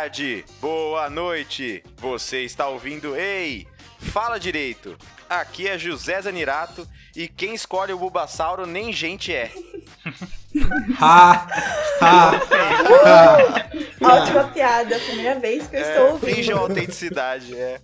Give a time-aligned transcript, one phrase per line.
[0.00, 1.84] boa tarde, boa noite.
[1.98, 3.68] Você está ouvindo Ei,
[3.98, 4.96] fala direito.
[5.28, 9.52] Aqui é José Zanirato e quem escolhe o Bulbasauro nem gente é.
[10.98, 11.46] Ha!
[12.00, 12.30] Ha!
[13.04, 13.69] ha.
[14.00, 16.34] Ótima piada, primeira vez que eu estou É, ouvindo.
[16.34, 17.80] finge a autenticidade, é.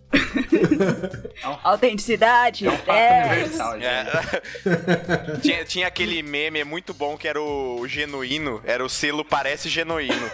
[1.63, 2.67] Autenticidade.
[2.67, 3.27] É um é.
[3.27, 3.87] universal, gente.
[3.87, 5.37] É.
[5.43, 10.31] tinha, tinha aquele meme muito bom que era o genuíno, era o selo parece genuíno.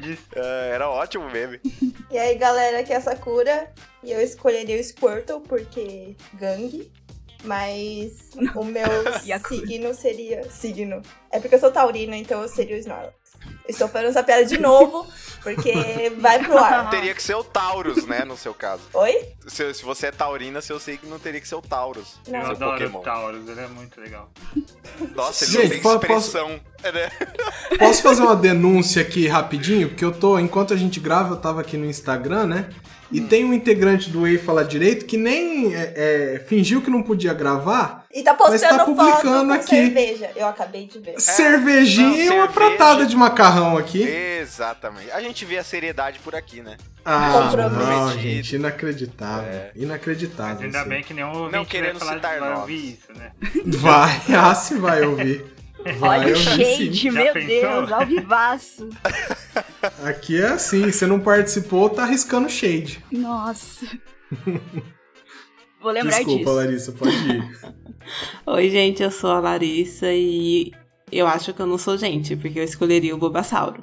[0.00, 0.22] Disso?
[0.34, 1.60] É, era ótimo o meme.
[2.10, 3.70] E aí, galera, aqui é a Sakura.
[4.02, 6.90] E eu escolheria o Squirtle porque gangue.
[7.44, 8.12] Mas
[8.54, 8.84] o meu
[9.48, 10.50] signo seria.
[10.50, 11.02] Signo.
[11.30, 13.14] É porque eu sou taurina, então eu seria o Snorlax.
[13.68, 15.06] Estou falando essa piada de novo,
[15.42, 15.72] porque
[16.18, 16.88] vai pro ar.
[16.90, 18.82] Teria que ser o Taurus, né, no seu caso.
[18.94, 19.28] Oi?
[19.46, 22.14] Se, se você é taurina, seu signo teria que ser o Taurus.
[22.28, 22.38] Não.
[22.40, 22.98] Eu seu adoro Pokémon.
[23.00, 24.30] o Taurus, ele é muito legal.
[25.14, 26.48] Nossa, ele Gente, não tem po- posso- expressão.
[26.82, 27.10] né?
[27.78, 29.88] Posso fazer uma denúncia aqui rapidinho?
[29.90, 32.70] Porque eu tô, enquanto a gente grava, eu tava aqui no Instagram, né?
[33.10, 37.02] E tem um integrante do Ei Falar Direito que nem é, é, fingiu que não
[37.02, 38.04] podia gravar.
[38.12, 39.68] E tá Mas tá postando foto publicando com aqui.
[39.68, 40.30] cerveja.
[40.34, 41.20] Eu acabei de ver.
[41.20, 42.52] cervejinha não, e uma cerveja.
[42.52, 44.02] pratada de macarrão aqui.
[44.02, 45.10] Exatamente.
[45.10, 46.76] A gente vê a seriedade por aqui, né?
[47.04, 49.48] Ah, não, gente, inacreditável.
[49.48, 49.70] É.
[49.76, 50.54] Inacreditável.
[50.56, 50.88] Mas ainda isso.
[50.88, 53.30] bem que nenhum ouvinte Não vai querendo falar citar vai ouvir isso, né?
[53.64, 55.55] Vai, ah, se vai ouvir.
[55.98, 57.48] Vai Olha o shade, meu pensou?
[57.48, 58.88] Deus, ao vivaço.
[60.04, 63.04] Aqui é assim, você não participou, tá arriscando shade.
[63.10, 63.86] Nossa.
[65.80, 66.52] Vou lembrar Desculpa, disso.
[66.54, 67.74] Larissa, pode ir.
[68.46, 70.72] Oi, gente, eu sou a Larissa e
[71.12, 73.80] eu acho que eu não sou gente, porque eu escolheria o Bulbasauro.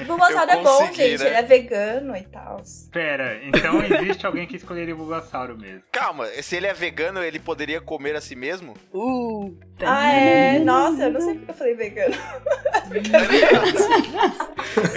[0.00, 1.18] O Bulbasaur Eu é bom, gente.
[1.18, 1.26] né?
[1.26, 2.62] Ele é vegano e tal.
[2.92, 5.82] Pera, então existe alguém que escolheria o Bulbasauro mesmo.
[5.90, 8.74] Calma, se ele é vegano, ele poderia comer a si mesmo?
[8.92, 10.58] Uh, Ah, é?
[10.60, 12.14] Nossa, eu não sei porque eu falei vegano.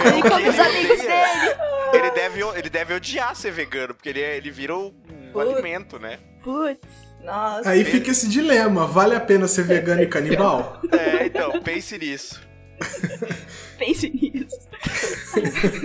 [0.06, 1.56] Ele come os amigos dele.
[1.92, 4.90] Ele deve, ele deve odiar ser vegano, porque ele, é- ele vira um
[5.32, 5.50] Putz.
[5.50, 6.18] alimento, né?
[6.42, 6.80] Putz.
[7.22, 7.68] Nossa.
[7.70, 10.80] Aí fica esse dilema: vale a pena ser vegano e canibal?
[10.92, 12.40] É, então, pense nisso.
[13.78, 14.68] Pense nisso.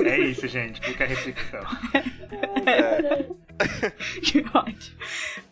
[0.06, 1.62] É isso, gente, fica a reflexão.
[4.22, 4.97] Que ótimo.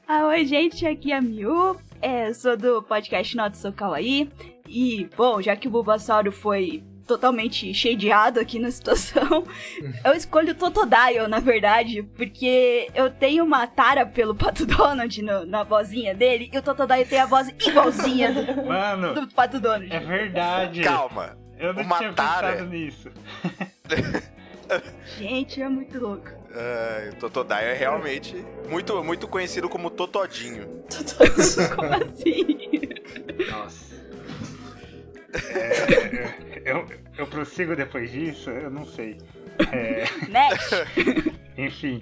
[0.08, 1.76] Ah, oi, gente, aqui é a Miu.
[2.00, 4.30] É, sou do podcast Not So Kawaii.
[4.68, 9.44] E, bom, já que o Bulbasauro foi totalmente shadeado aqui na situação,
[10.04, 15.46] eu escolho o Totodile, na verdade, porque eu tenho uma tara pelo Pato Donald no-
[15.46, 19.94] na vozinha dele, e o Totodile tem a voz igualzinha do, Mano, do Pato Donald.
[19.94, 20.82] é verdade.
[20.82, 21.38] Calma.
[21.58, 22.52] Eu não uma tinha tara.
[22.52, 23.10] pensado nisso.
[25.18, 26.28] Gente, é muito louco.
[26.50, 28.36] Uh, o Totodile é realmente
[28.70, 30.84] muito, muito conhecido como Totodinho.
[31.76, 32.65] Como assim?
[37.46, 38.50] Prossigo depois disso?
[38.50, 39.18] Eu não sei.
[39.72, 40.76] É, Next.
[41.58, 42.02] enfim,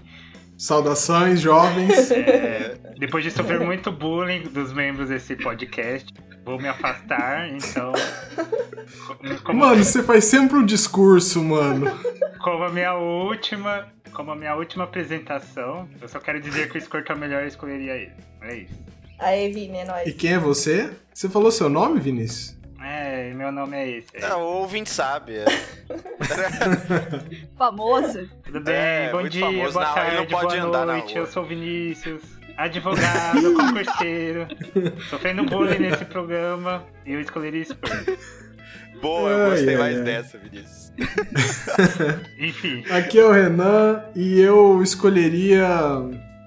[0.58, 2.10] Saudações, jovens.
[2.12, 6.12] é, depois de sofrer muito bullying dos membros desse podcast,
[6.46, 7.92] vou me afastar, então.
[9.44, 11.92] Como, Mano, você faz sempre um discurso, mano.
[12.42, 13.92] como a minha última.
[14.14, 17.48] Como a minha última apresentação, eu só quero dizer que o Squirtle é melhor eu
[17.48, 18.12] escolheria ele.
[18.42, 18.80] É isso.
[19.18, 20.08] Aí, Vini, é nóis.
[20.08, 20.92] E quem é você?
[21.12, 22.56] Você falou seu nome, Vinícius?
[22.96, 24.08] É, meu nome é esse.
[24.14, 25.38] É, o ouvinte sabe.
[25.38, 25.46] É.
[27.58, 28.30] Famoso.
[28.46, 28.76] Tudo bem?
[28.76, 29.74] É, Bom muito dia, famoso.
[29.74, 31.18] boa Não, ele tarde, não pode boa andar noite.
[31.18, 32.22] Eu sou o Vinícius,
[32.56, 34.48] advogado, concurseiro,
[35.10, 38.16] sofrendo bullying nesse programa e eu escolheria Squirtle.
[39.02, 40.06] Boa, eu gostei Ai, mais ai, ai.
[40.06, 40.94] dessa, Vinícius.
[42.38, 45.68] Enfim, Aqui é o Renan e eu escolheria.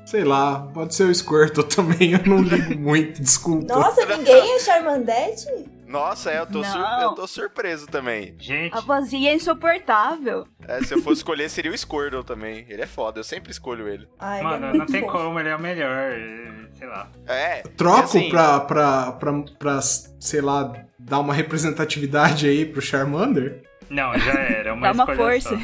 [0.04, 3.74] Sei lá, pode ser o Squirtle também, eu não ligo muito, desculpa.
[3.74, 5.74] Nossa, ninguém é Charmandete?
[5.86, 8.34] Nossa, é, eu tô, sur- eu tô surpreso também.
[8.38, 10.46] gente, A vozinha é insuportável.
[10.66, 12.66] É, se eu fosse escolher, seria o Squirtle também.
[12.68, 14.08] Ele é foda, eu sempre escolho ele.
[14.18, 15.12] Ai, ele é mano, não tem fofo.
[15.12, 17.08] como, ele é o melhor, é, sei lá.
[17.26, 17.62] É.
[17.76, 23.62] Troco assim, pra, pra, pra, pra, sei lá, dar uma representatividade aí pro Charmander?
[23.88, 25.50] Não, já era, uma Dá uma força.
[25.50, 25.56] só.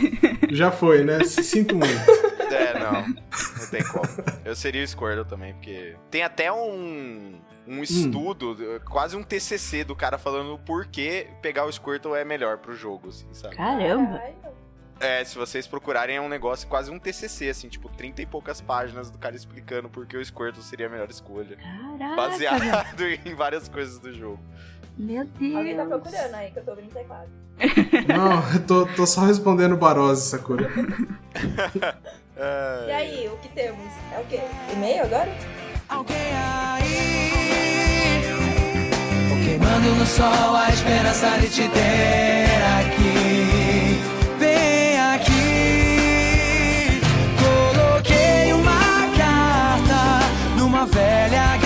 [0.50, 1.24] Já foi, né?
[1.24, 1.92] Sinto muito.
[2.52, 3.08] É, não.
[3.08, 4.04] Não tem como.
[4.44, 5.96] Eu seria o Squirtle também, porque.
[6.10, 7.40] Tem até um.
[7.66, 8.56] Um estudo,
[8.90, 13.08] quase um TCC do cara falando o porquê pegar o Squirtle é melhor pro jogo,
[13.08, 13.54] assim, sabe?
[13.54, 14.20] Caramba.
[14.98, 18.60] É, se vocês procurarem, é um negócio quase um TCC, assim, tipo, 30 e poucas
[18.60, 21.56] páginas do cara explicando por que o Squirtle seria a melhor escolha.
[21.56, 22.16] Caraca.
[22.16, 22.62] Baseado
[23.26, 24.40] em várias coisas do jogo.
[24.96, 25.56] Meu Deus.
[25.56, 27.28] Alguém tá procurando aí, que eu tô ouvindo teclado.
[28.06, 30.68] Não, eu tô, tô só respondendo Barose, Sakura.
[32.88, 33.92] E aí, o que temos?
[34.12, 34.40] É o quê?
[34.72, 35.30] E-mail agora?
[35.92, 36.88] Alguém aí?
[39.44, 42.48] Queimando no sol a esperança de te ter
[42.80, 44.00] aqui.
[44.38, 47.00] Vem aqui.
[47.42, 50.02] Coloquei uma carta
[50.56, 51.61] numa velha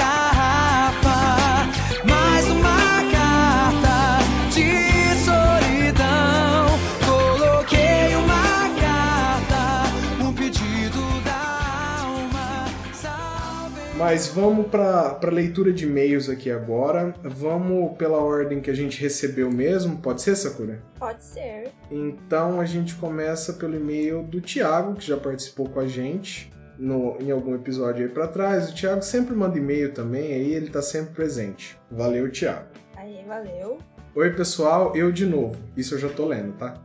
[14.09, 17.13] Mas vamos pra, pra leitura de e-mails aqui agora.
[17.25, 19.99] Vamos pela ordem que a gente recebeu mesmo.
[19.99, 20.81] Pode ser, Sakura?
[20.97, 21.73] Pode ser.
[21.91, 27.17] Então a gente começa pelo e-mail do Thiago, que já participou com a gente no,
[27.21, 28.71] em algum episódio aí pra trás.
[28.71, 31.77] O Thiago sempre manda e-mail também, aí ele tá sempre presente.
[31.91, 32.69] Valeu, Thiago.
[32.95, 33.79] Aí, valeu.
[34.15, 35.57] Oi, pessoal, eu de novo.
[35.77, 36.81] Isso eu já tô lendo, tá?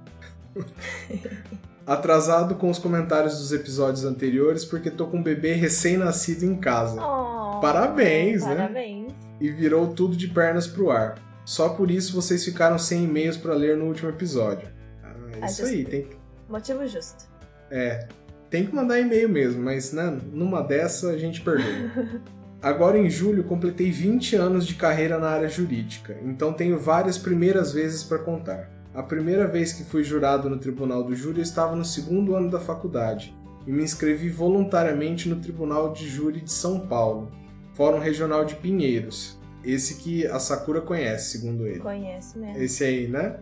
[1.91, 7.01] Atrasado com os comentários dos episódios anteriores porque tô com um bebê recém-nascido em casa.
[7.01, 8.55] Oh, Parabéns, né?
[8.55, 9.11] Parabéns.
[9.39, 11.15] E virou tudo de pernas pro ar.
[11.43, 14.69] Só por isso vocês ficaram sem e-mails pra ler no último episódio.
[15.03, 16.07] Ah, Ah, isso aí, tem,
[16.47, 17.25] Motivo justo.
[17.69, 18.07] É,
[18.49, 22.11] tem que mandar e-mail mesmo, mas né, numa dessa a gente perdoa.
[22.61, 27.73] Agora em julho completei 20 anos de carreira na área jurídica, então tenho várias primeiras
[27.73, 28.69] vezes para contar.
[28.93, 32.49] A primeira vez que fui jurado no Tribunal do Júri eu estava no segundo ano
[32.49, 33.33] da faculdade
[33.65, 37.31] e me inscrevi voluntariamente no Tribunal de Júri de São Paulo,
[37.73, 39.39] Fórum Regional de Pinheiros.
[39.63, 41.79] Esse que a Sakura conhece, segundo ele.
[41.79, 42.61] Conheço mesmo.
[42.61, 43.39] Esse aí, né?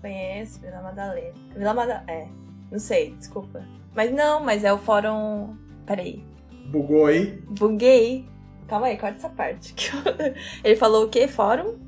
[0.00, 1.34] Conheço, Vila Madalena.
[1.56, 2.04] Vila Madalena.
[2.06, 2.28] É.
[2.70, 3.66] Não sei, desculpa.
[3.94, 5.56] Mas não, mas é o fórum.
[5.84, 6.22] Peraí.
[6.70, 7.42] Bugou aí?
[7.48, 8.28] Buguei.
[8.68, 9.74] Calma aí, corta essa parte.
[10.62, 11.26] Ele falou o quê?
[11.26, 11.78] Fórum?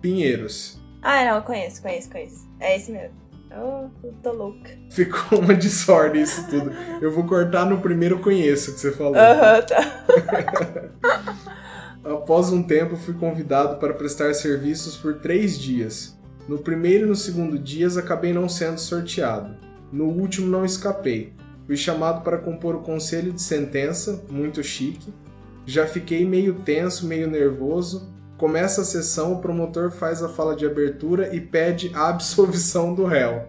[0.00, 0.79] Pinheiros.
[1.02, 2.48] Ah, não, eu conheço, conheço, conheço.
[2.58, 3.14] É esse mesmo.
[3.52, 4.70] Oh, eu tô louca.
[4.90, 6.72] Ficou uma desordem isso tudo.
[7.00, 9.16] Eu vou cortar no primeiro conheço que você falou.
[9.16, 10.04] Aham, tá.
[12.04, 16.18] Após um tempo, fui convidado para prestar serviços por três dias.
[16.48, 19.54] No primeiro e no segundo dias, acabei não sendo sorteado.
[19.92, 21.32] No último, não escapei.
[21.66, 25.12] Fui chamado para compor o conselho de sentença, muito chique.
[25.66, 28.08] Já fiquei meio tenso, meio nervoso.
[28.40, 33.04] Começa a sessão, o promotor faz a fala de abertura e pede a absolvição do
[33.04, 33.42] réu,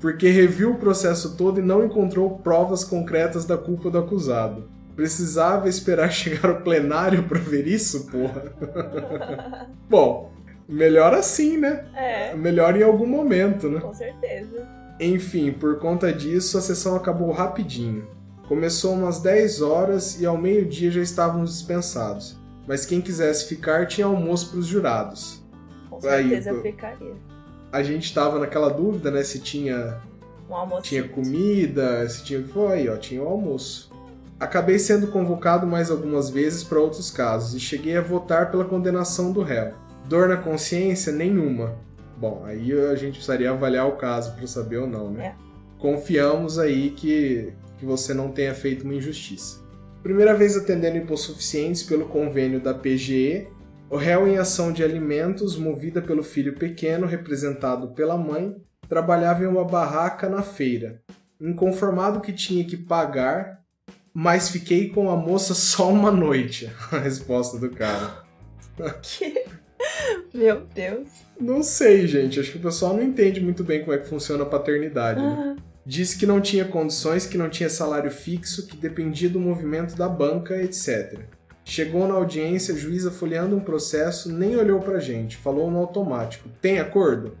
[0.00, 4.66] porque reviu o processo todo e não encontrou provas concretas da culpa do acusado.
[4.96, 8.50] Precisava esperar chegar ao plenário pra ver isso, porra?
[9.86, 10.32] Bom,
[10.66, 11.84] melhor assim, né?
[11.94, 13.80] É, Melhor em algum momento, né?
[13.80, 14.66] com certeza.
[14.98, 18.08] Enfim, por conta disso, a sessão acabou rapidinho.
[18.48, 22.37] Começou umas 10 horas e ao meio-dia já estávamos dispensados.
[22.68, 25.42] Mas quem quisesse ficar tinha almoço para os jurados.
[25.88, 26.60] Com Aí, certeza pô.
[26.60, 27.16] ficaria.
[27.72, 29.24] A gente estava naquela dúvida, né?
[29.24, 29.98] Se tinha
[30.50, 32.46] Um tinha comida, se tinha.
[32.46, 33.90] Foi aí, ó, tinha o almoço.
[34.38, 39.32] Acabei sendo convocado mais algumas vezes para outros casos e cheguei a votar pela condenação
[39.32, 39.72] do réu.
[40.06, 41.10] Dor na consciência?
[41.10, 41.74] Nenhuma.
[42.18, 45.26] Bom, aí a gente precisaria avaliar o caso para saber ou não, né?
[45.26, 45.34] É.
[45.78, 49.60] Confiamos aí que, que você não tenha feito uma injustiça.
[50.08, 53.46] Primeira vez atendendo hipossuficientes pelo convênio da PGE,
[53.90, 58.56] o réu em ação de alimentos, movida pelo filho pequeno, representado pela mãe,
[58.88, 61.02] trabalhava em uma barraca na feira.
[61.38, 63.60] Inconformado que tinha que pagar,
[64.14, 66.72] mas fiquei com a moça só uma noite.
[66.90, 68.24] A resposta do cara.
[69.02, 69.44] Que...
[70.32, 71.06] Meu Deus.
[71.38, 72.40] Não sei, gente.
[72.40, 75.20] Acho que o pessoal não entende muito bem como é que funciona a paternidade.
[75.20, 75.56] Né?
[75.84, 80.08] Disse que não tinha condições, que não tinha salário fixo, que dependia do movimento da
[80.08, 81.20] banca, etc.
[81.64, 86.48] Chegou na audiência, a juíza folheando um processo, nem olhou pra gente, falou no automático:
[86.60, 87.36] tem acordo?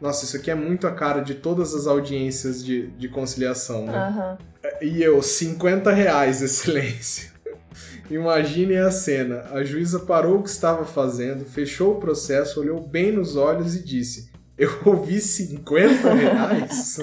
[0.00, 3.96] Nossa, isso aqui é muito a cara de todas as audiências de, de conciliação, né?
[3.96, 4.38] Aham.
[4.82, 7.30] E eu, 50 reais, excelência.
[8.10, 9.44] Imaginem a cena.
[9.52, 13.82] A juíza parou o que estava fazendo, fechou o processo, olhou bem nos olhos e
[13.82, 16.98] disse: Eu ouvi 50 reais?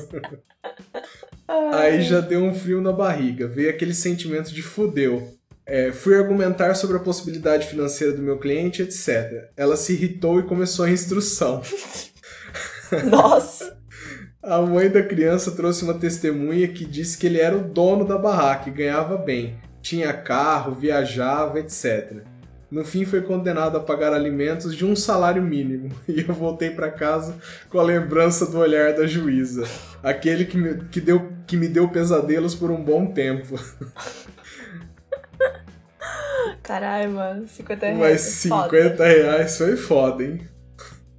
[1.74, 5.38] Aí já deu um frio na barriga, veio aquele sentimento de fudeu.
[5.65, 9.50] É, fui argumentar sobre a possibilidade financeira do meu cliente, etc.
[9.55, 11.62] Ela se irritou e começou a instrução.
[13.10, 13.77] Nossa.
[14.41, 18.17] A mãe da criança trouxe uma testemunha que disse que ele era o dono da
[18.17, 19.57] barraca e ganhava bem.
[19.81, 22.24] Tinha carro, viajava, etc.
[22.74, 26.89] No fim foi condenado a pagar alimentos de um salário mínimo e eu voltei para
[26.89, 27.36] casa
[27.70, 29.63] com a lembrança do olhar da juíza,
[30.01, 33.60] aquele que me, que deu, que me deu pesadelos por um bom tempo.
[36.63, 37.48] Caralho, mano.
[37.48, 38.00] 50 reais.
[38.00, 38.63] Mas é foda.
[38.63, 40.42] 50 reais foi foda, hein?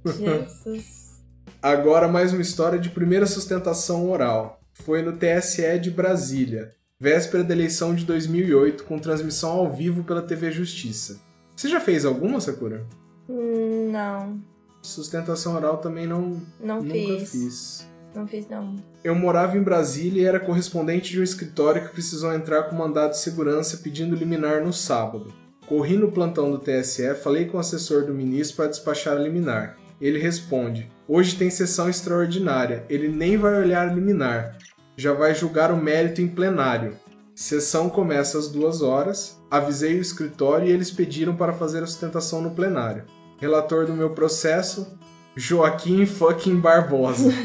[0.05, 1.23] Jesus.
[1.63, 4.59] Agora mais uma história de primeira sustentação oral.
[4.73, 10.21] Foi no TSE de Brasília, véspera da eleição de 2008, com transmissão ao vivo pela
[10.21, 11.23] TV Justiça.
[11.55, 12.85] Você já fez alguma, Sakura?
[13.29, 14.39] Hum, Não,
[14.81, 17.31] Sustentação oral também não não nunca fiz.
[17.31, 17.87] fiz.
[18.13, 18.75] Não fiz, não.
[19.03, 23.11] Eu morava em Brasília e era correspondente de um escritório que precisou entrar com mandado
[23.11, 25.33] de segurança pedindo liminar no sábado.
[25.67, 29.75] Corri no plantão do TSE, falei com o assessor do ministro para despachar a liminar.
[29.99, 34.55] Ele responde: Hoje tem sessão extraordinária, ele nem vai olhar a liminar,
[34.95, 36.95] já vai julgar o mérito em plenário.
[37.33, 42.41] Sessão começa às duas horas, avisei o escritório e eles pediram para fazer a sustentação
[42.41, 43.03] no plenário.
[43.39, 44.97] Relator do meu processo,
[45.35, 47.29] Joaquim fucking Barbosa.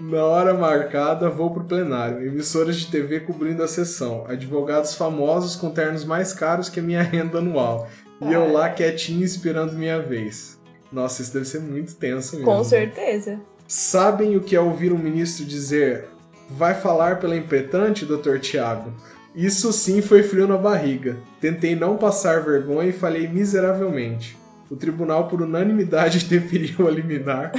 [0.00, 2.26] Na hora marcada, vou pro plenário.
[2.26, 4.24] Emissoras de TV cobrindo a sessão.
[4.26, 7.88] Advogados famosos com ternos mais caros que a minha renda anual.
[8.22, 10.58] E eu lá quietinho esperando minha vez.
[10.90, 12.50] Nossa, isso deve ser muito tenso mesmo.
[12.50, 13.40] Com certeza.
[13.66, 16.08] Sabem o que é ouvir um ministro dizer
[16.50, 18.92] vai falar pela impretante, doutor Tiago?
[19.40, 21.16] Isso sim foi frio na barriga.
[21.40, 24.36] Tentei não passar vergonha e falhei miseravelmente.
[24.68, 27.50] O tribunal, por unanimidade, deferiu a liminar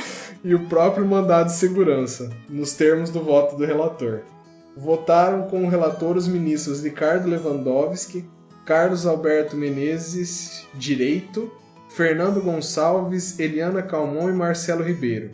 [0.43, 4.19] e o próprio mandado de segurança, nos termos do voto do relator.
[4.77, 8.29] Votaram com o relator os ministros Ricardo Lewandowski,
[8.63, 11.51] Carlos Alberto Menezes, Direito,
[11.89, 15.31] Fernando Gonçalves, Eliana Calmon e Marcelo Ribeiro.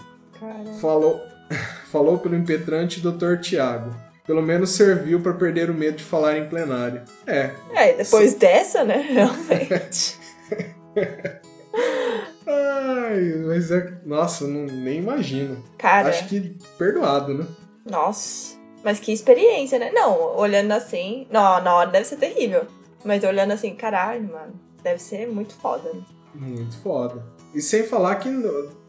[0.80, 1.22] Falou,
[1.92, 3.36] falou pelo impetrante Dr.
[3.42, 4.07] Tiago.
[4.28, 7.02] Pelo menos serviu para perder o medo de falar em plenário.
[7.26, 7.52] É.
[7.74, 8.98] É, depois dessa, né?
[9.10, 10.20] Realmente.
[12.46, 13.94] Ai, mas é.
[14.06, 15.64] Nossa, não, nem imagino.
[15.78, 17.46] Cara, Acho que perdoado, né?
[17.90, 18.58] nossa.
[18.84, 19.92] Mas que experiência, né?
[19.92, 21.28] Não, olhando assim.
[21.32, 22.66] Não, na hora deve ser terrível.
[23.04, 24.54] Mas olhando assim, caralho, mano.
[24.84, 25.90] Deve ser muito foda.
[25.94, 26.02] né?
[26.36, 27.22] Muito foda.
[27.58, 28.30] E sem falar que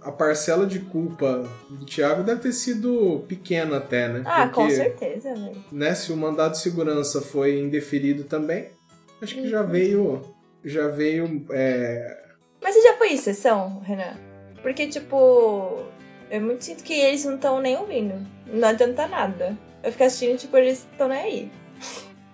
[0.03, 4.23] a parcela de culpa do Thiago deve ter sido pequena até, né?
[4.27, 5.65] Ah, com Porque, certeza, velho.
[5.73, 8.69] né, se o mandado de segurança foi indeferido também,
[9.23, 9.49] acho que Uhum.
[9.49, 10.21] já veio.
[10.63, 11.47] Já veio.
[11.51, 12.19] é,
[12.63, 14.19] Mas você já foi em sessão, Renan?
[14.61, 15.85] Porque, tipo,
[16.31, 18.17] eu muito sinto que eles não estão nem ouvindo.
[18.53, 19.57] Não adianta nada.
[19.83, 21.53] Eu fico assistindo, tipo, eles estão nem aí.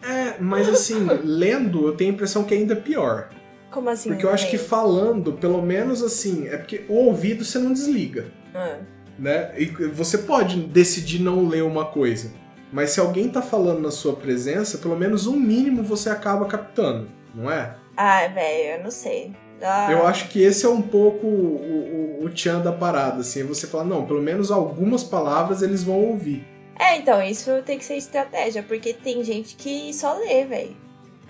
[0.03, 3.31] É, mas assim, lendo, eu tenho a impressão que é ainda pior.
[3.75, 4.11] Como assim?
[4.11, 8.27] Porque eu acho que falando, pelo menos assim, é porque o ouvido você não desliga.
[8.55, 8.79] Ah,
[9.19, 9.53] né?
[9.59, 12.31] E você pode decidir não ler uma coisa,
[12.73, 17.09] mas se alguém tá falando na sua presença, pelo menos um mínimo você acaba captando,
[17.35, 17.75] não é?
[17.97, 19.33] Ah, velho, eu não sei.
[19.63, 23.41] Ah, Eu acho que esse é um pouco o, o, o tchan da parada, assim,
[23.41, 26.45] é você falar, não, pelo menos algumas palavras eles vão ouvir.
[26.79, 30.77] É, então, isso tem que ser estratégia, porque tem gente que só lê, velho.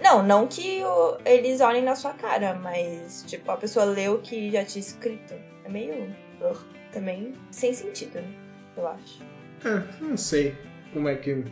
[0.04, 4.18] Não, não que o- eles olhem na sua cara, mas, tipo, a pessoa lê o
[4.18, 5.34] que já tinha escrito.
[5.64, 6.14] É meio.
[6.92, 8.28] também sem sentido, né?
[8.76, 9.20] Eu acho.
[9.64, 10.54] É, não sei
[10.92, 11.42] como é que...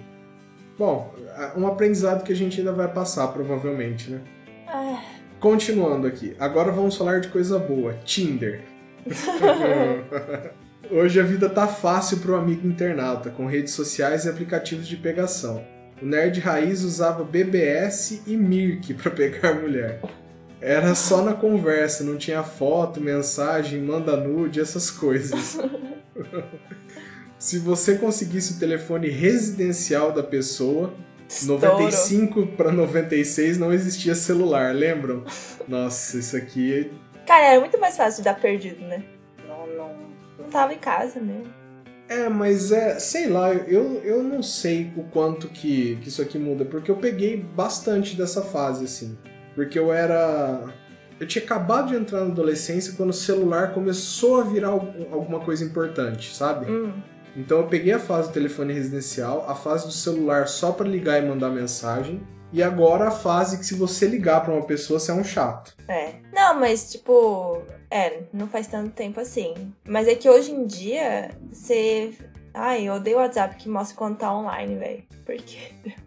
[0.78, 1.14] Bom,
[1.56, 4.20] um aprendizado que a gente ainda vai passar, provavelmente, né?
[4.68, 5.02] Ah,
[5.40, 8.62] Continuando aqui, agora vamos falar de coisa boa: Tinder.
[10.90, 15.64] Hoje a vida tá fácil pro amigo internauta, com redes sociais e aplicativos de pegação.
[16.02, 20.00] O nerd raiz usava BBS e Mirk pra pegar mulher.
[20.60, 25.60] Era só na conversa, não tinha foto, mensagem, manda nude, essas coisas.
[27.38, 30.92] Se você conseguisse o telefone residencial da pessoa,
[31.28, 31.62] estouro.
[31.62, 35.24] 95 para 96 não existia celular, lembram?
[35.68, 36.90] Nossa, isso aqui.
[37.24, 39.04] Cara, era muito mais fácil de dar perdido, né?
[39.46, 39.96] Não, não,
[40.36, 41.61] não tava em casa mesmo.
[42.12, 46.38] É, mas é, sei lá, eu, eu não sei o quanto que, que isso aqui
[46.38, 49.16] muda, porque eu peguei bastante dessa fase, assim.
[49.54, 50.64] Porque eu era.
[51.20, 55.40] Eu tinha acabado de entrar na adolescência quando o celular começou a virar algum- alguma
[55.40, 56.70] coisa importante, sabe?
[56.70, 56.92] Hum,
[57.36, 61.22] Então eu peguei a fase do telefone residencial, a fase do celular só pra ligar
[61.22, 65.10] e mandar mensagem, e agora a fase que se você ligar pra uma pessoa, você
[65.12, 65.74] é um chato.
[65.88, 66.16] é.
[66.34, 67.62] Não, mas tipo.
[67.92, 69.70] É, não faz tanto tempo assim.
[69.86, 72.16] Mas é que hoje em dia, você.
[72.54, 75.04] Ai, eu odeio o WhatsApp que mostra quando tá online, velho.
[75.26, 75.74] Porque.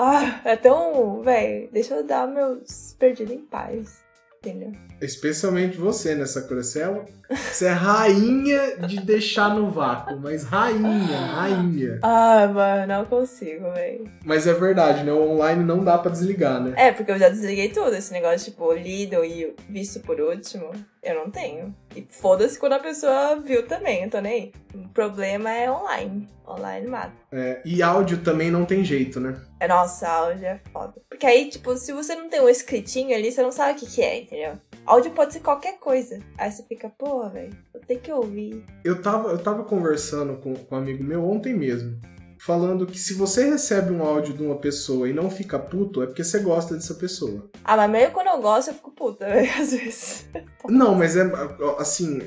[0.00, 1.22] Ah, é tão.
[1.22, 4.00] Véi, deixa eu dar meus perdidos em paz.
[4.48, 4.72] Entendeu?
[5.00, 6.62] Especialmente você, né, Sakura?
[6.62, 7.04] Você é,
[7.52, 12.00] você é rainha de deixar no vácuo, mas rainha, rainha.
[12.02, 14.02] Ah, mano, não consigo, véi.
[14.24, 15.12] Mas é verdade, né?
[15.12, 16.74] O online não dá pra desligar, né?
[16.76, 17.94] É, porque eu já desliguei tudo.
[17.94, 20.72] Esse negócio, tipo, lido e visto por último,
[21.08, 21.74] eu não tenho.
[21.94, 24.52] E foda-se quando a pessoa viu também, eu tô nem aí.
[24.74, 26.28] O problema é online.
[26.46, 27.12] Online mata.
[27.32, 29.40] É, e áudio também não tem jeito, né?
[29.60, 30.94] É, Nossa, áudio é foda.
[31.08, 33.86] Porque aí, tipo, se você não tem um escritinho ali, você não sabe o que,
[33.86, 34.52] que é, entendeu?
[34.86, 36.18] Áudio pode ser qualquer coisa.
[36.38, 38.64] Aí você fica, porra, velho, eu tenho que ouvir.
[38.84, 42.00] Eu tava, eu tava conversando com, com um amigo meu ontem mesmo.
[42.40, 46.06] Falando que se você recebe um áudio de uma pessoa e não fica puto, é
[46.06, 47.50] porque você gosta dessa pessoa.
[47.64, 50.26] Ah, mas mesmo quando eu gosto, eu fico puta, velho, às vezes.
[50.68, 51.30] Não, mas é
[51.78, 52.20] assim,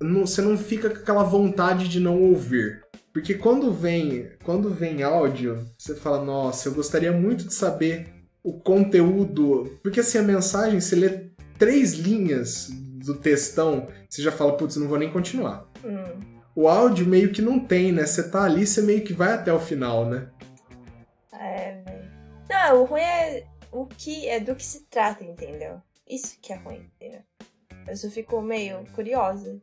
[0.00, 2.82] não- você não fica com aquela vontade de não ouvir.
[3.12, 8.06] Porque quando vem, quando vem áudio, você fala, nossa, eu gostaria muito de saber
[8.42, 9.78] o conteúdo.
[9.82, 12.68] Porque assim, a mensagem, você lê três linhas
[13.04, 15.68] do textão, você já fala, putz, não vou nem continuar.
[15.84, 16.31] Hum.
[16.54, 18.04] O áudio meio que não tem, né?
[18.04, 20.28] Você tá ali, você meio que vai até o final, né?
[21.32, 22.10] É, velho.
[22.48, 25.80] Não, o ruim é o que é do que se trata, entendeu?
[26.08, 27.20] Isso que é ruim, entendeu?
[27.88, 29.60] Eu só fico meio curiosa.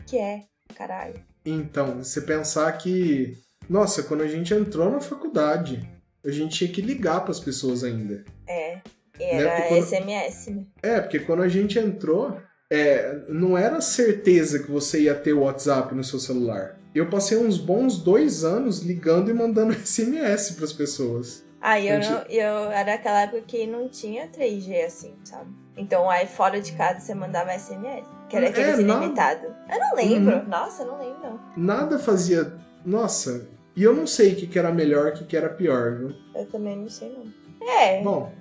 [0.00, 1.22] O que é, caralho?
[1.44, 3.36] Então, você pensar que,
[3.68, 5.88] nossa, quando a gente entrou na faculdade,
[6.24, 8.24] a gente tinha que ligar pras pessoas ainda.
[8.46, 8.76] É.
[9.18, 10.66] Né, Era porque quando- SMS, né?
[10.82, 12.40] É, porque quando a gente entrou,
[12.74, 16.78] é, não era certeza que você ia ter o WhatsApp no seu celular.
[16.94, 21.44] Eu passei uns bons dois anos ligando e mandando SMS pras pessoas.
[21.60, 25.48] Aí eu, não, eu era aquela época que não tinha 3G assim, sabe?
[25.76, 28.06] Então aí fora de casa você mandava SMS.
[28.28, 28.98] Que era É, aqueles não.
[29.00, 29.46] ilimitado.
[29.70, 30.48] Eu não lembro.
[30.48, 31.40] Nossa, eu não lembro.
[31.56, 32.52] Nada fazia.
[32.84, 35.96] Nossa, e eu não sei o que, que era melhor o que, que era pior,
[35.98, 36.12] viu?
[36.34, 37.68] Eu também não sei, não.
[37.68, 38.02] É.
[38.02, 38.32] Bom,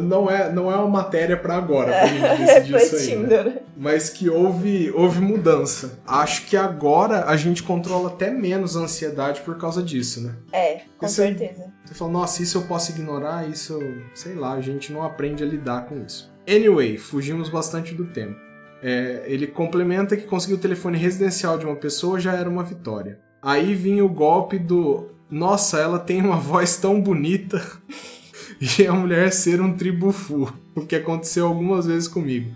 [0.00, 3.16] não é, não é uma matéria pra agora, pra gente decidir isso aí.
[3.16, 3.58] né?
[3.76, 5.98] Mas que houve, houve mudança.
[6.06, 10.34] Acho que agora a gente controla até menos a ansiedade por causa disso, né?
[10.52, 11.72] É, com é- certeza.
[11.84, 15.42] Você fala, nossa, isso eu posso ignorar, isso, eu- sei lá, a gente não aprende
[15.44, 16.32] a lidar com isso.
[16.48, 18.36] Anyway, fugimos bastante do tempo.
[18.82, 23.18] É, ele complementa que conseguir o telefone residencial de uma pessoa já era uma vitória.
[23.42, 27.60] Aí vinha o golpe do, nossa, ela tem uma voz tão bonita
[28.78, 32.50] e a mulher ser um tribufu, o que aconteceu algumas vezes comigo.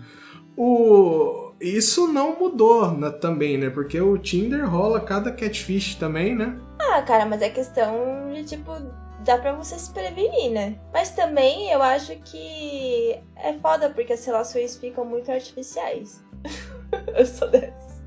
[0.57, 1.51] O...
[1.59, 3.69] Isso não mudou né, também, né?
[3.69, 6.57] Porque o Tinder rola cada catfish também, né?
[6.79, 8.71] Ah, cara, mas é questão de, tipo,
[9.23, 10.75] dá pra você se prevenir, né?
[10.91, 16.23] Mas também eu acho que é foda porque as relações ficam muito artificiais.
[17.15, 18.01] eu sou dessas.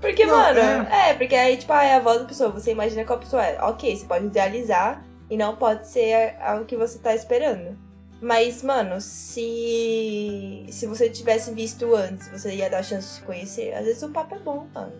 [0.00, 1.10] Porque, Não, mano, é.
[1.10, 1.14] é.
[1.14, 3.60] porque aí, tipo, ah, é a voz da pessoa, você imagina qual a pessoa é.
[3.62, 7.78] Ok, você pode idealizar e não pode ser algo que você tá esperando.
[8.20, 10.66] Mas, mano, se.
[10.68, 13.72] Se você tivesse visto antes, você ia dar chance de conhecer.
[13.72, 14.92] Às vezes o papo é bom, mano.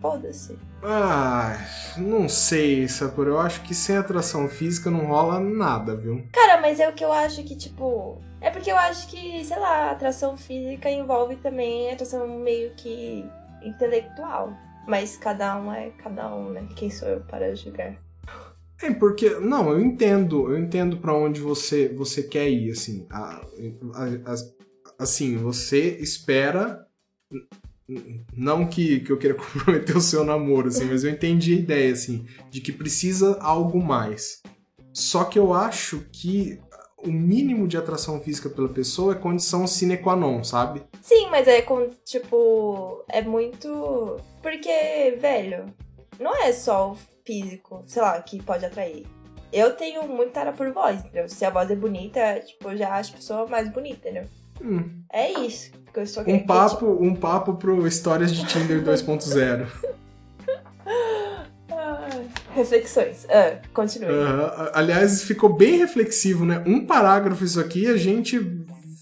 [0.00, 0.58] Foda-se.
[0.82, 1.56] Ah,
[1.96, 3.30] não sei, Sakura.
[3.30, 6.22] Eu acho que sem atração física não rola nada, viu?
[6.32, 8.18] Cara, mas é o que eu acho que, tipo.
[8.40, 13.28] É porque eu acho que, sei lá, atração física envolve também atração meio que
[13.62, 14.52] intelectual.
[14.86, 16.66] Mas cada um é cada um, né?
[16.76, 17.96] Quem sou eu para julgar?
[18.82, 19.30] É, porque.
[19.38, 20.50] Não, eu entendo.
[20.52, 23.06] Eu entendo pra onde você, você quer ir, assim.
[23.10, 23.44] A-
[23.94, 24.50] a- a-
[24.98, 26.86] assim, você espera.
[28.36, 31.92] Não que, que eu queira comprometer o seu namoro, assim, mas eu entendi a ideia,
[31.92, 34.40] assim, de que precisa algo mais.
[34.92, 36.58] Só que eu acho que
[36.98, 40.82] o mínimo de atração física pela pessoa é condição sine qua non, sabe?
[41.02, 43.04] Sim, mas é com, tipo.
[43.08, 44.16] É muito.
[44.42, 45.66] Porque, velho,
[46.18, 49.06] não é só o físico, sei lá, que pode atrair.
[49.52, 51.28] Eu tenho muito cara por voz, entendeu?
[51.28, 54.24] Se a voz é bonita, tipo, eu já acho a pessoa mais bonita, entendeu?
[54.62, 56.42] Hum, É isso que eu estou querendo.
[56.42, 59.66] Um papo, um papo pro Histórias de Tinder 2.0.
[61.72, 62.08] Ah,
[62.54, 63.26] reflexões.
[63.30, 64.08] Ah, continue.
[64.10, 64.70] Aham.
[64.74, 66.62] Aliás, ficou bem reflexivo, né?
[66.66, 68.38] Um parágrafo isso aqui, a gente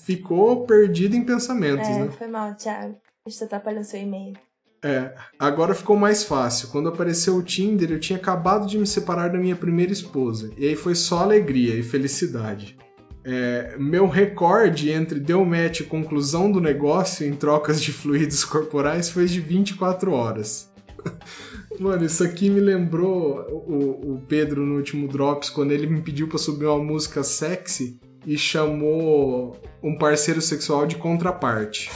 [0.04, 2.10] ficou perdido em pensamentos, É, né?
[2.16, 2.96] foi mal, Thiago.
[3.26, 4.34] A gente tá atrapalhando seu e-mail.
[4.82, 6.68] É, agora ficou mais fácil.
[6.68, 10.50] Quando apareceu o Tinder, eu tinha acabado de me separar da minha primeira esposa.
[10.56, 12.76] E aí foi só alegria e felicidade.
[13.24, 19.10] É, meu recorde entre deu match e conclusão do negócio em trocas de fluidos corporais
[19.10, 20.72] foi de 24 horas.
[21.78, 26.26] Mano, isso aqui me lembrou o, o Pedro no último Drops, quando ele me pediu
[26.26, 31.90] pra subir uma música sexy e chamou um parceiro sexual de contraparte.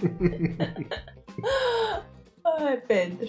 [2.58, 3.28] Ai, Pedro.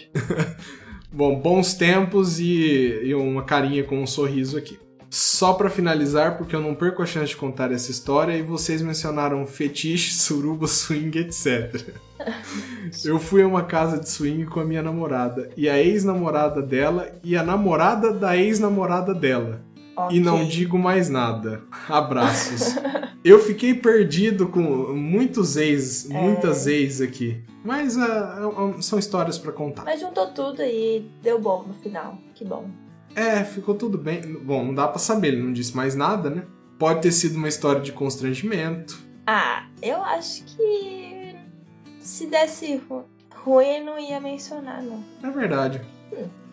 [1.11, 4.77] Bom, bons tempos e, e uma carinha com um sorriso aqui.
[5.09, 8.81] Só pra finalizar, porque eu não perco a chance de contar essa história e vocês
[8.81, 11.93] mencionaram fetiche, suruba, swing, etc.
[13.05, 17.09] Eu fui a uma casa de swing com a minha namorada e a ex-namorada dela
[17.23, 19.61] e a namorada da ex-namorada dela.
[20.09, 21.61] E não digo mais nada.
[21.87, 22.75] Abraços.
[23.23, 24.61] Eu fiquei perdido com
[24.93, 27.41] muitos ex, muitas ex aqui.
[27.69, 29.83] Mas ah, ah, são histórias pra contar.
[29.85, 32.17] Mas juntou tudo e deu bom no final.
[32.35, 32.69] Que bom.
[33.15, 34.21] É, ficou tudo bem.
[34.43, 36.43] Bom, não dá pra saber, ele não disse mais nada, né?
[36.77, 38.99] Pode ter sido uma história de constrangimento.
[39.27, 41.35] Ah, eu acho que
[41.99, 43.05] se desse ru-
[43.35, 45.03] ruim, não ia mencionar, não.
[45.23, 45.81] É verdade.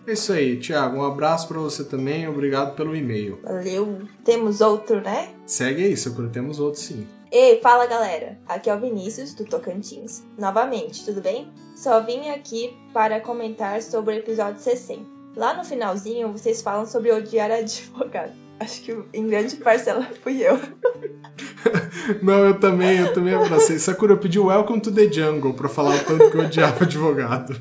[0.06, 0.98] É isso aí, Thiago.
[0.98, 2.28] Um abraço pra você também.
[2.28, 3.40] Obrigado pelo e-mail.
[3.42, 4.02] Valeu.
[4.24, 5.30] Temos outro, né?
[5.44, 6.28] Segue aí, Sakura.
[6.28, 7.06] Temos outro sim.
[7.30, 8.38] Ei, fala galera!
[8.46, 10.22] Aqui é o Vinícius, do Tocantins.
[10.38, 11.52] Novamente, tudo bem?
[11.74, 15.02] Só vim aqui para comentar sobre o episódio 60.
[15.36, 18.32] Lá no finalzinho, vocês falam sobre odiar advogado.
[18.60, 20.58] Acho que em grande parcela fui eu.
[22.22, 23.78] Não, eu também, eu também abracei.
[23.78, 27.60] Sakura, eu pedi Welcome to the Jungle pra falar o tanto que eu odiava advogado.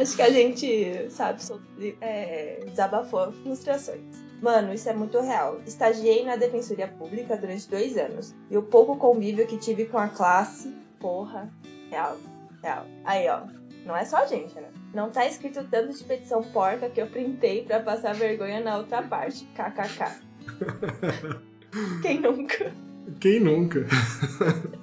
[0.00, 1.60] Acho que a gente, sabe, sol-
[2.00, 4.00] é, desabafou frustrações.
[4.40, 5.60] Mano, isso é muito real.
[5.66, 8.34] Estagiei na Defensoria Pública durante dois anos.
[8.50, 11.52] E o pouco convívio que tive com a classe, porra,
[11.90, 12.16] real,
[12.62, 12.86] real.
[13.04, 13.40] Aí, ó,
[13.84, 14.68] não é só a gente, né?
[14.94, 19.02] Não tá escrito tanto de petição porca que eu printei pra passar vergonha na outra
[19.02, 19.44] parte.
[19.54, 20.28] KKK.
[22.02, 22.72] Quem nunca?
[23.20, 23.80] Quem nunca?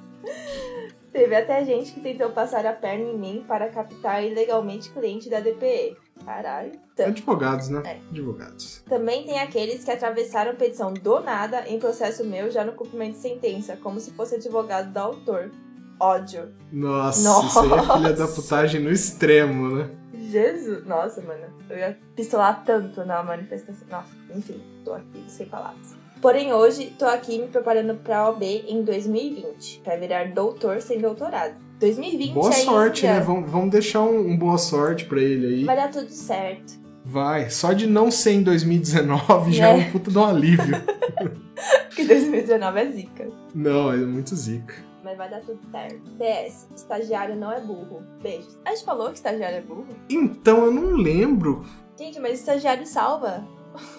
[1.16, 5.40] Teve até gente que tentou passar a perna em mim para captar ilegalmente cliente da
[5.40, 5.96] DPE.
[6.26, 6.74] Caralho.
[6.94, 7.82] Tam- Advogados, né?
[7.86, 7.92] É.
[8.12, 8.84] Advogados.
[8.90, 13.20] Também tem aqueles que atravessaram petição do nada em processo meu já no cumprimento de
[13.20, 15.52] sentença, como se fosse advogado do autor.
[15.98, 16.54] Ódio.
[16.70, 17.48] Nossa, Nossa.
[17.48, 19.90] isso aí é filha da putagem no extremo, né?
[20.14, 20.86] Jesus.
[20.86, 21.46] Nossa, mano.
[21.70, 23.88] Eu ia pistolar tanto na manifestação.
[23.90, 25.96] Nossa, enfim, tô aqui sem palavras.
[26.26, 31.54] Porém, hoje tô aqui me preparando pra OB em 2020, pra virar doutor sem doutorado.
[31.80, 32.64] 2020 Boa ainda.
[32.66, 33.20] sorte, né?
[33.20, 35.64] Vamos, vamos deixar um, um boa sorte pra ele aí.
[35.66, 36.80] Vai dar tudo certo.
[37.04, 37.52] Vai.
[37.52, 39.76] Só de não ser em 2019 já é É.
[39.76, 40.76] um puta de um alívio.
[41.90, 43.28] Porque 2019 é zica.
[43.54, 44.74] não, é muito zica.
[45.04, 46.10] Mas vai dar tudo certo.
[46.18, 48.02] PS, estagiário não é burro.
[48.24, 48.58] Beijos.
[48.66, 49.86] A gente falou que estagiário é burro?
[50.10, 51.64] Então, eu não lembro.
[51.96, 53.46] Gente, mas estagiário salva.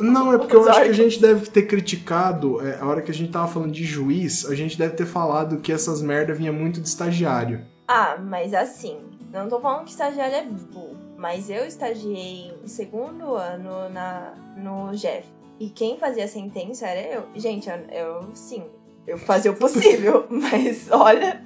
[0.01, 3.11] Não, é porque eu acho que a gente deve ter criticado, é, a hora que
[3.11, 6.53] a gente tava falando de juiz, a gente deve ter falado que essas merda vinha
[6.53, 7.65] muito de estagiário.
[7.89, 8.99] Ah, mas assim,
[9.33, 10.97] não tô falando que estagiário é burro.
[11.17, 15.27] Mas eu estagiei em segundo ano na, no Jeff.
[15.59, 17.25] E quem fazia a sentença era eu.
[17.35, 18.65] Gente, eu, eu sim,
[19.07, 20.27] eu fazia o possível.
[20.31, 21.41] mas olha,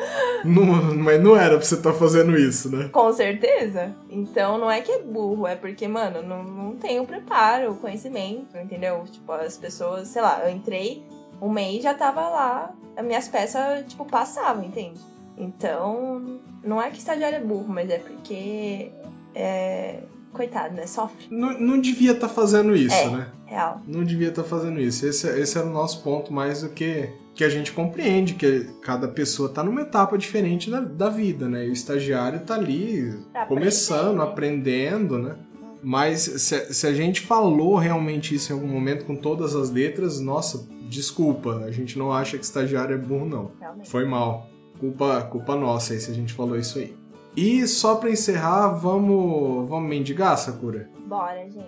[0.44, 0.64] Não,
[0.96, 2.88] mas não era pra você estar fazendo isso, né?
[2.92, 3.94] com certeza.
[4.08, 7.76] Então não é que é burro, é porque, mano, não, não tem o preparo, o
[7.76, 9.04] conhecimento, entendeu?
[9.10, 11.02] Tipo, as pessoas, sei lá, eu entrei
[11.40, 15.00] um mês já tava lá, as minhas peças, tipo, passavam, entende?
[15.38, 18.90] Então, não é que estagiário é burro, mas é porque.
[19.34, 20.00] É.
[20.32, 20.86] Coitado, né?
[20.86, 21.26] Sofre.
[21.28, 23.08] Não, não devia estar fazendo isso, É.
[23.10, 23.28] né?
[23.46, 23.80] Real.
[23.84, 25.04] Não devia estar fazendo isso.
[25.04, 27.08] Esse, esse era o nosso ponto mais do que
[27.40, 31.66] que a gente compreende, que cada pessoa tá numa etapa diferente da, da vida, né?
[31.66, 35.14] E o estagiário tá ali Tá começando, aprendendo.
[35.14, 35.36] aprendendo, né?
[35.82, 40.20] Mas se, se a gente falou realmente isso em algum momento com todas as letras,
[40.20, 43.52] nossa, desculpa, a gente não acha que estagiário é burro, não.
[43.58, 43.88] Realmente.
[43.88, 44.46] Foi mal.
[44.78, 46.94] Culpa, culpa nossa aí se a gente falou isso aí.
[47.34, 50.90] E só pra encerrar, vamos, vamos mendigar, Sakura?
[51.06, 51.64] Bora, gente.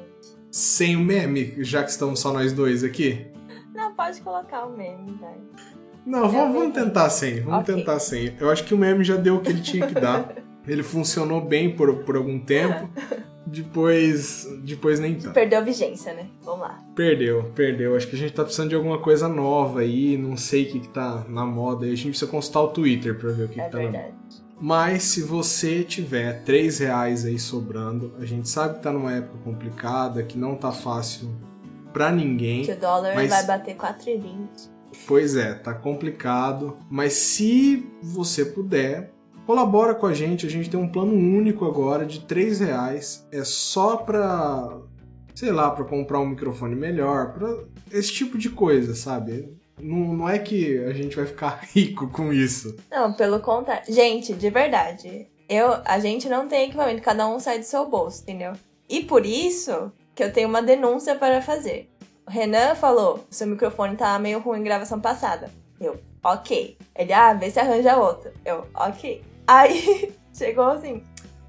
[0.51, 3.33] Sem o meme, já que estamos só nós dois aqui?
[3.75, 5.35] Não, pode colocar o meme, vai.
[6.05, 7.41] Não, vamos, vamos tentar sem.
[7.41, 7.75] Vamos Ok.
[7.75, 8.35] tentar sem.
[8.41, 10.35] Eu acho que o meme já deu o que ele tinha que dar.
[10.65, 12.89] Ele funcionou bem por, por algum tempo.
[13.45, 15.35] Depois, depois nem tanto.
[15.35, 16.29] Perdeu a vigência, né?
[16.43, 16.79] Vamos lá.
[16.95, 17.97] Perdeu, perdeu.
[17.97, 20.17] Acho que a gente tá precisando de alguma coisa nova aí.
[20.17, 21.85] Não sei o que, que tá na moda.
[21.85, 21.93] aí.
[21.93, 23.99] A gente precisa consultar o Twitter pra ver o que, é que tá na moda.
[23.99, 24.15] verdade.
[24.61, 29.39] Mas se você tiver 3 reais aí sobrando, a gente sabe que tá numa época
[29.43, 31.29] complicada, que não tá fácil
[31.93, 32.65] pra ninguém.
[32.65, 34.71] Que o dólar Mas- vai bater 4,20.
[35.07, 36.77] Pois é, tá complicado.
[36.91, 39.11] Mas se você puder,
[39.47, 40.47] colabora com a gente.
[40.47, 43.27] A gente tem um plano único agora de 3 reais.
[43.33, 44.79] É só pra,
[45.35, 47.57] sei lá, pra comprar um microfone melhor, pra
[47.91, 49.57] esse tipo de coisa, sabe?
[49.81, 52.77] Não, não é que a gente vai ficar rico com isso.
[52.91, 53.93] Não, pelo contrário.
[53.93, 55.27] Gente, de verdade.
[55.49, 58.53] Eu, a gente não tem equipamento, cada um sai do seu bolso, entendeu?
[58.89, 61.91] E por isso que eu tenho uma denúncia para fazer.
[62.27, 65.51] O Renan falou: seu microfone tá meio ruim em gravação passada.
[65.81, 66.77] Eu, ok.
[66.95, 68.31] Ele, ah, vê se arranja outro.
[68.45, 69.23] Eu, ok.
[69.47, 71.03] Aí chegou assim: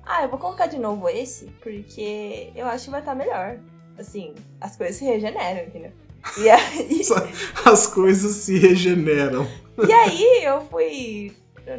[0.06, 3.58] ah, eu vou colocar de novo esse, porque eu acho que vai estar melhor.
[3.98, 5.92] Assim, as coisas se regeneram, entendeu?
[6.38, 7.02] E aí.
[7.66, 9.46] As coisas se regeneram.
[9.88, 11.36] E aí eu fui.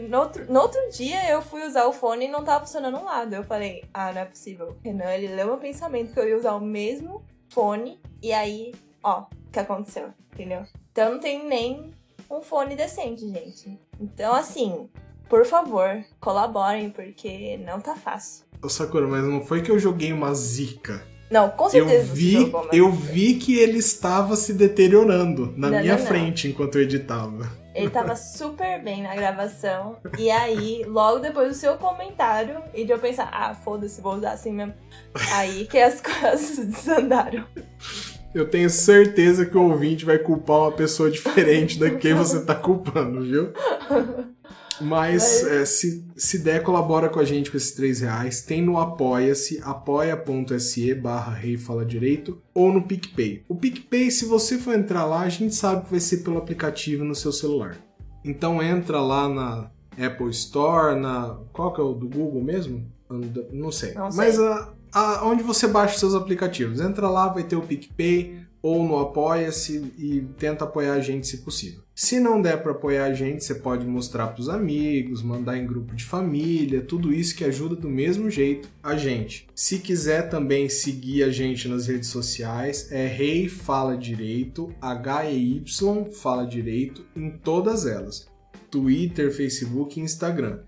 [0.09, 3.05] No outro, no outro dia eu fui usar o fone e não tava funcionando um
[3.05, 3.35] lado.
[3.35, 4.77] Eu falei, ah, não é possível.
[4.83, 7.99] Renan, ele leu meu pensamento que eu ia usar o mesmo fone.
[8.23, 10.65] E aí, ó, o que aconteceu, entendeu?
[10.91, 11.93] Então não tem nem
[12.31, 13.79] um fone decente, gente.
[14.01, 14.89] Então, assim,
[15.29, 18.45] por favor, colaborem, porque não tá fácil.
[18.63, 21.03] Ô Sakura, mas não foi que eu joguei uma zica.
[21.31, 25.81] Não, com Eu certeza você vi, eu vi que ele estava se deteriorando na Não,
[25.81, 26.07] minha não, não.
[26.07, 27.51] frente enquanto eu editava.
[27.75, 29.97] Ele tava super bem na gravação.
[30.17, 34.33] E aí, logo depois do seu comentário, e de eu pensar, ah, foda-se, vou usar
[34.33, 34.75] assim mesmo.
[35.33, 37.45] Aí que as coisas desandaram.
[38.35, 42.55] Eu tenho certeza que o ouvinte vai culpar uma pessoa diferente da quem você tá
[42.55, 43.53] culpando, viu?
[44.81, 48.43] Mas é, se, se der, colabora com a gente com esses 3 reais.
[48.43, 53.45] Tem no Apoia-se, apoia.se barra Rei Fala Direito, ou no PicPay.
[53.49, 57.05] O PicPay, se você for entrar lá, a gente sabe que vai ser pelo aplicativo
[57.05, 57.77] no seu celular.
[58.25, 59.71] Então entra lá na
[60.05, 61.39] Apple Store, na.
[61.53, 62.91] Qual que é o do Google mesmo?
[63.53, 63.95] Não sei.
[63.95, 64.25] Não sei.
[64.25, 66.81] Mas a, a- onde você baixa os seus aplicativos.
[66.81, 71.43] Entra lá, vai ter o PicPay ou no Apoia-se e tenta apoiar a gente se
[71.43, 71.83] possível.
[71.95, 75.67] Se não der para apoiar a gente, você pode mostrar para os amigos, mandar em
[75.67, 79.47] grupo de família, tudo isso que ajuda do mesmo jeito a gente.
[79.55, 86.47] Se quiser também seguir a gente nas redes sociais, é Rei Fala Direito, H-E-Y Fala
[86.47, 88.27] Direito, em todas elas.
[88.71, 90.61] Twitter, Facebook e Instagram.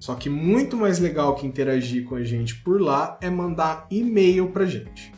[0.00, 4.48] Só que muito mais legal que interagir com a gente por lá é mandar e-mail
[4.48, 5.12] pra gente.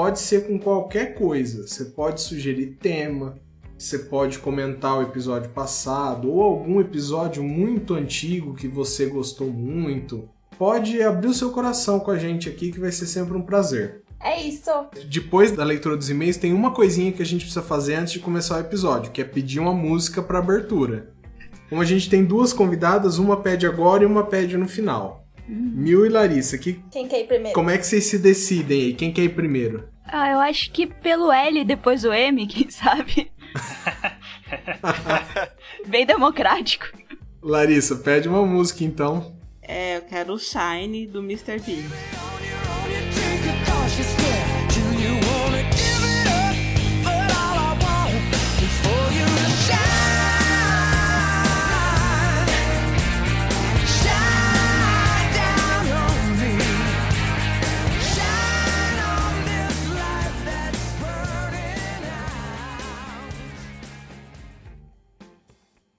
[0.00, 1.66] Pode ser com qualquer coisa.
[1.66, 3.34] Você pode sugerir tema,
[3.76, 10.26] você pode comentar o episódio passado ou algum episódio muito antigo que você gostou muito.
[10.56, 14.00] Pode abrir o seu coração com a gente aqui que vai ser sempre um prazer.
[14.18, 14.70] É isso.
[15.06, 18.20] Depois da leitura dos e-mails, tem uma coisinha que a gente precisa fazer antes de
[18.20, 21.12] começar o episódio, que é pedir uma música para abertura.
[21.68, 25.19] Como a gente tem duas convidadas, uma pede agora e uma pede no final.
[25.52, 27.54] Mil e Larissa, que, Quem quer ir primeiro?
[27.54, 28.94] como é que vocês se decidem aí?
[28.94, 29.88] Quem quer ir primeiro?
[30.06, 33.30] Ah, eu acho que pelo L e depois o M, quem sabe?
[35.88, 36.86] Bem democrático.
[37.42, 39.34] Larissa, pede uma música então.
[39.62, 41.58] É, eu quero o Shine do Mr.
[41.60, 41.84] Bean.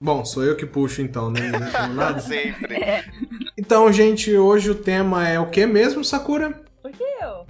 [0.02, 1.40] Bom, sou eu que puxo então, né?
[1.52, 2.20] Não nada.
[2.20, 2.76] Sempre.
[3.56, 6.60] Então, gente, hoje o tema é o que mesmo, Sakura?
[6.82, 7.46] Por que eu?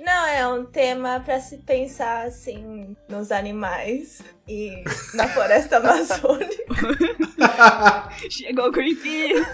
[0.00, 4.82] Não, é um tema pra se pensar assim nos animais e
[5.14, 6.64] na floresta amazônica.
[8.28, 9.46] Chegou o Greenpeace.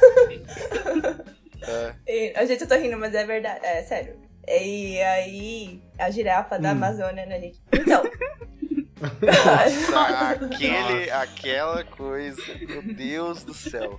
[2.07, 4.17] E, a gente, eu tô rindo, mas é verdade, é sério.
[4.49, 6.73] E aí, a girafa da Hum.
[6.73, 7.61] Amazônia, né, gente?
[7.73, 8.03] Então.
[10.41, 13.97] Aquele, aquela coisa, meu Deus do céu.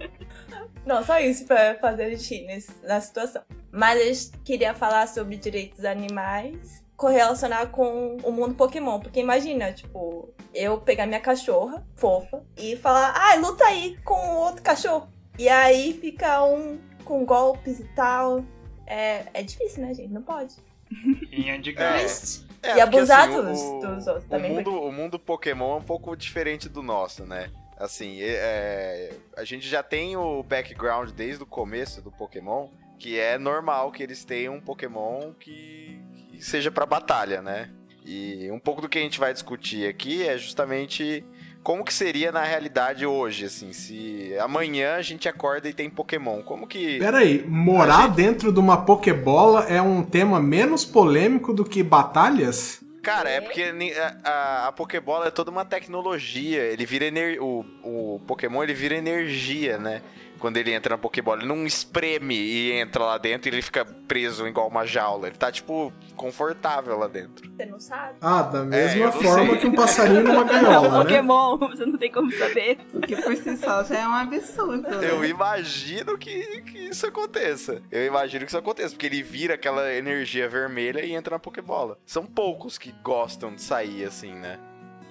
[0.85, 3.41] Não, só isso pra fazer a gente rir nesse- na situação.
[3.71, 8.99] Mas a gente queria falar sobre direitos animais, correlacionar com o mundo Pokémon.
[8.99, 14.35] Porque imagina, tipo, eu pegar minha cachorra, fofa, e falar, ai, luta aí com o
[14.37, 15.09] outro cachorro.
[15.37, 18.43] E aí fica um com golpes e tal.
[18.87, 20.13] É, é difícil, né, gente?
[20.13, 20.55] Não pode.
[21.31, 21.73] Rinha de É.
[21.73, 21.99] galo.
[21.99, 22.44] Triste.
[22.65, 25.73] É, E porque, abusar assim, dos- o, dos outros o também, Mundo, o mundo Pokémon
[25.73, 27.49] é um pouco diferente do nosso, né?
[27.77, 33.37] Assim, é- a gente já tem o background desde o começo do Pokémon, que é
[33.37, 35.99] normal que eles tenham um Pokémon que,
[36.31, 37.69] que seja pra batalha, né?
[38.05, 41.25] E um pouco do que a gente vai discutir aqui é justamente
[41.65, 46.43] como que seria na realidade hoje, assim, se amanhã a gente acorda e tem Pokémon,
[46.43, 46.99] como que...
[46.99, 52.81] Pera aí, morar dentro de uma Pokébola é um tema menos polêmico do que batalhas?
[53.01, 56.61] Cara, é porque a, a, a Pokébola é toda uma tecnologia.
[56.61, 57.41] Ele vira ener...
[57.41, 60.03] o, o Pokémon ele vira energia, né?
[60.45, 63.83] Quando ele entra na Pokébola, ele não espreme e entra lá dentro e ele fica
[63.83, 65.25] preso igual uma jaula.
[65.25, 67.49] Ele tá, tipo, confortável lá dentro.
[67.49, 68.13] Você não sabe?
[68.21, 69.57] Ah, da eu mesma não forma sei.
[69.57, 71.03] que um passarinho numa É um gaiola, né?
[71.03, 72.77] Pokémon, você não tem como saber.
[72.93, 74.87] O que por si só já é um absurdo.
[74.87, 75.09] né?
[75.09, 77.81] Eu imagino que, que isso aconteça.
[77.91, 81.97] Eu imagino que isso aconteça, porque ele vira aquela energia vermelha e entra na Pokébola.
[82.05, 84.59] São poucos que gostam de sair assim, né?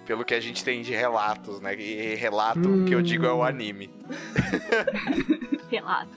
[0.07, 1.75] Pelo que a gente tem de relatos, né?
[1.75, 3.91] E relato que eu digo é o anime.
[5.71, 6.11] Relato.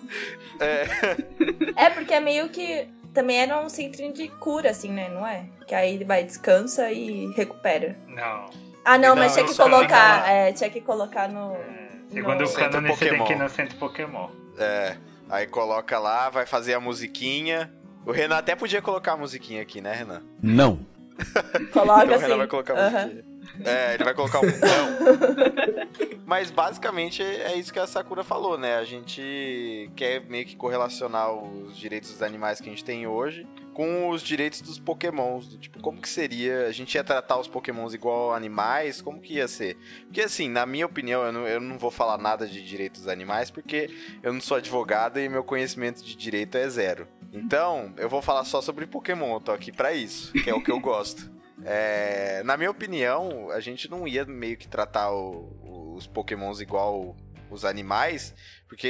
[1.76, 2.88] É, porque é meio que.
[3.14, 5.10] Também era um centrinho de cura, assim, né?
[5.10, 5.46] Não é?
[5.66, 7.98] Que aí ele vai, descansa e recupera.
[8.08, 8.50] Não.
[8.86, 10.22] Ah, não, Não, mas tinha que colocar.
[10.22, 10.30] lá.
[10.30, 11.56] É, tinha que colocar no.
[11.56, 13.24] É, Segundo o Centro cânone, esse Pokémon.
[13.24, 14.30] daqui não é centro Pokémon.
[14.58, 14.96] É.
[15.30, 17.72] Aí coloca lá, vai fazer a musiquinha.
[18.06, 20.22] O Renan até podia colocar a musiquinha aqui, né, Renan?
[20.42, 20.80] Não.
[21.74, 22.22] Coloca Então o assim.
[22.24, 22.92] Renan vai colocar Aham.
[23.08, 23.37] musiquinha.
[23.64, 26.08] É, ele vai colocar um não.
[26.26, 28.76] Mas basicamente é isso que a Sakura falou, né?
[28.76, 33.48] A gente quer meio que correlacionar os direitos dos animais que a gente tem hoje
[33.74, 35.56] com os direitos dos pokémons.
[35.60, 36.66] Tipo, como que seria?
[36.66, 39.02] A gente ia tratar os pokémons igual animais?
[39.02, 39.78] Como que ia ser?
[40.06, 43.08] Porque assim, na minha opinião, eu não, eu não vou falar nada de direitos dos
[43.08, 43.90] animais porque
[44.24, 47.08] eu não sou advogado e meu conhecimento de direito é zero.
[47.32, 50.64] Então, eu vou falar só sobre Pokémon, eu tô aqui pra isso, que é o
[50.64, 51.37] que eu gosto.
[51.70, 57.14] É, na minha opinião, a gente não ia meio que tratar o- os pokémons igual
[57.52, 58.34] os animais,
[58.70, 58.88] porque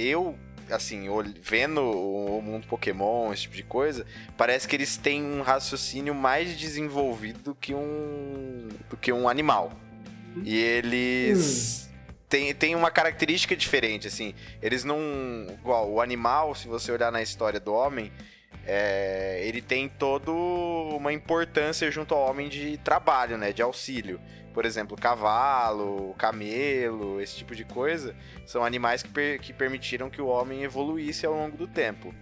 [0.00, 0.36] eu,
[0.68, 1.06] assim,
[1.40, 4.04] vendo o mundo Pokémon, esse tipo de coisa,
[4.36, 9.70] parece que eles têm um raciocínio mais desenvolvido do que um, do que um animal.
[10.44, 11.88] E eles
[12.28, 14.34] têm, têm uma característica diferente, assim.
[14.60, 14.98] Eles não.
[15.50, 18.12] Igual, o animal, se você olhar na história do homem,
[18.66, 23.52] é, ele tem toda uma importância junto ao homem de trabalho, né?
[23.52, 24.20] De auxílio.
[24.52, 30.20] Por exemplo, cavalo, camelo, esse tipo de coisa, são animais que, per- que permitiram que
[30.20, 32.12] o homem evoluísse ao longo do tempo.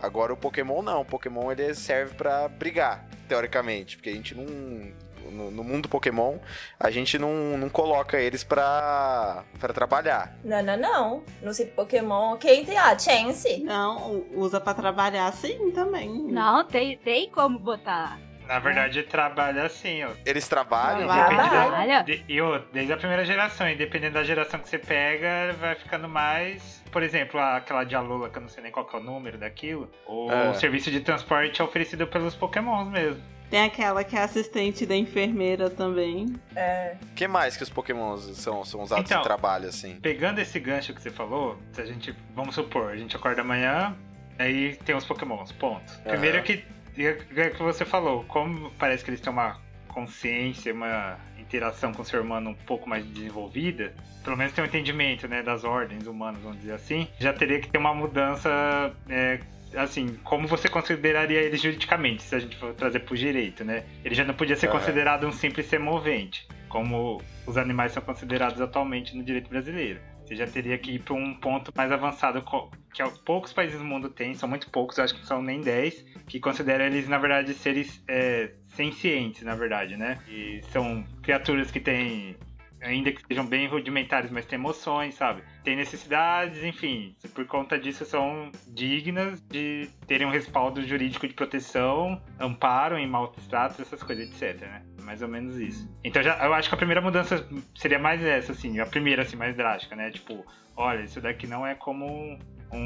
[0.00, 4.92] Agora o Pokémon não, o Pokémon ele serve pra brigar, teoricamente, porque a gente não
[5.30, 6.38] no, no mundo Pokémon,
[6.78, 10.36] a gente não, não coloca eles pra, pra trabalhar.
[10.44, 11.22] Não, não, não.
[11.42, 13.58] No sítio Pokémon, quem tem a chance?
[13.64, 16.08] Não, usa pra trabalhar sim também.
[16.08, 18.18] Não, tem, tem como botar.
[18.46, 20.08] Na verdade, trabalha assim, ó.
[20.24, 21.06] Eles trabalham.
[21.06, 22.02] Trabalha.
[22.02, 22.38] De- e
[22.72, 26.82] desde a primeira geração, e dependendo da geração que você pega, vai ficando mais.
[26.90, 29.36] Por exemplo, aquela de Alola, que eu não sei nem qual que é o número
[29.36, 29.90] daquilo.
[30.06, 30.54] O É.
[30.54, 33.22] serviço de transporte é oferecido pelos Pokémons mesmo.
[33.50, 36.34] Tem aquela que é assistente da enfermeira também.
[36.54, 36.96] É.
[37.02, 39.20] O que mais que os Pokémons são, são usados Então.
[39.20, 39.96] em trabalho, assim?
[40.02, 42.14] Pegando esse gancho que você falou, se a gente.
[42.34, 43.96] Vamos supor, a gente acorda amanhã,
[44.38, 45.98] aí tem os Pokémons, ponto.
[46.04, 46.62] Primeiro que.
[46.98, 49.56] É que você falou, como parece que eles têm uma
[49.86, 54.66] consciência, uma interação com o ser humano um pouco mais desenvolvida, pelo menos tem um
[54.66, 58.92] entendimento né, das ordens humanas, vamos dizer assim, já teria que ter uma mudança.
[59.08, 59.40] é,
[59.74, 63.84] assim, como você consideraria ele juridicamente, se a gente for trazer pro direito, né?
[64.04, 64.78] Ele já não podia ser Aham.
[64.78, 70.00] considerado um simples semovente, como os animais são considerados atualmente no direito brasileiro.
[70.24, 73.84] Você já teria que ir para um ponto mais avançado, co- que poucos países do
[73.84, 77.54] mundo têm, são muito poucos, acho que são nem 10, que consideram eles, na verdade,
[77.54, 80.18] seres é, sencientes, na verdade, né?
[80.28, 82.36] E são criaturas que têm,
[82.82, 85.42] ainda que sejam bem rudimentares, mas têm emoções, sabe?
[85.68, 92.22] Tem necessidades, enfim, por conta disso são dignas de terem um respaldo jurídico de proteção,
[92.40, 94.82] amparo em maus tratos, essas coisas, etc, né?
[95.02, 95.86] Mais ou menos isso.
[96.02, 99.36] Então já, eu acho que a primeira mudança seria mais essa, assim, a primeira, assim,
[99.36, 100.10] mais drástica, né?
[100.10, 100.42] Tipo,
[100.74, 102.38] olha, isso daqui não é como
[102.72, 102.78] um,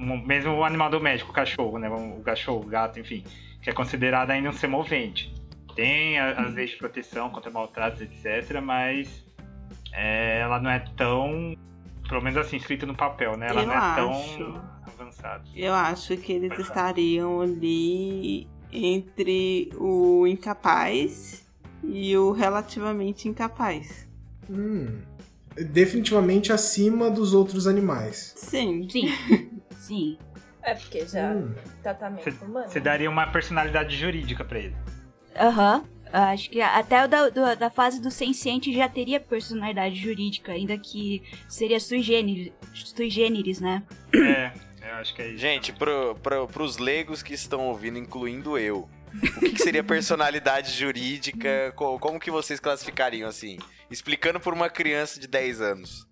[0.00, 1.88] um- mesmo o animal doméstico, o cachorro, né?
[1.88, 3.22] O cachorro, o gato, enfim,
[3.62, 5.32] que é considerado ainda um semovente.
[5.76, 9.24] Tem a- as leis de proteção contra maltratos, etc., mas
[9.92, 11.54] é, ela não é tão,
[12.08, 13.48] pelo menos assim, escrita no papel, né?
[13.48, 15.44] Ela Eu não é tão avançada.
[15.54, 21.46] Eu acho que eles estariam ali entre o incapaz
[21.82, 24.08] e o relativamente incapaz.
[24.50, 25.00] Hum.
[25.56, 28.34] Definitivamente acima dos outros animais.
[28.36, 28.88] Sim.
[28.90, 29.08] Sim.
[29.78, 30.18] Sim.
[30.62, 31.32] É porque já.
[31.32, 31.54] Hum.
[31.82, 32.68] Tratamento humano.
[32.68, 34.74] Você daria uma personalidade jurídica pra ele.
[35.36, 35.84] Aham.
[36.16, 40.78] Acho que até o da, do- da fase do senciente já teria personalidade jurídica, ainda
[40.78, 43.82] que seria sui generis, sui generis né?
[44.14, 44.52] É,
[44.88, 45.38] eu acho que é isso.
[45.38, 48.88] Gente, pro, pro, pros leigos que estão ouvindo, incluindo eu,
[49.36, 51.72] o que, que seria personalidade jurídica?
[51.76, 53.58] Co- Como que vocês classificariam assim?
[53.90, 56.06] Explicando por uma criança de 10 anos.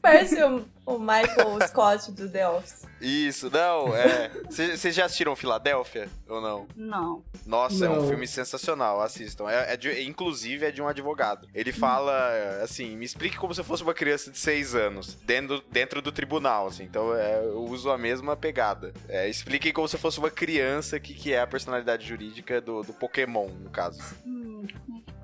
[0.00, 2.86] Parece o, o Michael Scott do The Office.
[3.00, 4.30] Isso, não, é.
[4.50, 6.66] Vocês já assistiram Filadélfia ou não?
[6.74, 7.22] Não.
[7.46, 8.08] Nossa, é um Não.
[8.08, 9.48] filme sensacional, assistam.
[9.48, 11.46] É, é de- inclusive é de um advogado.
[11.54, 15.62] Ele fala assim: me explique como se eu fosse uma criança de 6 anos, dentro,
[15.70, 16.84] dentro do tribunal, assim.
[16.84, 18.92] Então é, eu uso a mesma pegada.
[19.08, 22.60] É, explique como se eu fosse uma criança o que, que é a personalidade jurídica
[22.60, 24.00] do, do Pokémon, no caso.
[24.26, 24.37] Hum,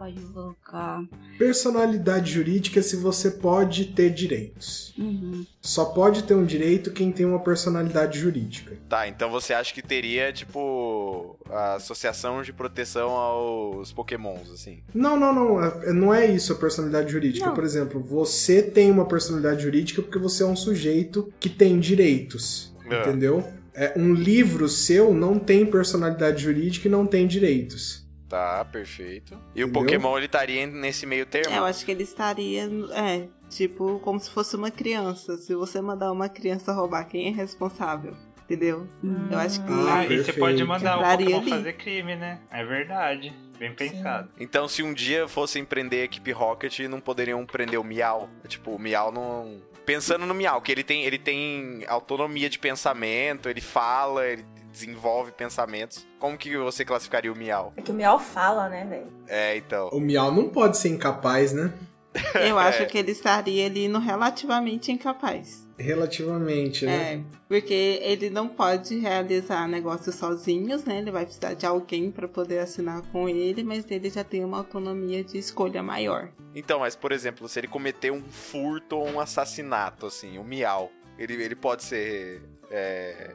[0.05, 1.03] pode colocar?
[1.39, 4.95] Personalidade jurídica se você pode ter direitos.
[4.99, 5.45] Uhum.
[5.61, 8.77] Só pode ter um direito quem tem uma personalidade jurídica.
[8.89, 14.83] Tá, então você acha que teria, tipo, a associação de proteção aos Pokémons, assim?
[14.95, 15.63] Não, não, não.
[15.65, 17.47] é- Não é isso a personalidade jurídica.
[17.47, 17.55] Não.
[17.55, 22.75] Por exemplo, você tem uma personalidade jurídica porque você é um sujeito que tem direitos.
[22.91, 23.01] É.
[23.01, 23.43] Entendeu?
[23.73, 28.04] É, um livro seu não tem personalidade jurídica e não tem direitos.
[28.29, 29.35] Tá, perfeito.
[29.55, 29.83] E o Entendeu?
[29.83, 31.55] Pokémon, ele estaria nesse meio termo?
[31.55, 35.37] É, eu acho que ele estaria, é, tipo, como se fosse uma criança.
[35.37, 38.17] Se você mandar uma criança roubar, quem é responsável?
[38.45, 38.87] Entendeu?
[39.31, 39.73] Eu acho que.
[39.89, 41.51] Ah, e você pode mandar o Pokémon ali.
[41.51, 42.41] fazer crime, né?
[42.51, 43.33] É verdade.
[43.59, 44.29] bem pensado.
[44.39, 48.29] Então, se um dia fosse empreender a equipe Rocket, não poderiam prender o Miau.
[48.47, 49.63] Tipo, o Miau não.
[49.87, 54.45] Pensando no Miau, que ele tem, ele tem autonomia de pensamento, ele fala, ele
[54.75, 56.05] desenvolve pensamentos.
[56.19, 57.73] Como que você classificaria o Miau?
[57.77, 59.07] É que o Miau fala, né, velho?
[59.29, 59.89] É, então.
[59.91, 61.73] O Miau não pode ser incapaz, né?
[62.47, 65.65] Eu acho que ele estaria ali no relativamente incapaz.
[65.77, 67.15] Relativamente, né?
[67.15, 70.99] É, porque ele não pode realizar negócios sozinhos, né?
[70.99, 74.59] Ele vai precisar de alguém para poder assinar com ele, mas ele já tem uma
[74.59, 76.29] autonomia de escolha maior.
[76.55, 80.93] Então, mas por exemplo, se ele cometer um furto ou um assassinato, assim, o Miau,
[81.19, 83.35] ele, ele pode ser é,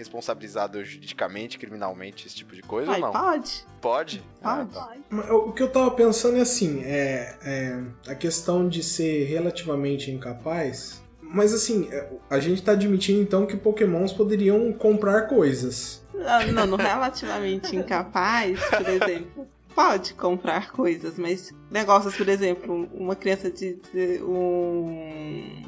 [0.00, 3.12] responsabilizado juridicamente, criminalmente, esse tipo de coisa ou não?
[3.12, 3.64] pode.
[3.80, 4.22] Pode?
[4.42, 4.74] Ah, Pode.
[4.74, 4.96] tá.
[5.08, 10.10] Mas O que eu tava pensando é assim, é, é a questão de ser relativamente
[10.10, 11.02] incapaz.
[11.22, 16.02] Mas assim, é, a gente tá admitindo então que pokémons poderiam comprar coisas.
[16.26, 23.14] Ah, Não, no relativamente incapaz, por exemplo, pode comprar coisas, mas negócios, por exemplo, uma
[23.14, 25.62] criança de, de- um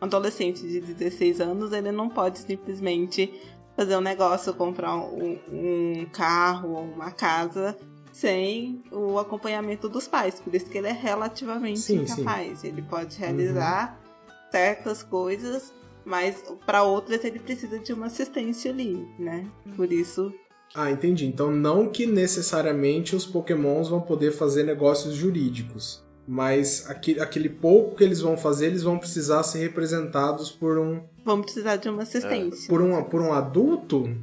[0.00, 3.32] adolescente de 16 anos, ele não pode simplesmente
[3.78, 7.78] fazer um negócio, comprar um, um carro ou uma casa
[8.12, 10.40] sem o acompanhamento dos pais.
[10.40, 12.22] Por isso que ele é relativamente Sim, sim.
[12.22, 12.64] incapaz.
[12.64, 13.96] Ele pode realizar
[14.50, 15.72] certas coisas,
[16.04, 19.46] mas para outras ele precisa de uma assistência ali, né?
[19.76, 20.34] Por isso
[20.74, 21.26] Ah, entendi.
[21.26, 26.04] Então não que necessariamente os pokémons vão poder fazer negócios jurídicos.
[26.30, 31.02] Mas aquele, aquele pouco que eles vão fazer, eles vão precisar ser representados por um,
[31.24, 32.68] vamos precisar de uma assistência.
[32.68, 34.14] por um, por um adulto?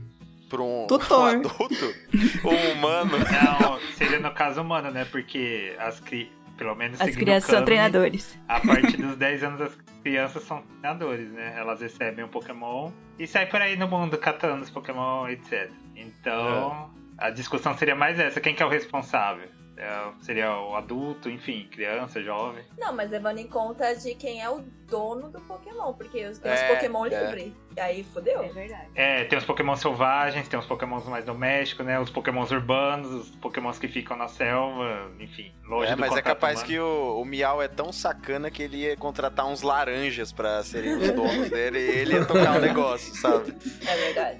[0.47, 1.34] Por um, Tutor.
[1.34, 1.95] um adulto?
[2.45, 3.18] um humano?
[3.18, 5.06] Não, seria no caso humano, né?
[5.06, 6.32] Porque as cri...
[6.56, 8.38] pelo menos As crianças são treinadores.
[8.47, 11.56] A partir dos 10 anos as crianças são treinadores, né?
[11.58, 15.72] Elas recebem um Pokémon e saem por aí no mundo catando os Pokémon, etc.
[15.95, 19.55] Então, a discussão seria mais essa, quem que é o responsável?
[19.78, 22.63] É, seria o adulto, enfim, criança, jovem.
[22.78, 26.53] Não, mas levando em conta de quem é o dono do Pokémon, porque os- tem
[26.53, 27.09] os É, Pokémon é.
[27.09, 27.53] livre.
[27.76, 28.41] E aí fodeu.
[28.41, 28.88] É verdade.
[28.95, 31.99] É, tem os Pokémon selvagens, tem os Pokémon mais domésticos, né?
[31.99, 36.21] Os Pokémon urbanos, os Pokémon que ficam na selva, enfim, longe É, do mas é
[36.21, 36.67] capaz humano.
[36.71, 40.95] que o, o Miau é tão sacana que ele ia contratar uns laranjas pra serem
[40.95, 43.53] os donos dele e ele ia tocar o negócio, sabe?
[43.86, 44.39] É verdade.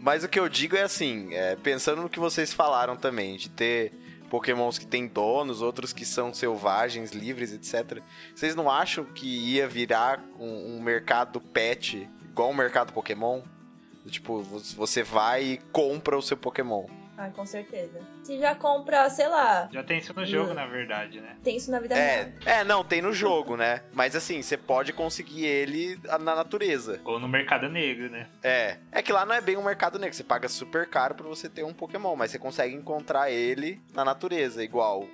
[0.00, 3.50] Mas o que eu digo é assim, é, pensando no que vocês falaram também, de
[3.50, 3.92] ter
[4.34, 8.02] pokémons que têm donos, outros que são selvagens, livres, etc.
[8.34, 13.42] Vocês não acham que ia virar um, um mercado pet igual o mercado Pokémon?
[14.08, 16.84] Tipo, você vai e compra o seu Pokémon.
[17.16, 18.00] Ah, com certeza.
[18.24, 20.54] Se já compra, sei lá, Já tem isso no jogo, Hum.
[20.54, 21.36] na verdade, né?
[21.44, 22.06] tem isso na vida real.
[22.44, 23.82] É, é, não, tem no jogo, né?
[23.92, 27.00] Mas assim, você pode conseguir ele na natureza.
[27.04, 28.26] Ou no mercado negro, né?
[28.42, 28.78] É.
[28.90, 30.14] É que lá não é bem um mercado negro.
[30.16, 34.04] Você paga super caro pra você ter um Pokémon, mas você consegue encontrar ele na
[34.04, 35.06] natureza, igual.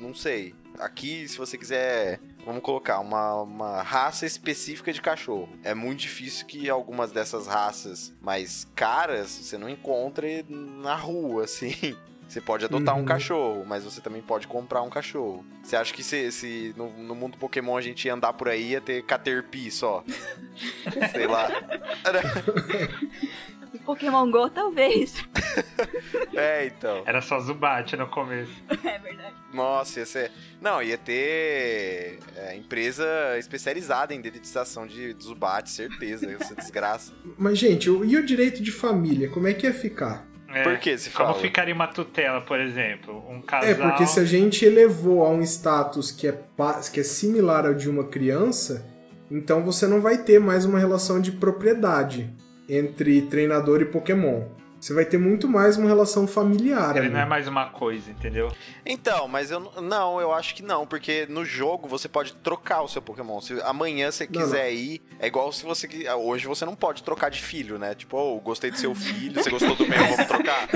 [0.00, 0.54] Não sei.
[0.80, 5.48] Aqui, se você quiser, vamos colocar uma, uma raça específica de cachorro.
[5.62, 11.96] É muito difícil que algumas dessas raças mais caras você não encontre na rua, assim.
[12.34, 13.04] Você pode adotar um Uhum.
[13.04, 15.46] cachorro, mas você também pode comprar um cachorro.
[15.62, 18.70] Você acha que se, se no, no mundo Pokémon a gente ia andar por aí,
[18.70, 20.02] ia ter Caterpie só?
[21.14, 21.48] Sei lá.
[23.86, 25.14] Pokémon Go, talvez.
[26.36, 27.04] É, então.
[27.06, 28.50] Era só Zubat no começo.
[28.84, 29.36] É verdade.
[29.52, 30.32] Nossa, ia ser.
[30.60, 33.06] Não, ia ter é, empresa
[33.38, 36.28] especializada em dedetização de Zubat, certeza.
[36.32, 37.12] Essa desgraça.
[37.38, 39.30] Mas, gente, e o direito de família?
[39.30, 40.26] Como é que ia ficar?
[40.54, 41.40] É, Por que se Como fala?
[41.40, 43.24] ficaria uma tutela, por exemplo?
[43.28, 43.68] Um casal.
[43.68, 46.38] É, porque se a gente elevou a um status que é,
[46.92, 48.86] que é similar ao de uma criança,
[49.30, 52.32] então você não vai ter mais uma relação de propriedade
[52.68, 54.44] entre treinador e Pokémon.
[54.84, 56.90] Você vai ter muito mais uma relação familiar.
[56.90, 57.08] Ele ali.
[57.14, 58.52] não é mais uma coisa, entendeu?
[58.84, 62.88] Então, mas eu não, eu acho que não, porque no jogo você pode trocar o
[62.88, 63.40] seu Pokémon.
[63.40, 67.02] Se amanhã você Não, quiser ir, é igual se você qui- hoje você não pode
[67.02, 67.94] trocar de filho, né?
[67.94, 70.68] Tipo, oh, gostei do seu filho, você gostou do meu, vamos trocar.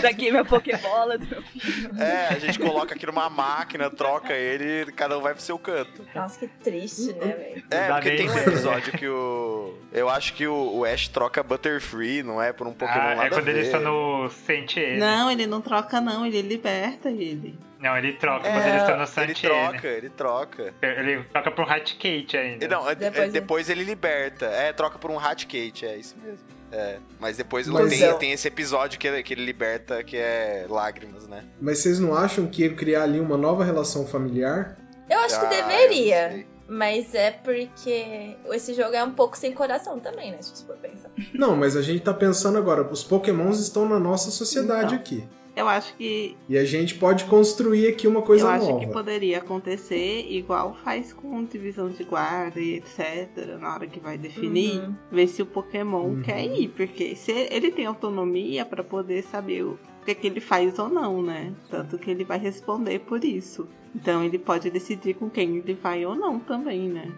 [0.00, 2.00] Daqui minha Pokébola do meu filho.
[2.00, 6.06] É, a gente coloca aqui numa máquina, troca ele, cada um vai pro seu canto.
[6.14, 7.64] Nossa, que triste, né, velho?
[7.68, 8.46] É, porque tem um ideia.
[8.48, 9.74] episódio que o.
[9.92, 12.52] Eu acho que o, o Ash troca Butterfree, não é?
[12.52, 14.98] Por um Pokémon Ah, é quando ele está no Sentiene.
[14.98, 17.58] Não, ele não troca, não, ele liberta ele.
[17.80, 19.54] Não, ele troca É, quando ele está no ele Santiene.
[19.70, 20.74] troca, ele troca.
[20.82, 22.64] Ele troca pro Raticate ainda.
[22.64, 24.46] E Não, é- é- Depois depois, ele- ele liberta.
[24.46, 26.44] É, troca por um Raticate, é isso mesmo.
[26.70, 30.16] É, mas depois Mas tem, é- tem esse episódio que ele, que ele liberta, que
[30.18, 31.44] é lágrimas, né?
[31.60, 34.76] Mas vocês não acham que ia criar ali uma nova relação familiar?
[35.08, 36.44] Eu acho que Ah, eu não deveria.
[36.68, 40.38] Mas é porque esse jogo é um pouco sem coração também, né?
[40.42, 41.10] Se você for pensar.
[41.32, 44.98] Não, mas a gente tá pensando agora, os Pokémons estão na nossa sociedade Então.
[44.98, 45.24] aqui.
[45.56, 48.78] Eu acho que E a gente pode construir aqui uma coisa eu acho nova.
[48.78, 53.56] que poderia acontecer igual faz com divisão de guarda e etc.
[53.58, 54.94] Na hora que vai definir, Uhum.
[55.10, 56.22] ver se o Pokémon Uhum.
[56.22, 59.76] quer ir, porque se ele tem autonomia pra poder saber o
[60.08, 61.52] que, é que ele faz ou não, né?
[61.70, 63.68] Tanto que ele vai responder por isso.
[63.94, 67.10] Então ele pode decidir com quem ele vai ou não também, né?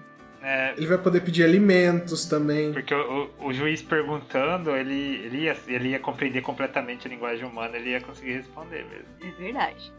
[0.42, 2.72] É, Ele vai poder pedir alimentos também.
[2.72, 7.44] porque o, o- o juiz perguntando, ele, ele, ia, ele ia compreender completamente a linguagem
[7.44, 9.04] humana, ele ia conseguir responder mesmo.
[9.20, 9.92] É verdade.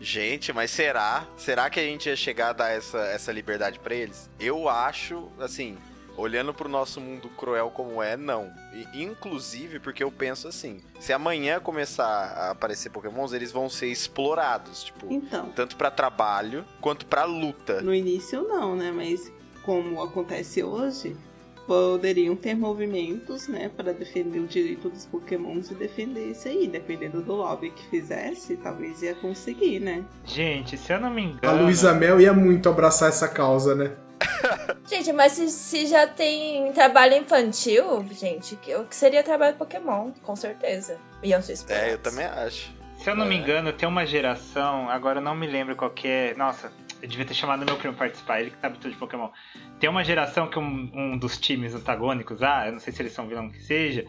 [0.00, 1.26] Gente, mas será?
[1.36, 4.30] Será que a gente ia chegar a dar essa, essa liberdade pra eles?
[4.40, 5.76] Eu acho, assim,
[6.22, 8.52] olhando pro nosso mundo cruel como é, não.
[8.72, 13.88] E, inclusive porque eu penso assim, se amanhã começar a aparecer pokémons, eles vão ser
[13.88, 17.80] explorados, tipo, Então, tanto pra trabalho quanto pra luta.
[17.82, 18.92] no início não, né?
[18.92, 19.30] Mas
[19.64, 21.16] como acontece hoje,
[21.66, 26.66] poderiam ter movimentos, né, para defender o direito dos Pokémons e defender isso aí.
[26.66, 30.04] Dependendo do lobby que fizesse, talvez ia conseguir, né?
[30.24, 31.62] Gente, se eu não me A engano.
[31.64, 33.92] Luísa Mel ia muito abraçar essa causa, né?
[34.92, 40.10] Gente, mas se, se já tem trabalho infantil, gente, que- o que seria trabalho Pokémon,
[40.22, 40.98] com certeza.
[41.22, 41.88] Iam ser explorados.
[41.88, 42.70] É, eu também acho.
[42.98, 43.38] Se eu não me É.
[43.38, 46.34] engano, tem uma geração, agora eu não me lembro qual que é.
[46.34, 46.70] Nossa,
[47.00, 49.30] eu devia ter chamado meu primo participar, ele que sabe tudo de Pokémon.
[49.80, 53.14] Tem uma geração que um, um dos times antagônicos, ah, eu não sei se eles
[53.14, 54.04] são vilão que seja,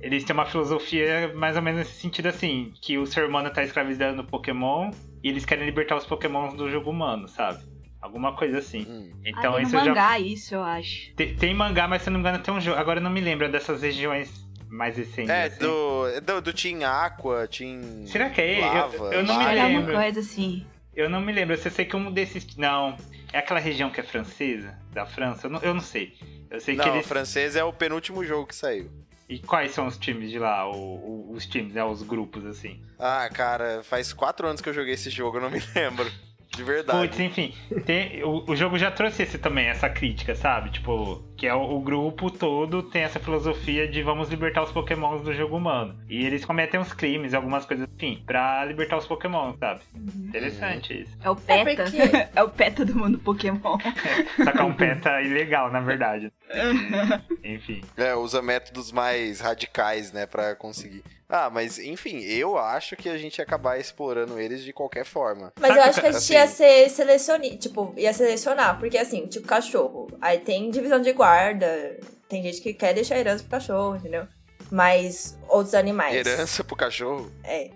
[0.00, 3.62] eles têm uma filosofia mais ou menos nesse sentido assim, que o ser humano tá
[3.62, 4.90] escravizando o Pokémon
[5.22, 7.62] e eles querem libertar os Pokémons do jogo humano, sabe?
[8.04, 8.82] Alguma coisa assim.
[8.86, 9.10] Hum.
[9.24, 9.86] Então ah, tem isso eu já.
[9.86, 11.14] mangá isso, eu acho.
[11.14, 12.78] Tem, tem mangá, mas se eu não me engano tem um jogo.
[12.78, 14.30] Agora eu não me lembro dessas regiões
[14.68, 15.30] mais recentes.
[15.30, 15.58] É, assim.
[15.60, 18.60] do, do, do Team Aqua, Team Será que é ele?
[18.60, 19.94] Lava, Eu- eu não me é alguma lembro.
[19.94, 20.66] coisa assim.
[20.94, 22.56] Eu não me lembro, eu sei que um desses.
[22.56, 22.94] Não,
[23.32, 26.12] é aquela região que é francesa, da França, eu não, eu não sei.
[26.50, 27.06] Eu sei que Não, o eles.
[27.08, 28.90] francês é o penúltimo jogo que saiu.
[29.28, 30.70] E quais são os times de lá?
[30.70, 31.82] O- o- os times, né?
[31.82, 32.80] Os grupos, assim.
[32.98, 36.08] Ah, cara, faz quatro anos que eu joguei esse jogo, eu não me lembro.
[36.54, 37.08] De verdade.
[37.08, 40.70] Putz, enfim, tem- o, o jogo já trouxe esse também, essa crítica, sabe?
[40.70, 45.22] Tipo, que é o, o grupo todo tem essa filosofia de vamos libertar os pokémons
[45.22, 45.98] do jogo humano.
[46.08, 49.80] E eles cometem uns crimes, algumas coisas, enfim, pra libertar os pokémons, sabe?
[49.94, 51.16] Interessante isso.
[51.22, 51.84] É o PETA.
[51.84, 53.78] porque- É, o PETA do mundo Pokémon.
[54.44, 56.32] Sacar um peta ilegal, na verdade.
[57.42, 57.82] enfim.
[57.96, 61.02] É, usa métodos mais radicais, né, pra conseguir.
[61.28, 65.52] Ah, mas enfim, eu acho que a gente ia acabar explorando eles de qualquer forma.
[65.58, 68.98] Mas eu que acho que a gente assim- ia ser selecionar, tipo, ia selecionar, porque
[68.98, 70.06] assim, tipo, cachorro.
[70.20, 71.96] Aí tem divisão de guarda,
[72.28, 74.26] tem gente que quer deixar herança pro cachorro, entendeu?
[74.70, 76.14] Mas outros animais.
[76.14, 77.30] Herança pro cachorro.
[77.42, 77.70] É.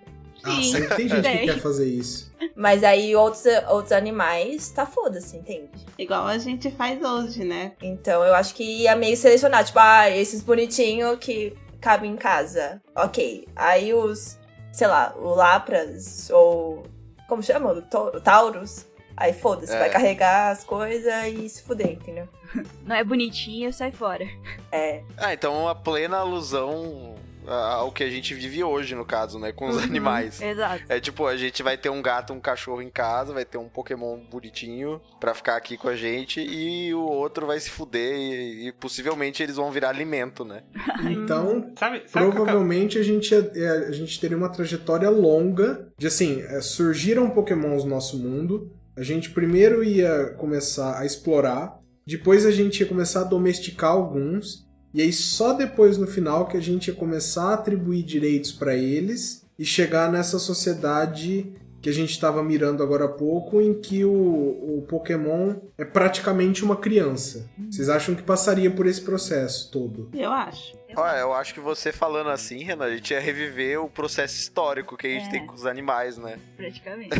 [0.44, 0.72] Ah, Sim.
[0.72, 1.38] sempre tem gente Tem.
[1.38, 2.32] que quer fazer isso.
[2.55, 5.70] Mas aí outros, outros animais, tá foda-se, entende?
[5.99, 7.72] Igual a gente faz hoje, né?
[7.82, 12.80] Então eu acho que ia meio selecionar, tipo, ah, esses bonitinhos que cabem em casa.
[12.94, 13.49] Ok.
[13.57, 14.38] Aí os,
[14.72, 16.84] sei lá, o Lapras ou.
[17.28, 17.72] Como chama?
[17.72, 18.86] O Taurus.
[19.21, 19.79] Aí foda-se, É.
[19.79, 22.29] vai carregar as coisas e se fuder, entendeu?
[22.87, 24.25] Não é bonitinho, sai fora.
[24.71, 25.03] É.
[25.16, 27.16] Ah, então uma plena alusão
[27.47, 29.83] a- ao que a gente vive hoje, no caso, né, com os Uhum.
[29.83, 30.41] animais.
[30.41, 30.85] Exato.
[30.89, 33.69] É tipo, a gente vai ter um gato, um cachorro em casa, vai ter um
[33.71, 38.69] Pokémon bonitinho pra ficar aqui com a gente e o outro vai se fuder e,
[38.69, 40.62] e possivelmente eles vão virar alimento, né?
[41.11, 44.51] Então, Sabe, sabe qual que é- provavelmente a gente, ia- é, a gente teria uma
[44.51, 50.99] trajetória longa de assim, é, surgiram pokémons no nosso mundo, a gente primeiro ia começar
[50.99, 56.09] a explorar, depois a gente ia começar a domesticar alguns, e aí só depois no
[56.09, 61.55] final que a gente ia começar a atribuir direitos pra eles e chegar nessa sociedade
[61.89, 66.62] que a gente estava mirando agora há pouco, em que o, o Pokémon é praticamente
[66.62, 67.49] uma criança.
[67.70, 70.11] Vocês acham que passaria por esse processo todo?
[70.12, 70.76] Eu acho.
[70.97, 74.97] Olha, eu acho que você falando assim, Renan, a gente ia reviver o processo histórico
[74.97, 75.30] que a gente É.
[75.30, 76.39] tem com os animais, né?
[76.57, 77.11] Praticamente.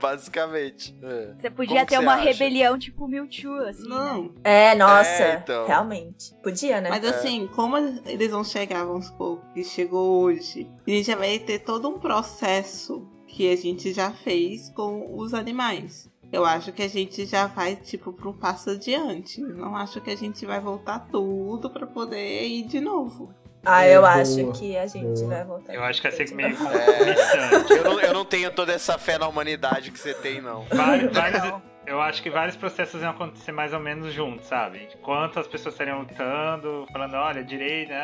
[0.00, 0.94] Basicamente.
[1.02, 1.34] É.
[1.40, 2.24] Você podia Como ter você uma acha?
[2.24, 3.82] rebelião tipo Mewtwo, assim.
[3.82, 3.88] né?
[3.88, 4.34] Não.
[4.44, 5.08] É, nossa.
[5.22, 5.66] É, então.
[5.66, 6.34] Realmente.
[6.42, 6.90] Podia, né?
[6.90, 11.38] Mas assim, como eles vão chegar, vamos supor, que chegou hoje, a gente já vai
[11.38, 16.10] ter todo um processo que a gente já fez com os animais.
[16.32, 19.40] Eu acho que a gente já vai, tipo, para um passo adiante.
[19.40, 23.34] Não acho que a gente vai voltar tudo para poder ir de novo.
[23.64, 25.28] ah, É, eu boa, acho que a gente boa.
[25.28, 25.74] vai voltar.
[25.74, 29.18] Eu acho que ia ser meio É, eu, não, eu não tenho toda essa fé
[29.18, 30.64] na humanidade que você tem, não.
[30.72, 34.88] Vários, vários- eu acho que vários processos iam acontecer mais ou menos juntos, sabe?
[34.98, 37.94] Enquanto as pessoas estariam lutando, falando, olha, direita,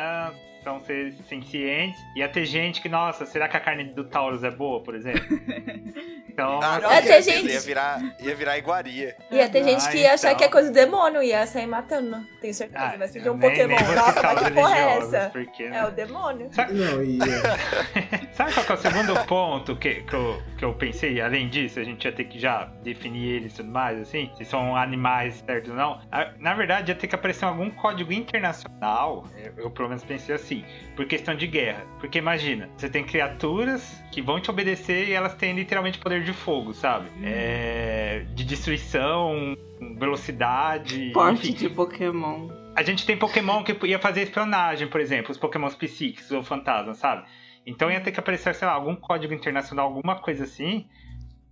[0.59, 1.99] ah, são seres sencientes.
[2.15, 5.21] Ia ter gente que, nossa, será que a carne do Taurus é boa, por exemplo?
[6.39, 9.13] Então, Ah, Ia ter ia, gente- ia virar, ia virar iguaria.
[9.29, 10.37] Ia ter gente Ah, que ia achar então.
[10.37, 12.15] que é coisa do demônio, ia sair matando.
[12.39, 12.81] Tenho certeza.
[12.81, 13.75] ah, vai ser de eu um nem- Pokémon.
[13.75, 15.29] nem Nossa, mas que porra é essa?
[15.33, 15.85] Porque, É né?
[15.85, 16.49] o demônio.
[16.71, 20.73] Não, e é, Sabe qual que é o segundo ponto que, que, eu, que eu
[20.75, 21.19] pensei?
[21.19, 24.45] Além disso, a gente ia ter que já definir eles e tudo mais, assim, se
[24.45, 25.99] são animais certos ou não.
[26.09, 30.33] A- Na verdade, ia ter que aparecer algum código internacional, eu, eu pelo menos pensei
[30.35, 30.58] assim,
[30.95, 31.85] por questão de guerra.
[31.99, 36.33] Porque imagina, você tem criaturas que vão te obedecer e elas têm literalmente poder de
[36.33, 37.09] fogo, sabe?
[37.23, 39.55] É, de destruição,
[39.97, 41.11] velocidade.
[41.13, 42.49] Porte de Pokémon.
[42.75, 46.97] A gente tem Pokémon que ia fazer espionagem, por exemplo, os Pokémons psíquicos ou fantasmas,
[46.97, 47.25] sabe?
[47.65, 50.87] Então ia ter que aparecer, sei lá, algum código internacional, alguma coisa assim,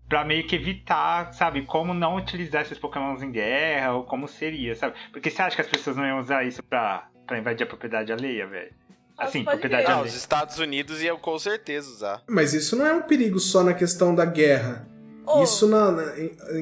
[0.07, 4.75] pra meio que evitar, sabe, como não utilizar esses Pokémons em guerra, ou como seria,
[4.75, 4.95] sabe?
[5.11, 8.11] Porque você acha que as pessoas não iam usar isso pra, pra invadir a propriedade
[8.11, 8.73] alheia, velho?
[9.17, 10.05] Assim, propriedade alheia.
[10.05, 12.21] os Estados Unidos iam com certeza usar.
[12.27, 14.87] mas isso não é um perigo só na questão da guerra.
[15.25, 16.03] Ô, Isso na, na,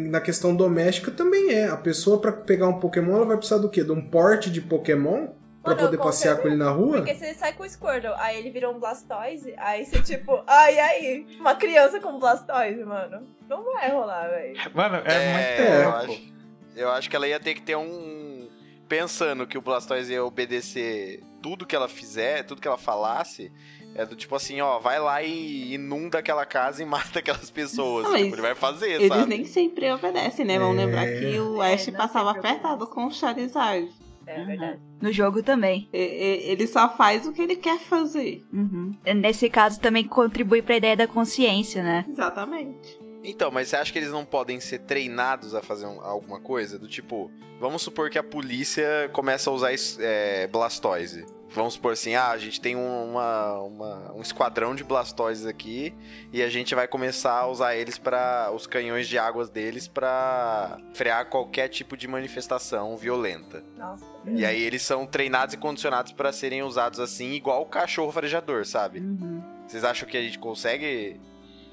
[0.10, 1.68] na questão doméstica também é.
[1.68, 3.84] A pessoa, pra pegar um Pokémon, ela vai precisar do quê?
[3.84, 5.28] De um porte de Pokémon?
[5.62, 6.98] Pra Mano, poder passear com ele na rua?
[6.98, 10.80] Porque você sai com o Squirtle, aí ele virou um Blastoise, aí você tipo, ai,
[10.80, 13.28] aí, uma criança com Blastoise, mano.
[13.48, 14.56] Não vai rolar, velho.
[14.74, 16.34] Mano, é, É, muito eu acho,
[16.76, 18.48] eu acho que ela ia ter que ter um.
[18.88, 23.52] Pensando que o Blastoise ia obedecer tudo que ela fizer, tudo que ela falasse.
[23.94, 28.04] É do tipo assim, ó, vai lá e inunda aquela casa e mata aquelas pessoas.
[28.06, 29.30] Não, tipo, ele vai fazer, Eles sabe?
[29.30, 30.58] nem sempre obedecem, né?
[30.58, 30.86] Vamos É.
[30.86, 33.88] lembrar que o É, Ash não passava apertado com o Charizard.
[34.28, 34.46] É Uhum.
[34.48, 34.80] verdade.
[35.00, 35.88] No jogo também.
[35.94, 38.44] Ele só faz o que ele quer fazer.
[38.52, 38.92] Uhum.
[39.18, 42.04] Nesse caso também contribui pra ideia da consciência, né?
[42.10, 43.00] Exatamente.
[43.26, 46.78] Então, mas você acha que eles não podem ser treinados a fazer um- alguma coisa?
[46.80, 51.26] Do tipo, vamos supor que a polícia começa a usar é, Blastoise.
[51.52, 55.94] Vamos supor assim, ah, a gente tem um- uma, uma- um esquadrão de Blastoises aqui
[56.34, 60.78] e a gente vai começar a usar eles para os canhões de águas deles pra
[60.94, 63.64] frear qualquer tipo de manifestação violenta.
[63.78, 64.04] Nossa.
[64.28, 68.66] E aí eles são treinados e condicionados para serem usados assim, igual o cachorro farejador,
[68.66, 69.00] sabe?
[69.00, 69.42] Uhum.
[69.66, 71.22] Vocês acham que a gente consegue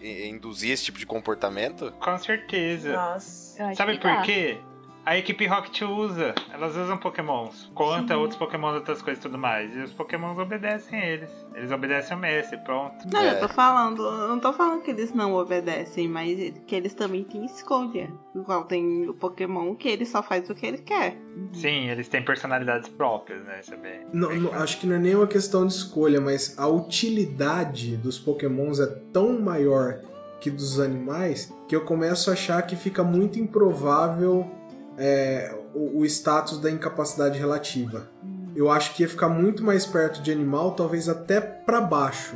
[0.03, 1.93] induzir esse tipo de comportamento?
[2.01, 2.93] Com certeza.
[2.93, 3.75] Nossa.
[3.75, 4.23] Sabe por dá.
[4.23, 4.59] quê?
[5.05, 6.35] A equipe Rocket usa.
[6.53, 7.71] Elas usam pokémons.
[7.75, 8.21] Conta Sim.
[8.21, 9.75] outros pokémons, outras coisas e tudo mais.
[9.75, 11.31] E os pokémons obedecem eles.
[11.55, 13.07] Eles obedecem ao mestre, pronto.
[13.13, 13.35] Não, É.
[13.35, 17.25] eu tô falando, eu não tô falando que eles não obedecem, mas que eles também
[17.25, 18.11] têm escolha.
[18.35, 21.17] Igual tem o Pokémon que ele só faz o que ele quer.
[21.53, 23.61] Sim, eles têm personalidades próprias, né?
[23.61, 24.01] Isso é bem...
[24.13, 27.97] Não, bem não, acho que não é nem uma questão de escolha, mas a utilidade
[27.97, 30.01] dos pokémons é tão maior
[30.41, 34.51] que dos animais que eu começo a achar que fica muito improvável
[34.99, 38.11] é, o, o status da incapacidade relativa.
[38.55, 42.35] Eu acho que ia ficar muito mais perto de animal, talvez até pra baixo,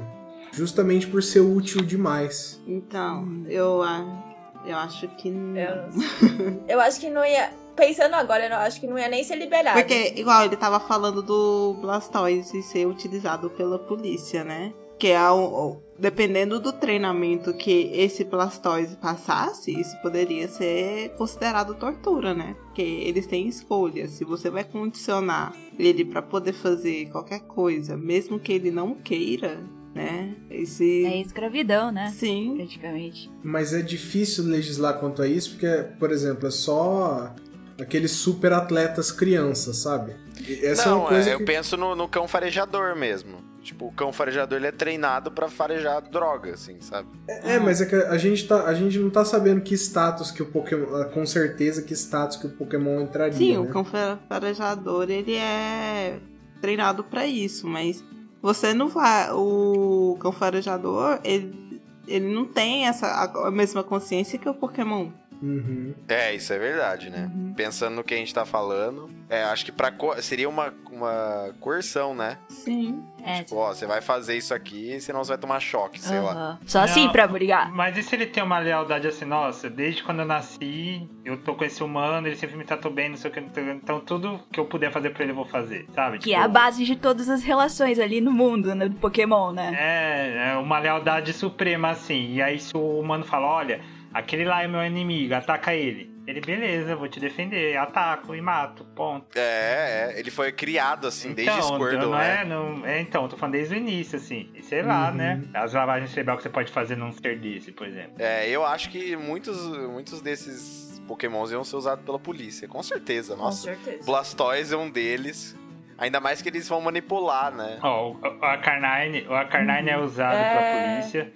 [0.52, 2.60] justamente por ser útil demais.
[2.66, 4.24] Então, eu, a-
[4.66, 5.56] eu acho que não.
[5.56, 6.62] Eu, não sei.
[6.68, 7.50] eu acho que não ia.
[7.76, 9.78] Pensando agora, eu acho que não ia nem ser liberado.
[9.78, 14.72] Porque, igual, ele tava falando do Blastoise ser utilizado pela polícia, né?
[14.98, 22.32] Que é o- dependendo do treinamento que esse Blastoise passasse, isso poderia ser considerado tortura,
[22.32, 22.56] né?
[22.64, 24.08] Porque eles têm escolha.
[24.08, 29.60] Se você vai condicionar ele pra poder fazer qualquer coisa, mesmo que ele não queira,
[29.94, 30.34] né?
[30.50, 31.04] Esse.
[31.06, 32.12] É escravidão, né?
[32.14, 32.54] Sim.
[32.56, 33.30] Praticamente.
[33.42, 37.34] Mas é difícil legislar quanto a isso, porque, por exemplo, é só
[37.80, 40.14] aqueles super atletas crianças, sabe?
[40.46, 41.44] E Essa é não, uma coisa é, eu que...
[41.44, 43.38] penso no, no cão farejador mesmo.
[43.66, 47.08] Tipo, o cão farejador ele é treinado pra farejar droga, assim, sabe?
[47.28, 50.40] É, mas é que a gente, tá, a gente não tá sabendo que status que
[50.40, 50.94] o Pokémon.
[50.94, 53.36] ah, Com certeza que status que o Pokémon entraria.
[53.36, 53.58] Sim, né?
[53.58, 56.20] o cão fa- farejador, ele é
[56.60, 58.04] treinado pra isso, mas
[58.40, 59.32] você não vai.
[59.32, 63.08] O cão farejador, ele, ele não tem essa
[63.44, 65.10] a mesma consciência que o Pokémon.
[65.42, 65.94] Uhum.
[66.08, 67.30] É, isso é verdade, né?
[67.34, 67.52] Uhum.
[67.56, 71.54] Pensando no que a gente tá falando, é, acho que pra co- seria uma, uma
[71.60, 72.38] coerção, né?
[72.48, 73.02] Sim.
[73.24, 73.42] É.
[73.42, 76.32] Tipo, ó, você vai fazer isso aqui, senão você vai tomar choque, sei lá.
[76.32, 76.58] aham.
[76.66, 77.72] Só assim Não, pra brigar.
[77.72, 81.54] Mas e se ele tem uma lealdade assim, nossa, desde quando eu nasci, eu tô
[81.54, 83.66] com esse humano, ele sempre me tratou bem, não sei o que, não sei o
[83.66, 86.18] que, então tudo que eu puder fazer pra ele eu vou fazer, sabe?
[86.18, 89.52] Que Tipo, é a base de todas as relações ali no mundo, né, do Pokémon,
[89.52, 89.74] né?
[89.78, 92.34] É, é uma lealdade suprema, assim.
[92.34, 93.80] E aí se o humano fala, olha,
[94.18, 96.14] aquele lá é meu inimigo, ataca ele.
[96.26, 99.26] Ele, beleza, eu vou te defender, ataco e mato, ponto.
[99.38, 102.40] É, é, ele foi criado assim, desde então, Squirtle, não né?
[102.40, 104.50] é, não, é, então, tô falando desde o início, assim.
[104.52, 105.16] E sei lá, Uhum.
[105.16, 105.42] né?
[105.54, 108.14] As lavagens cerebral que você pode fazer num ser desse, por exemplo.
[108.18, 109.56] É, eu acho que muitos,
[109.88, 113.62] muitos desses pokémons iam ser usados pela polícia, com certeza, Com nossa.
[113.62, 114.04] certeza.
[114.04, 115.54] Blastoise é um deles.
[115.98, 117.78] Ainda mais que eles vão manipular, né?
[117.82, 120.50] Ó, o, o Arcanine, o Arcanine é usado É.
[120.58, 121.32] pela polícia.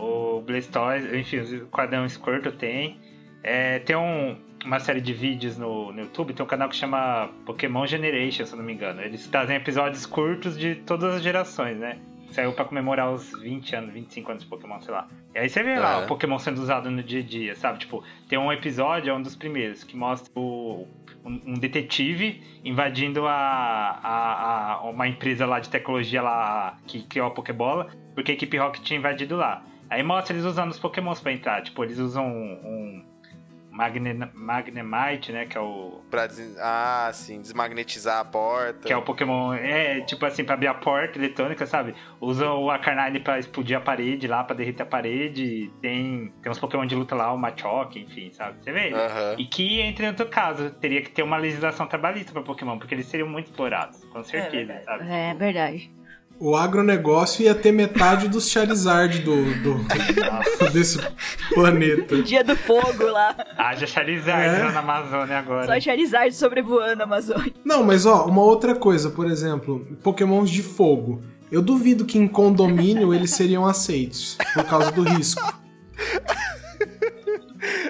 [0.00, 2.98] O Blastoise, enfim, o Quadrão Squirtle tem.
[3.42, 7.30] É, tem um- uma série de vídeos no, no YouTube, tem um canal que chama
[7.46, 9.00] Pokémon Generation, se eu não me engano.
[9.00, 11.98] Eles trazem episódios curtos de todas as gerações, né?
[12.32, 15.08] Saiu pra comemorar os 20 anos, 25 anos de Pokémon, sei lá.
[15.34, 16.04] E aí você vê lá É.
[16.04, 17.78] o Pokémon sendo usado no dia a dia, sabe?
[17.80, 20.86] Tipo, tem um episódio, é um dos primeiros, que mostra o,
[21.24, 23.32] um, um detetive invadindo a,
[24.02, 28.56] a, a- uma empresa lá de tecnologia lá que criou a Pokébola, porque a equipe
[28.58, 29.64] Rocket tinha invadido lá.
[29.90, 31.62] Aí mostra eles usando os Pokémons pra entrar.
[31.62, 33.04] Tipo, eles usam um, um
[33.72, 35.46] Magne, Magnemite, né?
[35.46, 36.00] Que é o.
[36.10, 38.86] Pra, des- ah, sim, desmagnetizar a porta.
[38.86, 39.54] Que é o Pokémon.
[39.54, 41.94] É, tipo assim, pra abrir a porta eletrônica, sabe?
[42.20, 45.70] Usa o Arcanine pra explodir a parede lá, pra derreter a parede.
[45.80, 48.58] Tem, tem uns Pokémon de luta lá, o Machoke, enfim, sabe?
[48.62, 48.90] Você vê?
[49.38, 53.06] E que, entre outro caso, teria que ter uma legislação trabalhista pra Pokémon, porque eles
[53.06, 54.84] seriam muito explorados, com certeza, verdade.
[54.84, 55.10] sabe?
[55.12, 55.99] É verdade.
[56.42, 59.84] O agronegócio ia ter metade dos Charizard do, do-
[60.72, 60.98] desse
[61.52, 62.22] planeta.
[62.22, 63.36] Dia do fogo lá.
[63.58, 64.64] haja Charizard É.
[64.64, 65.66] lá na Amazônia agora.
[65.66, 67.52] Só Charizard sobrevoando a Amazônia.
[67.62, 71.20] Não, mas ó, uma outra coisa, por exemplo, pokémons de fogo.
[71.52, 75.42] Eu duvido que em condomínio eles seriam aceitos, por causa do risco.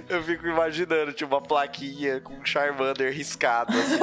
[0.09, 3.99] Eu fico imaginando, tipo, uma plaquinha com um Charmander riscado, assim,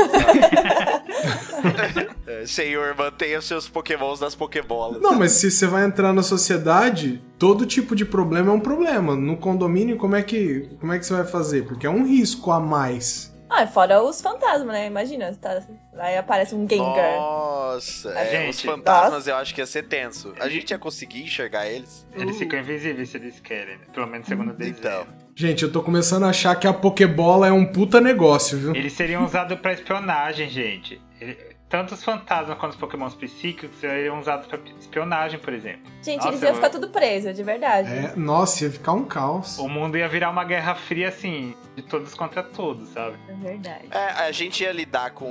[1.84, 2.10] sabe?
[2.48, 5.02] Senhor, mantenha seus pokémons nas pokébolas.
[5.02, 9.16] Não, mas se você vai entrar na sociedade, todo tipo de problema é um problema.
[9.16, 11.66] No condomínio, como é que, como é que você vai fazer?
[11.66, 13.36] Porque é um risco a mais.
[13.50, 14.88] Ah, fora os fantasmas, né?
[14.88, 15.64] Imagina, tá...
[16.00, 17.16] aí aparece um Gengar.
[17.16, 19.30] Nossa, é, Gente, os fantasmas nossa.
[19.30, 20.34] eu acho que ia ser tenso.
[20.40, 22.06] A gente ia conseguir enxergar eles?
[22.14, 23.86] Eles ficam invisíveis se eles querem, né?
[23.94, 24.76] pelo menos segundo o desenho.
[24.78, 25.08] Então.
[25.34, 28.76] Gente, eu tô começando a achar que a Pokébola é um puta negócio, viu?
[28.76, 31.00] Eles seriam usados pra espionagem, gente.
[31.22, 31.38] Ele-
[31.70, 35.82] Tanto os fantasmas quanto os pokémons psíquicos seriam usados pra espionagem, por exemplo.
[36.02, 37.90] Gente, Nossa, eles iam eu- ficar tudo preso, de verdade.
[37.90, 39.58] É, nossa, ia ficar um caos.
[39.60, 43.18] O mundo ia virar uma guerra fria, assim, de todos contra todos, sabe?
[43.28, 43.86] É verdade.
[43.92, 45.26] É, a gente ia lidar com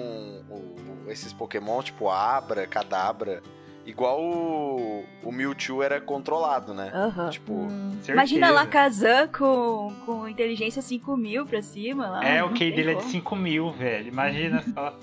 [0.51, 3.43] o- esses pokémon, tipo Abra, Cadabra,
[3.87, 6.91] igual o, o Mewtwo era controlado, né?
[6.95, 7.31] Aham.
[7.31, 7.91] Tipo, Hum.
[7.93, 8.13] Certeza.
[8.13, 12.23] Imagina lá Kazan com, com inteligência 5 mil pra cima lá.
[12.25, 13.11] É, o K dele é de como.
[13.11, 14.09] 5 mil, velho.
[14.09, 14.95] Imagina só.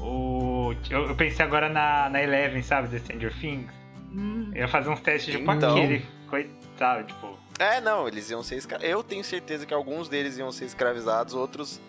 [0.00, 0.74] O...
[0.90, 2.88] Eu, eu pensei agora na, na Eleven, sabe?
[2.88, 3.70] The Stranger Things.
[4.12, 4.50] Hum.
[4.54, 5.76] Eu ia fazer uns testes de Então.
[5.76, 6.04] aquele.
[6.28, 7.38] Coitado, tipo.
[7.58, 8.78] É, não, eles iam ser escra...
[8.84, 11.80] Eu tenho certeza que alguns deles iam ser escravizados, outros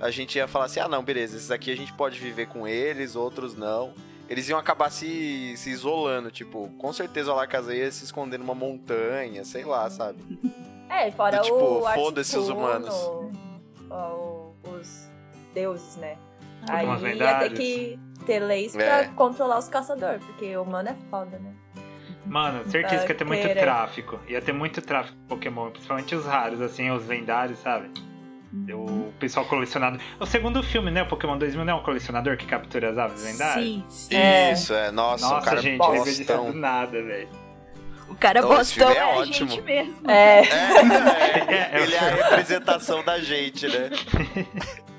[0.00, 2.66] a gente ia falar assim: ah, não, beleza, esses aqui a gente pode viver com
[2.66, 3.94] eles, outros não.
[4.28, 8.54] Eles iam acabar se, se isolando, tipo, com certeza o Alakazam ia se esconder numa
[8.54, 10.18] montanha, sei lá, sabe?
[10.88, 12.94] É, fora Tipo, o foda-se os humanos.
[13.90, 15.10] ó, os
[15.52, 16.16] deuses, né?
[16.68, 18.84] Aí ia ter que ter leis É.
[19.04, 21.52] pra controlar os caçadores, porque o humano é foda, né?
[22.26, 24.18] Mano, certeza que ia ter muito tráfico.
[24.28, 27.90] Ia ter muito tráfico de Pokémon, principalmente os raros, assim, os lendários, sabe?
[28.72, 29.98] O pessoal colecionado.
[30.18, 31.02] O segundo filme, né?
[31.02, 33.64] O Pokémon 2000 não é um colecionador que captura as aves lendárias?
[33.66, 34.14] Sim, sim.
[34.16, 34.52] É.
[34.52, 35.94] Isso, é, nossa, Nossa, o cara gente, bostão.
[35.96, 37.28] lembrei disso do nada, velho.
[38.08, 39.50] O cara Então, esse bostão é é, a ótimo.
[39.50, 40.10] gente mesmo.
[40.10, 40.38] É.
[40.38, 43.90] É, É, ele é a representação da gente, né?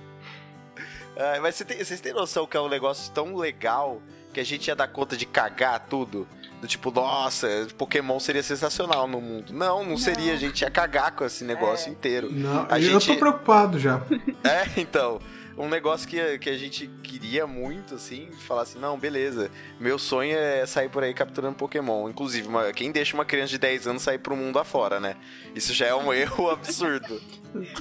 [1.18, 4.02] Ah, mas você tem- vocês têm noção que é um negócio tão legal
[4.34, 6.28] que a gente ia dar conta de cagar tudo?
[6.62, 7.48] Do tipo, nossa,
[7.78, 9.54] Pokémon seria sensacional no mundo.
[9.54, 11.92] Não, não, seria, a gente ia cagar com esse negócio É.
[11.92, 12.30] inteiro.
[12.32, 14.02] Não, A eu gente- tô preocupado já.
[14.44, 15.20] É, então.
[15.58, 19.50] Um negócio que, que a gente queria muito, assim, falar assim, não, beleza.
[19.80, 22.10] Meu sonho é sair por aí capturando Pokémon.
[22.10, 25.16] Inclusive, uma- quem deixa uma criança de 10 anos sair pro mundo afora, né?
[25.56, 27.22] Isso já é um erro absurdo.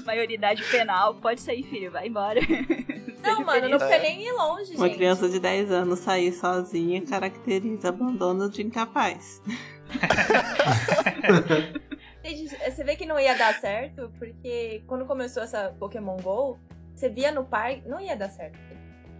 [0.06, 2.40] Maioridade penal, pode sair, filho, vai embora.
[3.24, 4.96] Não, mano, não precisa nem ir longe, Uma gente.
[4.98, 9.40] criança de 10 anos sair sozinha caracteriza abandono de incapaz.
[12.22, 16.58] Gente, Você vê que não ia dar certo, porque quando começou essa Pokémon GO,
[16.94, 18.58] você via no parque, não ia dar certo.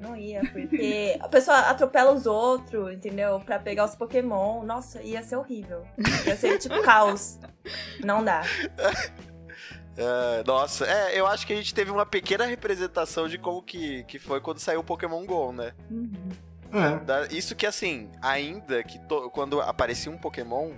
[0.01, 3.41] Não ia, porque a pessoa atropela os outros, entendeu?
[3.41, 4.63] Pra pegar os Pokémon.
[4.65, 5.83] Nossa, ia ser horrível.
[6.27, 7.39] Ia ser tipo caos.
[8.05, 8.43] Não dá.
[9.97, 14.03] É, nossa, é, eu acho que a gente teve uma pequena representação de como que,
[14.05, 15.73] que foi quando saiu o Pokémon GO, né?
[15.89, 16.31] Uhum.
[16.73, 17.33] É.
[17.33, 20.73] Isso que, assim, ainda que to- quando aparecia um Pokémon,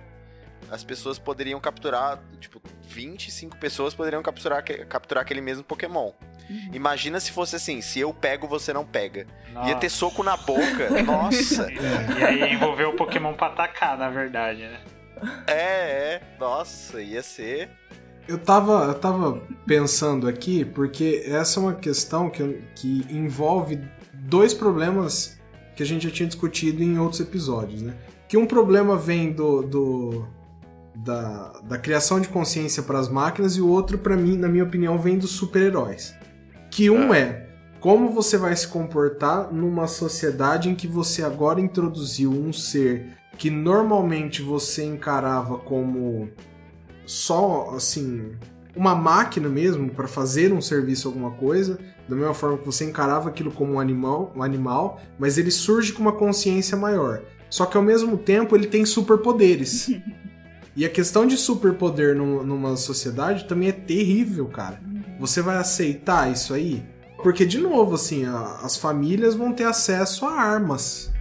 [0.69, 6.11] as pessoas poderiam capturar, tipo, 25 pessoas poderiam capturar, capturar aquele mesmo Pokémon.
[6.71, 9.27] Imagina se fosse assim, se eu pego, você não pega.
[9.65, 11.67] Ia ter soco na boca, nossa.
[11.71, 14.79] E aí envolveu o Pokémon pra atacar, na verdade, né?
[15.47, 17.69] É, é, nossa, ia ser...
[18.27, 23.81] Eu tava, eu tava pensando aqui, porque essa é uma questão que, que envolve
[24.13, 25.39] dois problemas
[25.77, 27.95] que a gente já tinha discutido em outros episódios, né?
[28.27, 30.27] Que um problema vem do, do
[30.97, 34.63] da, da criação de consciência para as máquinas e o outro, para mim, na minha
[34.63, 36.15] opinião, vem dos super-heróis.
[36.77, 37.47] Que um é
[37.79, 43.49] como você vai se comportar numa sociedade em que você agora introduziu um ser que
[43.49, 46.29] normalmente você encarava como
[47.03, 48.33] só assim
[48.75, 53.29] uma máquina mesmo para fazer um serviço alguma coisa, da mesma forma que você encarava
[53.29, 57.23] aquilo como um animal, um animal, mas ele surge com uma consciência maior.
[57.49, 59.89] Só que ao mesmo tempo ele tem superpoderes.
[60.77, 64.79] e a questão de superpoder num- numa sociedade também é terrível, cara.
[65.19, 66.83] Você vai aceitar isso aí?
[67.23, 71.11] Porque, de novo, assim, a- as famílias vão ter acesso a armas.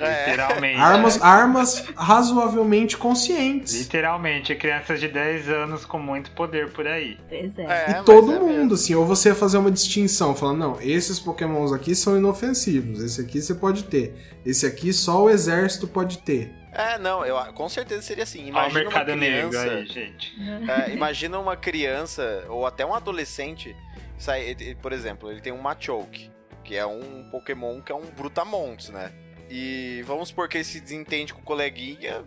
[0.00, 0.30] É.
[0.30, 0.78] Literalmente.
[0.80, 3.74] Armas, armas razoavelmente conscientes.
[3.78, 7.18] Literalmente, crianças de 10 anos com muito poder por aí.
[7.28, 7.62] Pois é.
[7.62, 8.74] É, E todo é mundo, mesmo.
[8.74, 13.40] assim, ou você fazer uma distinção, falando, não, esses pokémons aqui são inofensivos, esse aqui
[13.40, 14.14] você pode ter,
[14.44, 16.52] esse aqui só o exército pode ter.
[16.72, 18.40] É, não, eu, com certeza seria assim.
[18.40, 19.70] Olha o Imagina uma mercado negro criança.
[19.74, 20.34] aí, gente.
[20.70, 23.76] É, imagina uma criança ou até um adolescente,
[24.18, 26.30] sai, ele- por exemplo, ele tem um Machoke,
[26.64, 29.12] que é um Pokémon que é um Brutamontes, né?
[29.50, 32.24] E vamos supor que ele se desentende com o coleguinha,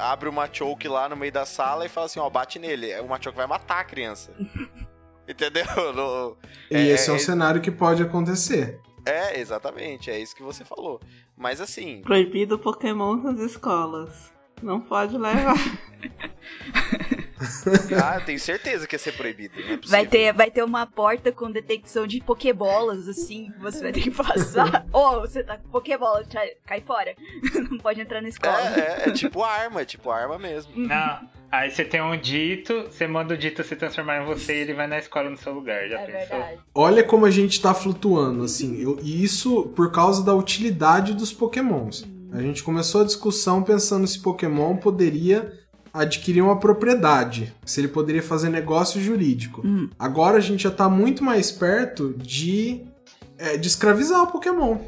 [0.00, 2.98] abre o Machoke lá no meio da sala e fala assim, ó, bate nele.
[3.00, 4.32] O Machoke vai matar a criança.
[5.28, 5.64] Entendeu?
[5.94, 6.36] No-
[6.70, 8.80] E É, esse é um é- cenário que pode acontecer.
[9.04, 11.00] É, exatamente, é isso que você falou.
[11.42, 14.32] Mas assim, Proibido Pokémon nas escolas.
[14.62, 15.56] Não pode levar.
[18.00, 19.52] ah, eu tenho certeza que ia ser proibido.
[19.58, 19.76] É.
[19.88, 24.02] Vai ter, vai ter uma porta com detecção de pokebolas, assim, que você vai ter
[24.02, 24.86] que passar.
[24.94, 26.24] Ô, você tá com pokebola,
[26.64, 27.16] cai fora.
[27.68, 28.78] Não pode entrar na escola.
[28.78, 30.72] É, é, é tipo arma, é tipo arma mesmo.
[30.76, 31.28] Não.
[31.52, 34.72] Aí você tem um dito, você manda o dito se transformar em você e ele
[34.72, 35.86] vai na escola no seu lugar.
[35.86, 36.38] Já É pensou?
[36.38, 36.58] verdade.
[36.74, 41.30] Olha como a gente tá flutuando, assim, eu- e isso por causa da utilidade dos
[41.30, 42.06] pokémons.
[42.32, 45.52] A gente começou a discussão pensando se Pokémon poderia
[45.92, 49.60] adquirir uma propriedade, se ele poderia fazer negócio jurídico.
[49.62, 49.90] Hum.
[49.98, 52.80] Agora a gente já tá muito mais perto de,
[53.36, 54.78] é, de escravizar o Pokémon.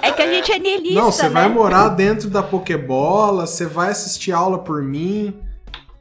[0.00, 1.28] É que a gente é niilista, Não, você né?
[1.28, 5.34] vai morar dentro da Pokébola, você vai assistir aula por mim.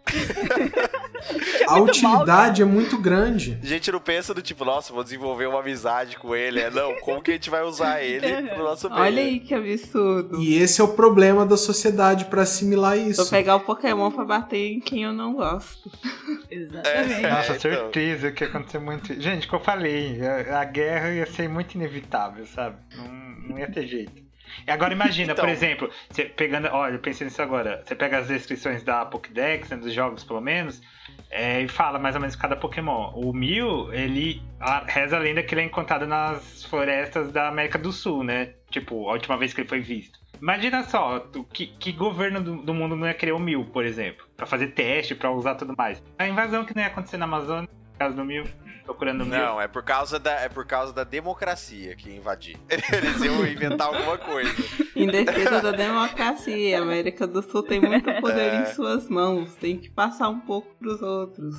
[1.68, 3.58] A muito utilidade é muito grande.
[3.62, 6.60] A gente não pensa do tipo, nossa, vou desenvolver uma amizade com ele.
[6.60, 9.00] É, não, como que a gente vai usar ele pro nosso bem?
[9.00, 10.42] Olha aí que absurdo.
[10.42, 13.30] E esse é o problema da sociedade pra assimilar Vou isso.
[13.30, 15.90] pegar o Pokémon pra bater em quem eu não gosto.
[16.52, 17.22] Exatamente.
[17.22, 17.60] Nossa, então.
[17.60, 19.20] certeza que ia acontecer muito.
[19.20, 22.76] Gente, que eu falei, a, a guerra ia ser muito inevitável, sabe?
[22.96, 23.08] Não,
[23.50, 24.24] não ia ter jeito.
[24.68, 25.44] Agora imagina, Então.
[25.46, 26.68] por exemplo, você pegando.
[26.72, 27.82] Olha, eu pensei nisso agora.
[27.86, 30.82] Você pega as descrições da Pokédex, né, dos jogos pelo menos,
[31.30, 33.12] é, e fala mais ou menos cada Pokémon.
[33.16, 34.42] O Mew, ele.
[34.60, 38.54] a- reza a lenda que ele é encontrado nas florestas da América do Sul, né?
[38.70, 40.18] Tipo, a última vez que ele foi visto.
[40.42, 41.20] Imagina só,
[41.54, 44.26] que, que governo do, do mundo não ia querer o Mil, por exemplo?
[44.36, 46.04] Pra fazer teste, pra usar tudo mais.
[46.18, 48.44] A invasão que não ia acontecer na Amazônia, no caso do Mil,
[48.84, 49.38] procurando Mil.
[49.38, 52.58] Não, é por causa da, é por causa da democracia que ia invadir.
[52.70, 54.52] Eles iam inventar alguma coisa.
[54.96, 58.62] Em defesa da democracia, a América do Sul tem muito poder É.
[58.62, 59.54] em suas mãos.
[59.56, 61.56] Tem que passar um pouco pros outros.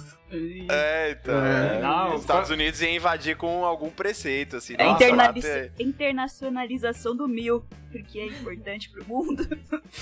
[0.71, 1.45] É, então.
[1.45, 1.77] É.
[1.77, 1.81] é.
[1.81, 4.75] Não, Os Estados Unidos iam invadir com algum preceito, assim.
[4.79, 5.33] É interna-
[5.79, 9.43] internacionalização do mil, porque é importante pro mundo.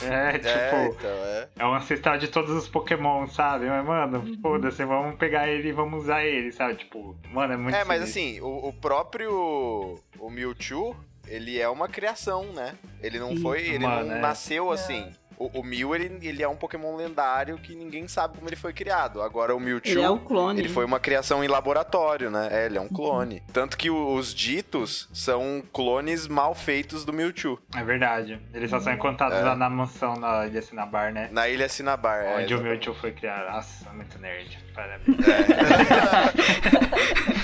[0.03, 1.67] É, tipo, É, é, então, é.
[1.67, 3.67] o ancestral de todos os Pokémon, sabe?
[3.67, 4.39] Mas, mano, Uhum.
[4.41, 6.77] foda-se, vamos pegar ele e vamos usar ele, sabe?
[6.77, 10.97] Tipo, mano, é muito É, mas assim, o, o próprio o Mewtwo,
[11.27, 12.75] ele é uma criação, né?
[13.03, 13.43] Ele não Sim.
[13.43, 14.21] foi, ele Mano, não é.
[14.21, 15.11] nasceu assim.
[15.39, 18.73] O, o Mew, ele, ele é um Pokémon lendário que ninguém sabe como ele foi
[18.73, 19.21] criado.
[19.21, 20.61] Agora o Mewtwo, Ele é o clone.
[20.61, 22.49] Ele foi uma criação em laboratório, né?
[22.53, 23.43] É, ele é um clone.
[23.53, 27.59] Tanto que o- os ditos são clones mal feitos do Mewtwo.
[27.75, 28.39] É verdade.
[28.55, 29.43] Eles só são encontrados É.
[29.43, 31.29] lá na mansão na Ilha Cinnabar, né?
[31.33, 32.23] Na Ilha Cinnabar.
[32.25, 32.63] é, Onde o exatamente.
[32.87, 33.51] Mewtwo foi criado.
[33.53, 34.57] Nossa, muito nerd.
[34.73, 35.17] Parabéns.
[35.27, 35.33] É.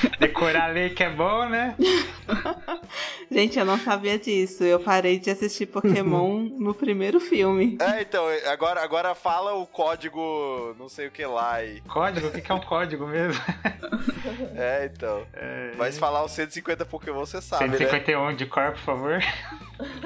[0.18, 1.76] Decorar a lei que é bom, né?
[3.30, 4.64] Gente, eu não sabia disso.
[4.64, 7.78] Eu parei de assistir Pokémon no primeiro filme.
[7.80, 11.80] É, então, agora, agora fala o código não sei o que lá aí.
[11.82, 12.28] Código?
[12.28, 13.40] O que que é um código mesmo?
[14.54, 15.22] É, então.
[15.32, 15.72] É...
[15.76, 17.78] Mas falar os 150 Pokémon você sabe, né?
[17.78, 19.24] 151 de cor, por favor.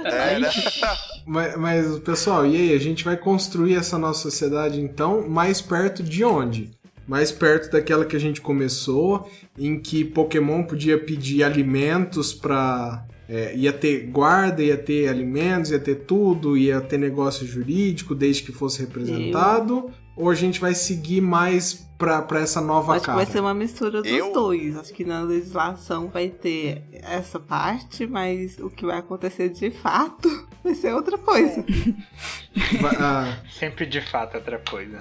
[0.04, 0.50] É, né?
[1.26, 2.74] Mas, mas, pessoal, e aí?
[2.74, 6.70] A gente vai construir essa nossa sociedade, então, mais perto de onde?
[7.07, 13.05] Mais perto daquela que a gente começou, em que Pokémon podia pedir alimentos pra.
[13.28, 18.42] é, ia ter guarda, ia ter alimentos, ia ter tudo, ia ter negócio jurídico desde
[18.44, 19.90] que fosse representado.
[20.14, 23.16] Ou a gente vai seguir mais pra, pra essa nova Acho que cara?
[23.16, 24.76] vai ser uma mistura dos Eu- dois.
[24.76, 30.28] Acho que na legislação vai ter essa parte, mas o que vai acontecer de fato
[30.62, 31.64] vai ser outra coisa.
[32.80, 34.98] Vai- ah, Sempre de fato é outra coisa.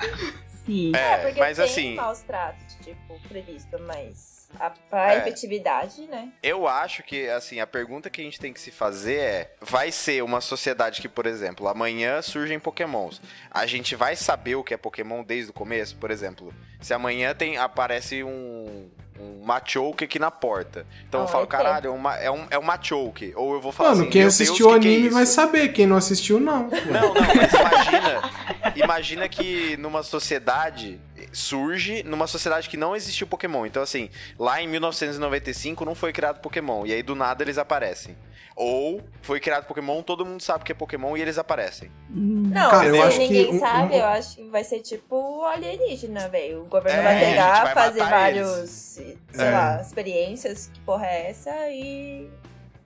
[0.65, 0.91] Sim.
[0.95, 5.17] É, É, porque mas tem assim, maus tratos, tipo, previsto, mas a, pra É.
[5.19, 6.31] efetividade, né?
[6.43, 9.91] eu acho que, assim, a pergunta que a gente tem que se fazer é: vai
[9.91, 13.21] ser uma sociedade que, por exemplo, amanhã surgem pokémons.
[13.49, 15.95] A gente vai saber o que é Pokémon desde o começo?
[15.95, 18.89] Por exemplo, se amanhã tem, aparece um.
[19.21, 20.85] Um Machoke aqui na porta.
[21.07, 23.33] Então eu Ah, falo, é caralho, é um, ma- é um, é um Machoke.
[23.35, 25.25] Ou eu vou falar Mano, assim, quem assistiu o Deus, que que é anime vai
[25.25, 26.63] saber, quem não assistiu, não.
[26.69, 28.31] Não, não, mas imagina.
[28.75, 30.99] imagina que numa sociedade
[31.31, 33.65] surge numa sociedade que não existiu Pokémon.
[33.65, 34.09] Então, assim,
[34.39, 36.85] lá em 1995 não foi criado Pokémon.
[36.85, 38.15] E aí do nada eles aparecem.
[38.55, 41.89] Ou foi criado Pokémon, todo mundo sabe que é Pokémon e eles aparecem.
[42.09, 45.41] Não, Cara, eu se acho que ninguém um- sabe, eu acho que vai ser tipo
[45.45, 46.63] alienígena, velho.
[46.63, 49.51] O governo É, vai pegar, vai fazer vários, sei É.
[49.51, 52.29] lá, experiências, que porra é essa, e,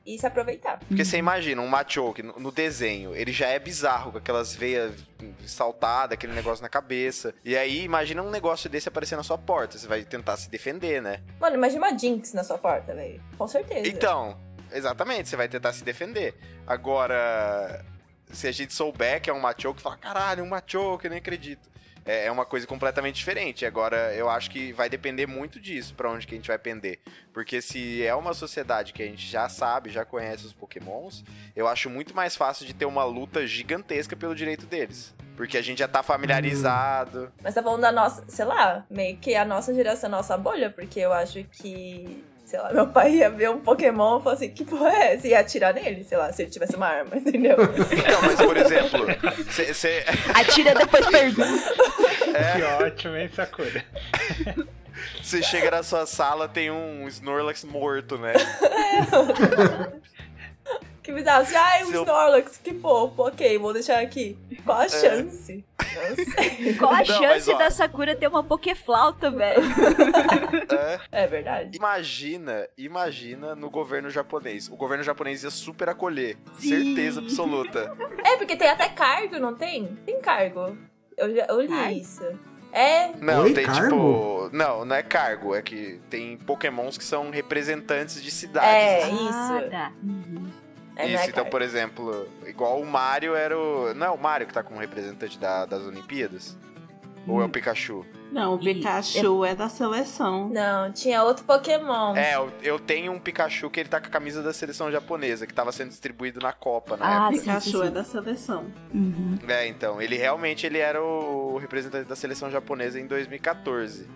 [0.05, 0.79] e se aproveitar.
[0.79, 4.93] Porque você imagina, um Machoke no, desenho, ele já é bizarro, com aquelas veias
[5.47, 7.33] saltadas, aquele negócio na cabeça.
[7.43, 9.77] E aí, imagina um negócio desse aparecer na sua porta.
[9.77, 11.21] Você vai tentar se defender, né?
[11.39, 13.21] Mano, imagina uma Jinx na sua porta, velho.
[13.37, 13.87] Com certeza.
[13.87, 14.37] Então,
[14.71, 16.35] exatamente, você vai tentar se defender.
[16.67, 17.83] Agora,
[18.31, 21.74] se a gente souber que é um Machoke, fala, caralho, um Machoke, eu nem acredito.
[22.05, 23.65] É é uma coisa completamente diferente.
[23.65, 26.99] Agora, eu acho que vai depender muito disso, pra onde que a gente vai pender.
[27.33, 31.23] Porque se é uma sociedade que a gente já sabe, já conhece os pokémons,
[31.55, 35.13] eu acho muito mais fácil de ter uma luta gigantesca pelo direito deles.
[35.35, 37.31] Porque a gente já tá familiarizado.
[37.43, 40.69] Mas tá falando da nossa, sei lá, meio que a nossa geração, a nossa bolha,
[40.69, 44.49] porque eu acho que, sei lá, meu pai ia ver um Pokémon e falar assim,
[44.49, 45.27] que porra é essa?
[45.27, 47.57] E ia atirar nele, sei lá, se ele tivesse uma arma, entendeu?
[47.91, 49.05] Então, mas por exemplo,
[49.47, 50.05] você.
[50.33, 51.73] Atira depois pergunta.
[52.55, 53.83] Que ótimo, hein, Sakura?
[55.21, 58.33] Você chega na sua sala, tem um Snorlax morto, né?
[61.05, 64.37] que bizarro, assim, ai, um Seu- Snorlax, que fofo, ok, vou deixar aqui.
[64.65, 65.23] Qual a chance?
[65.23, 65.65] Não sei.
[66.79, 69.61] Qual a Não, chance mas, da Sakura ter uma Pokéflauta, velho?
[71.11, 71.23] É.
[71.23, 71.77] É verdade.
[71.77, 74.67] Imagina, imagina no governo japonês.
[74.67, 76.37] O governo japonês ia super acolher.
[76.59, 76.69] Sim.
[76.95, 77.93] Certeza absoluta.
[78.23, 79.85] É, porque tem até cargo, não tem?
[80.05, 80.75] Tem cargo.
[81.17, 81.93] Eu, já, eu li Ai.
[81.95, 82.23] isso.
[82.73, 83.83] É, Não, Oi, tem cargo?
[83.83, 84.49] tipo.
[84.51, 85.55] Não, não é cargo.
[85.55, 88.69] É que tem pokémons que são representantes de cidades.
[88.69, 89.13] É, assim.
[89.15, 89.33] isso.
[89.33, 89.91] Ah, tá.
[90.03, 90.49] Uhum.
[90.95, 93.93] É, não Isso, então, por exemplo, igual o Mario era o.
[93.93, 96.57] Não é o Mario que tá como representante da- das Olimpíadas?
[97.27, 97.41] Ou Hum.
[97.41, 98.05] é o Pikachu?
[98.31, 100.47] Não, o E- Pikachu é da seleção.
[100.49, 102.15] Não, tinha outro Pokémon.
[102.15, 105.47] É, eu, eu tenho um Pikachu que ele tá com a camisa da seleção japonesa,
[105.47, 107.03] que tava sendo distribuído na Copa, né?
[107.03, 107.87] Ah, sim, Pikachu sim, sim.
[107.87, 108.65] é da seleção.
[108.93, 109.39] Uhum.
[109.47, 114.07] É, então, ele realmente ele era o representante da seleção japonesa em 2014.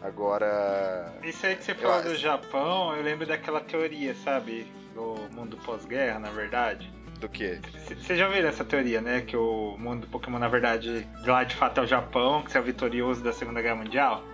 [0.00, 1.12] Agora.
[1.24, 2.08] Isso aí que você Eu falou acho.
[2.10, 4.66] do Japão, eu lembro daquela teoria, sabe?
[4.96, 6.90] Do mundo pós-guerra, na verdade.
[7.20, 7.60] Do que?
[7.86, 9.20] Vocês já ouviram essa teoria, né?
[9.20, 12.60] Que o mundo do Pokémon, na verdade, lá de fato é o Japão, que é
[12.60, 14.24] o vitorioso da Segunda Guerra Mundial?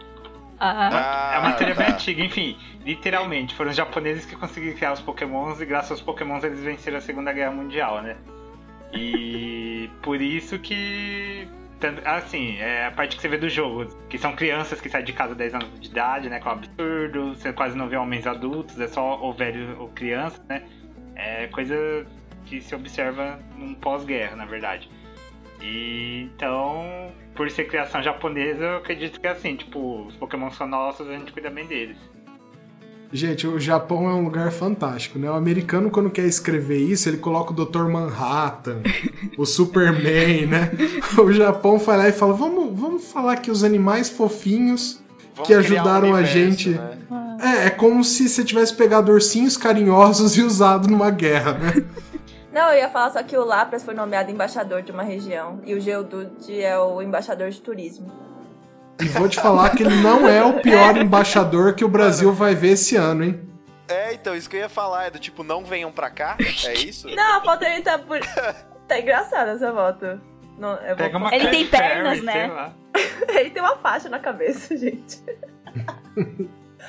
[0.60, 1.94] Ah, é uma teoria bem tá.
[1.94, 2.56] antiga, enfim.
[2.84, 6.98] Literalmente, foram os japoneses que conseguiram criar os Pokémons e graças aos Pokémons eles venceram
[6.98, 8.16] a Segunda Guerra Mundial, né?
[8.92, 11.48] E por isso que.
[12.04, 15.12] Assim, é a parte que você vê do jogo, que são crianças que saem de
[15.12, 16.40] casa 10 anos de idade, né?
[16.40, 19.88] Que é um absurdo, você quase não vê homens adultos, é só ou velho ou
[19.88, 20.62] criança, né?
[21.14, 22.06] É coisa
[22.46, 24.90] que se observa num pós-guerra, na verdade.
[25.60, 30.66] E então, por ser criação japonesa, eu acredito que é assim, tipo, os Pokémon são
[30.66, 31.96] nossos, a gente cuida bem deles.
[33.12, 35.30] Gente, o Japão é um lugar fantástico, né?
[35.30, 37.84] O americano, quando quer escrever isso, ele coloca o Dr.
[37.84, 38.78] Manhattan,
[39.36, 40.70] o Superman, né?
[41.18, 45.00] O Japão vai lá e fala: vamos, vamos falar que os animais fofinhos.
[45.34, 46.70] Vamos Que criar um ajudaram a universo, gente.
[46.70, 46.98] né?
[47.40, 51.84] É, é como se você tivesse pegado ursinhos carinhosos e usado numa guerra, né?
[52.52, 55.60] Não, eu ia falar só que o Lapras foi nomeado embaixador de uma região.
[55.66, 58.12] E o Geodude é o embaixador de turismo.
[59.02, 62.54] E vou te falar que ele não é o pior embaixador que o Brasil vai
[62.54, 63.40] ver esse ano, hein?
[63.88, 66.36] É, então, isso que eu ia falar, é do tipo, não venham pra cá,
[66.66, 67.08] é isso?
[67.08, 68.18] Não, a foto dele tá por...
[68.88, 70.20] tá engraçada essa foto.
[70.58, 72.72] Não, eu vou Pega uma Ele tem pernas, né?
[73.28, 75.20] Ele tem uma faixa na cabeça, gente.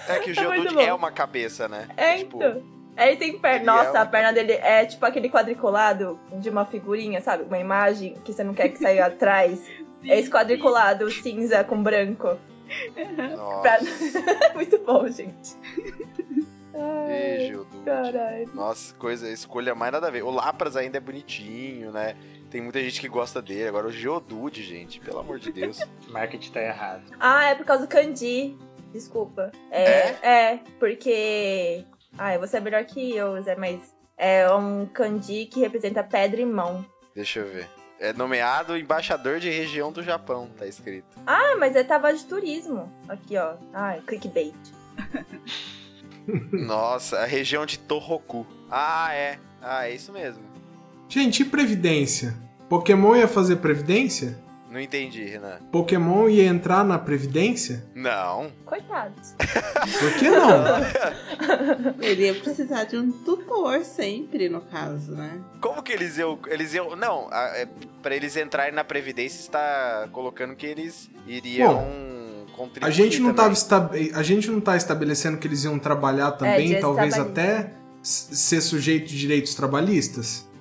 [0.08, 0.82] É que o Geodude bom.
[0.82, 1.88] é uma cabeça, né?
[1.96, 2.62] É, Tipo, então.
[2.96, 3.58] Ele tem perna.
[3.58, 7.44] ele Nossa, é uma- a perna dele é tipo aquele quadriculado de uma figurinha, sabe?
[7.44, 9.60] Uma imagem que você não quer que saia atrás.
[10.06, 12.38] É esse quadriculado cinza com branco.
[13.38, 13.62] Nossa.
[13.62, 13.80] Pra-
[14.56, 15.56] Muito bom, gente.
[16.76, 17.84] Ih, Geodude.
[17.86, 18.50] Caralho.
[18.54, 20.24] Nossa, coisa, escolha mais nada a ver.
[20.24, 22.16] O Lapras ainda é bonitinho, né?
[22.50, 23.68] Tem muita gente que gosta dele.
[23.68, 25.80] Agora o Geodude, gente, pelo amor de Deus.
[26.08, 27.04] O marketing tá errado.
[27.20, 28.58] Ah, é por causa do kanji.
[28.92, 29.52] Desculpa.
[29.72, 31.84] É, é, porque.
[32.18, 36.46] Ah, você é melhor que eu, Zé, mas é um kanji que representa pedra e
[36.46, 36.86] mão.
[37.16, 37.68] Deixa eu ver.
[38.04, 41.18] É nomeado embaixador de região do Japão, tá escrito.
[41.26, 42.92] Ah, mas é tava de turismo.
[43.08, 43.54] Aqui, ó.
[43.74, 44.54] Ah, clickbait.
[46.52, 48.46] Nossa, a região de Tohoku.
[48.70, 49.40] Ah, é.
[49.62, 50.44] Ah, é isso mesmo.
[51.08, 52.36] Gente, e Previdência?
[52.68, 54.38] Pokémon ia fazer Previdência?
[54.74, 55.60] Não entendi, Renan.
[55.72, 57.86] Pokémon ia entrar na Previdência?
[57.94, 58.52] Não.
[58.66, 59.36] Coitados.
[59.38, 60.64] Por que não?
[62.02, 65.40] Ele ia precisar de um tutor sempre, no caso, né?
[65.62, 66.40] Como que eles iam.
[66.48, 66.96] Eles iam.
[66.96, 67.68] Não, é,
[68.02, 71.86] pra eles entrarem na Previdência, está colocando que eles iriam
[72.56, 72.88] contribuir.
[72.88, 73.56] A gente não também.
[73.68, 78.60] tava a gente não tá estabelecendo que eles iam trabalhar também, direitos talvez até ser
[78.60, 80.52] sujeito de direitos trabalhistas?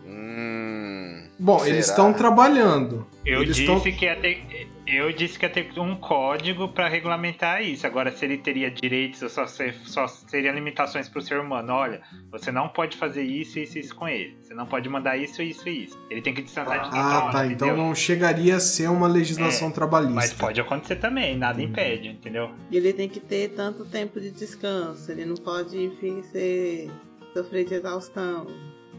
[1.42, 1.44] Hum.
[1.44, 1.70] Bom, Será?
[1.70, 3.04] eles estão trabalhando.
[3.26, 4.68] Eu eles disse tão- que ia ter.
[4.84, 7.86] Eu disse que ia ter um código pra regulamentar isso.
[7.86, 12.02] Agora, se ele teria direitos ou só, ser, só seria limitações pro ser humano, olha,
[12.30, 14.36] você não pode fazer isso, isso e isso com ele.
[14.42, 15.98] Você não pode mandar isso, isso e isso.
[16.10, 17.46] Ele tem que distanciar de Ah, tudo, tá.
[17.46, 17.76] Então entendeu?
[17.76, 20.14] não chegaria a ser uma legislação É, trabalhista.
[20.14, 22.50] Mas pode acontecer também, nada impede, entendeu?
[22.70, 25.10] E ele tem que ter tanto tempo de descanso.
[25.10, 26.90] Ele não pode, enfim, ser,
[27.32, 28.46] sofrer de exaustão.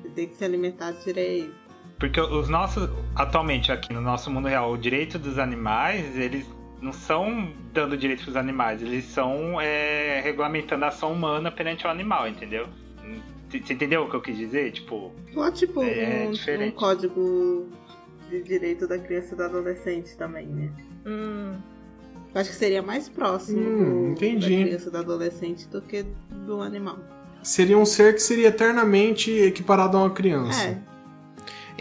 [0.03, 1.53] Ele tem que se alimentar direito.
[2.03, 6.45] Porque os nossos, atualmente aqui no nosso mundo real, o direito dos animais, eles
[6.81, 11.89] não são dando direito pros animais, eles são é, regulamentando a ação humana perante o
[11.89, 12.67] animal, entendeu?
[13.49, 14.73] Você entendeu o que eu quis dizer?
[14.73, 16.73] Tipo, Ou tipo É um, diferente.
[16.73, 17.69] um código
[18.29, 20.69] de direito da criança e do adolescente também, né?
[21.05, 21.53] Hum.
[22.35, 24.57] Acho que seria mais próximo Hum, do, entendi.
[24.57, 26.97] da criança e do adolescente do que do animal.
[27.41, 30.61] Seria um ser que seria eternamente equiparado a uma criança.
[30.65, 30.92] É,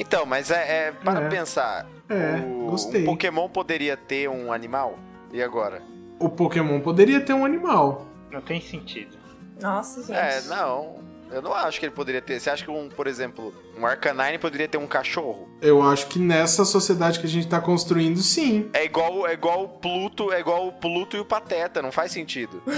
[0.03, 1.29] Então, mas é, é para É.
[1.29, 1.87] pensar.
[2.09, 3.03] É, o, gostei.
[3.03, 4.99] Um Pokémon poderia ter um animal?
[5.33, 5.81] E agora?
[6.19, 8.07] O Pokémon poderia ter um animal.
[8.31, 9.17] não tem sentido.
[9.61, 10.13] Nossa, gente.
[10.13, 11.01] É, não.
[11.31, 12.39] Eu não acho que ele poderia ter.
[12.41, 15.49] Você acha que um, por exemplo, um Arcanine poderia ter um cachorro?
[15.63, 18.69] Eu acho que nessa sociedade que a gente tá construindo, sim.
[18.75, 22.13] É igual, é igual o Pluto, é igual o Pluto e o Pateta, não faz
[22.13, 22.63] sentido.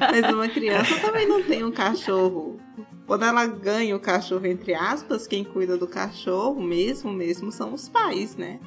[0.00, 2.58] mas uma criança também não tem um cachorro.
[3.08, 7.88] Quando ela ganha o cachorro, entre aspas, quem cuida do cachorro mesmo, mesmo são os
[7.88, 8.60] pais, né?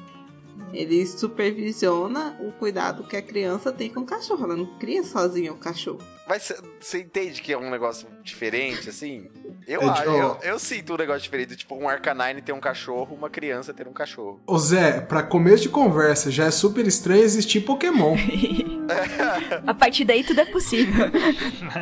[0.74, 4.44] Ele supervisiona o cuidado que a criança tem com o cachorro.
[4.44, 6.00] Ela não cria sozinha o cachorro.
[6.26, 9.28] Mas cê- você entende que é um negócio diferente, assim?
[9.66, 11.56] Eu, É, acho- tipo, eu, eu sinto um negócio diferente.
[11.56, 14.40] Tipo, um Arcanine ter um cachorro, uma criança ter um cachorro.
[14.46, 18.16] Ô Zé, pra começo de conversa, já é super estranho existir Pokémon.
[19.66, 21.04] A partir daí tudo é possível.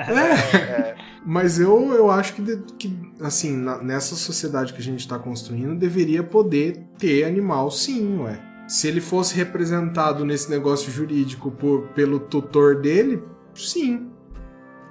[0.08, 1.09] É.
[1.24, 5.18] Mas eu, eu acho que, de- que, assim, na- nessa sociedade que a gente tá
[5.18, 8.40] construindo, deveria poder ter animal sim, ué.
[8.66, 13.22] Se ele fosse representado nesse negócio jurídico por, pelo tutor dele,
[13.54, 14.10] sim.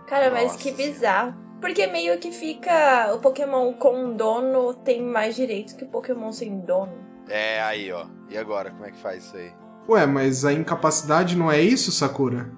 [0.05, 1.33] Cara, mas Nossa que bizarro.
[1.61, 3.11] Porque meio que fica.
[3.13, 6.93] O Pokémon com dono tem mais direitos que o Pokémon sem dono.
[7.27, 8.05] É, aí, ó.
[8.29, 9.51] E agora, como é que faz isso aí?
[9.87, 12.51] Ué, mas a incapacidade não é isso, Sakura?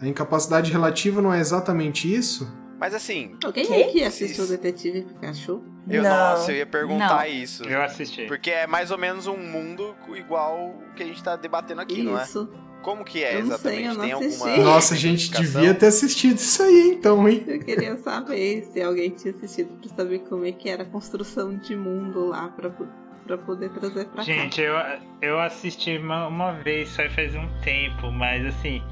[0.00, 2.50] A incapacidade relativa não é exatamente isso?
[2.78, 3.74] Mas assim, Alguém Quê?
[3.74, 4.56] aqui assistiu o Isso.
[4.56, 5.62] Detetive Pikachu?
[5.88, 6.10] eu, Não.
[6.10, 7.26] nossa, eu ia perguntar Não.
[7.26, 7.64] isso.
[7.64, 8.24] Eu assisti.
[8.26, 12.02] Porque é mais ou menos um mundo igual o que a gente tá debatendo aqui,
[12.02, 12.22] não é?
[12.24, 12.48] Isso.
[12.82, 13.84] Como que é Eu não sei, exatamente?
[13.88, 14.48] eu não Tem assisti.
[14.48, 14.64] alguma.
[14.64, 15.60] Nossa, a gente explicação?
[15.60, 17.44] devia ter assistido isso aí, então, hein?
[17.46, 21.54] Eu queria saber se alguém tinha assistido pra saber como é que era a construção
[21.58, 22.70] de mundo lá pra,
[23.26, 24.22] pra poder trazer pra cá.
[24.22, 24.72] Gente, eu,
[25.20, 28.82] eu assisti uma, uma vez, só faz um tempo, mas assim,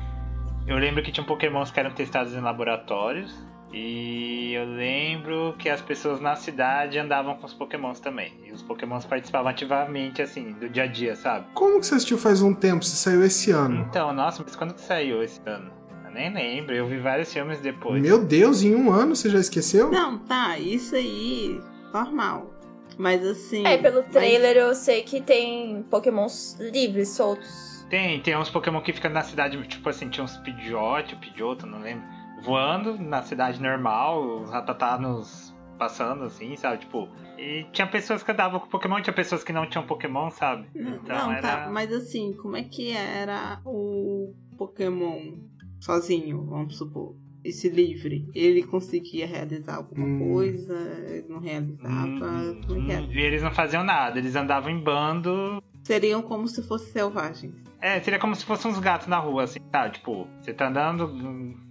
[0.69, 3.35] eu lembro que tinham pokémons que eram testados em laboratórios.
[3.73, 8.33] E eu lembro que as pessoas na cidade andavam com os pokémons também.
[8.47, 11.47] E os pokémons participavam ativamente, assim, do dia a dia, sabe?
[11.53, 12.83] Como que você assistiu faz um tempo?
[12.83, 13.85] Você saiu esse ano?
[13.89, 15.71] Então, nossa, mas quando que saiu esse ano?
[16.03, 18.01] Eu nem lembro, eu vi vários filmes depois.
[18.03, 19.91] Meu Deus, em um ano você já esqueceu?
[19.91, 21.61] Não, tá, isso aí,
[21.92, 22.55] normal.
[22.97, 23.67] Mas assim.
[23.67, 27.67] É, pelo mas- trailer eu sei que tem Pokémons livres, soltos.
[27.89, 31.81] Tem, tem uns Pokémon que ficam na cidade, tipo assim, tinha uns Pidgeot, Pidgeotto, não
[31.81, 32.05] lembro,
[32.43, 36.79] voando na cidade normal, os Ratatanos passando, assim, sabe?
[36.79, 37.09] Tipo,
[37.39, 40.69] e tinha pessoas que andavam com Pokémon, tinha pessoas que não tinham Pokémon, sabe?
[40.75, 41.41] Então não, era...
[41.41, 45.39] tá, mas assim, como é que era o Pokémon
[45.81, 47.15] sozinho, vamos supor?
[47.45, 50.19] Esse livre, ele conseguia realizar alguma Hum.
[50.33, 50.75] coisa,
[51.09, 53.03] ele não realizava, Hum, como é que era?
[53.03, 55.63] hum, e eles não faziam nada, eles andavam em bando.
[55.85, 57.55] Seriam como se fossem selvagens.
[57.80, 59.88] É, seria como se fossem uns gatos na rua, assim, tá?
[59.88, 61.09] Tipo, você tá andando,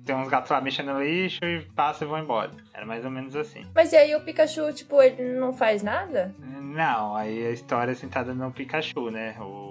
[0.05, 2.51] tem uns gatos lá mexendo no lixo e passa e vão embora.
[2.73, 3.65] Era mais ou menos assim.
[3.75, 6.33] Mas e aí o Pikachu, tipo, ele não faz nada?
[6.39, 9.35] Não, aí a história é sentada no Pikachu, né?
[9.39, 9.66] O...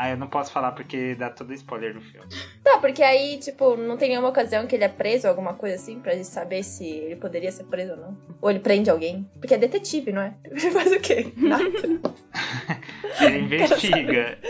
[0.00, 2.26] Ah, eu não posso falar porque dá todo spoiler do filme.
[2.64, 6.00] Tá, porque aí, tipo, não tem nenhuma ocasião que ele é preso, alguma coisa assim,
[6.00, 8.16] pra gente saber se ele poderia ser preso ou não.
[8.40, 9.28] Ou ele prende alguém.
[9.38, 10.32] Porque é detetive, não é?
[10.50, 11.30] Ele faz o quê?
[11.36, 11.64] Nada.
[13.20, 14.38] Ele investiga.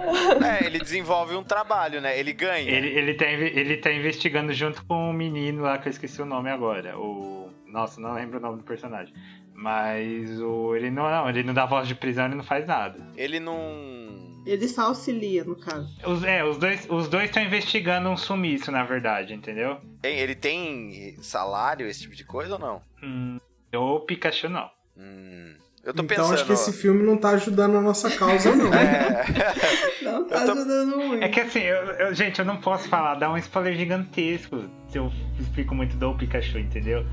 [0.00, 2.18] É, ele desenvolve um trabalho, né?
[2.18, 2.70] Ele ganha.
[2.70, 6.24] Ele, ele, tá, ele tá investigando junto com o menino lá, que eu esqueci o
[6.24, 6.98] nome agora.
[6.98, 7.50] O.
[7.66, 9.12] Nossa, não lembro o nome do personagem.
[9.52, 10.74] Mas o.
[10.74, 12.98] Ele não, não, ele não dá voz de prisão, ele não faz nada.
[13.14, 13.99] Ele não.
[14.46, 15.88] Ele só auxilia, no caso.
[16.06, 19.78] Os, é, os dois os dois estão investigando um sumiço, na verdade, entendeu?
[20.00, 22.82] Tem- Ele tem salário, esse tipo de coisa ou não?
[23.02, 23.38] Hum,
[23.74, 24.70] o Pikachu não.
[24.96, 25.54] Hum,
[25.84, 26.34] eu tô Então pensando.
[26.34, 28.72] acho que esse filme não tá ajudando a nossa causa, não.
[28.72, 29.24] É,
[30.02, 31.22] Não tá tô- ajudando muito.
[31.22, 34.98] É que assim, eu, eu- gente, eu não posso falar, dar um spoiler gigantesco se
[34.98, 37.04] eu explico muito do Pikachu, entendeu?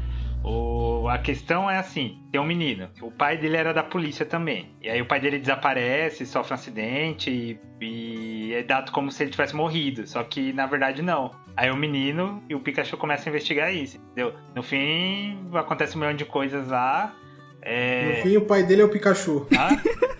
[0.47, 4.69] O, a questão é assim, tem um menino, o pai dele era da polícia também.
[4.81, 9.23] E aí o pai dele desaparece, sofre um acidente e, e é dado como se
[9.23, 10.07] ele tivesse morrido.
[10.07, 11.31] Só que na verdade não.
[11.55, 14.33] Aí o menino e o Pikachu começam a investigar isso, entendeu?
[14.55, 17.13] No fim, acontece um milhão de coisas lá.
[17.61, 18.17] É...
[18.17, 19.47] No fim, o pai dele é o Pikachu.
[19.51, 19.77] Hã?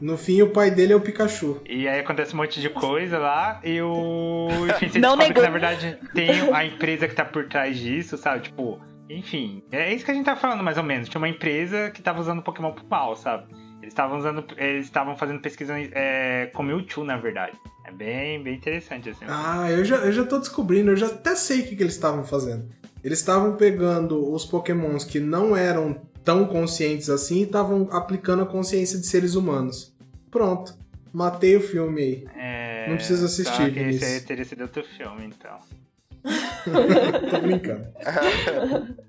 [0.00, 1.62] No fim, o pai dele é o Pikachu.
[1.64, 4.48] E aí acontece um monte de coisa lá e o.
[4.68, 5.42] Enfim, você Não descobre que negou.
[5.42, 8.42] na verdade tem a empresa que tá por trás disso, sabe?
[8.42, 8.78] Tipo,
[9.08, 9.62] enfim.
[9.70, 11.08] É isso que a gente tá falando, mais ou menos.
[11.08, 13.46] Tinha uma empresa que tava usando Pokémon pro mal, sabe?
[13.80, 14.44] Eles estavam usando.
[14.56, 17.58] Eles estavam fazendo pesquisa é, com Mewtwo, na verdade.
[17.84, 19.26] É bem, bem interessante, assim.
[19.28, 21.94] Ah, eu já, eu já tô descobrindo, eu já até sei o que, que eles
[21.94, 22.66] estavam fazendo.
[23.02, 28.46] Eles estavam pegando os pokémons que não eram tão conscientes assim e estavam aplicando a
[28.46, 29.94] consciência de seres humanos.
[30.30, 30.74] Pronto.
[31.12, 32.26] Matei o filme aí.
[32.34, 35.58] É, Não precisa assistir, só que Esse aí teria sido outro filme, então.
[37.30, 37.86] Tô brincando.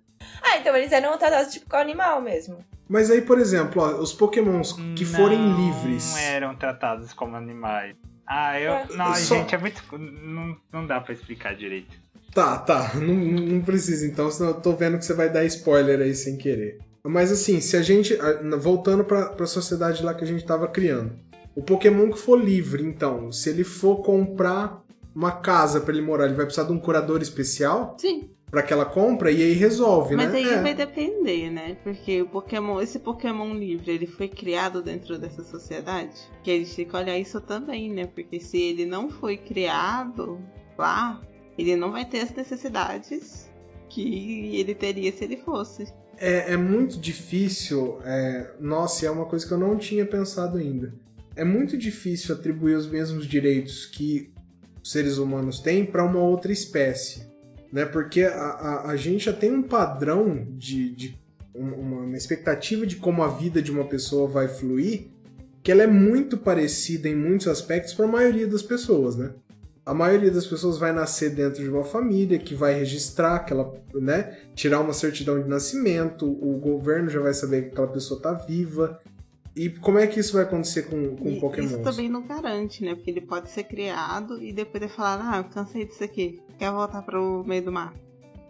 [0.47, 2.57] Ah, então eles eram tratados tipo com animal mesmo.
[2.87, 6.15] Mas aí, por exemplo, ó, os pokémons que forem Não livres.
[6.17, 7.95] eram tratados como animais.
[8.27, 8.71] Ah, eu.
[8.71, 8.85] Ué.
[8.95, 9.81] Não, Só- gente, é muito.
[9.97, 11.95] Não, não dá pra explicar direito.
[12.33, 12.91] Tá, tá.
[12.95, 16.37] Não, não precisa então, senão eu tô vendo que você vai dar spoiler aí sem
[16.37, 16.77] querer.
[17.03, 18.15] Mas assim, se a gente.
[18.59, 21.13] Voltando pra, pra sociedade lá que a gente tava criando.
[21.55, 24.83] O Pokémon que for livre, então, se ele for comprar
[25.15, 28.85] uma casa pra ele morar, ele vai precisar de um curador especial Sim, pra aquela
[28.85, 30.37] compra e aí resolve, mas né?
[30.39, 30.61] aí É.
[30.61, 31.77] vai depender, né?
[31.83, 36.11] Porque o Pokémon, esse Pokémon livre, ele foi criado dentro dessa sociedade?
[36.43, 38.05] Que a gente tem que olhar isso também, né?
[38.05, 40.39] Porque se ele não foi criado
[40.77, 41.21] lá,
[41.57, 43.49] ele não vai ter as necessidades
[43.89, 45.87] que ele teria se ele fosse.
[46.17, 47.99] É, é muito difícil.
[48.03, 50.93] é, Nossa, é uma coisa que eu não tinha pensado ainda.
[51.35, 54.31] É muito difícil atribuir os mesmos direitos que
[54.85, 57.25] os seres humanos têm para uma outra espécie.
[57.73, 57.85] Né?
[57.85, 61.19] Porque a, a, a gente já tem um padrão de, de
[61.55, 65.07] um- uma, uma expectativa de como a vida de uma pessoa vai fluir
[65.63, 69.31] que ela é muito parecida em muitos aspectos para a maioria das pessoas, né?
[69.83, 74.37] A maioria das pessoas vai nascer dentro de uma família que vai registrar aquela, né?
[74.53, 78.99] Tirar uma certidão de nascimento, o governo já vai saber que aquela pessoa tá viva.
[79.56, 81.65] E como é que isso vai acontecer com, com E Pokémon?
[81.68, 82.94] Isso também não garante, né?
[82.94, 86.72] Porque ele pode ser criado e depois ele falar, ah, eu cansei disso aqui, quer
[86.72, 87.94] voltar pro meio do mar.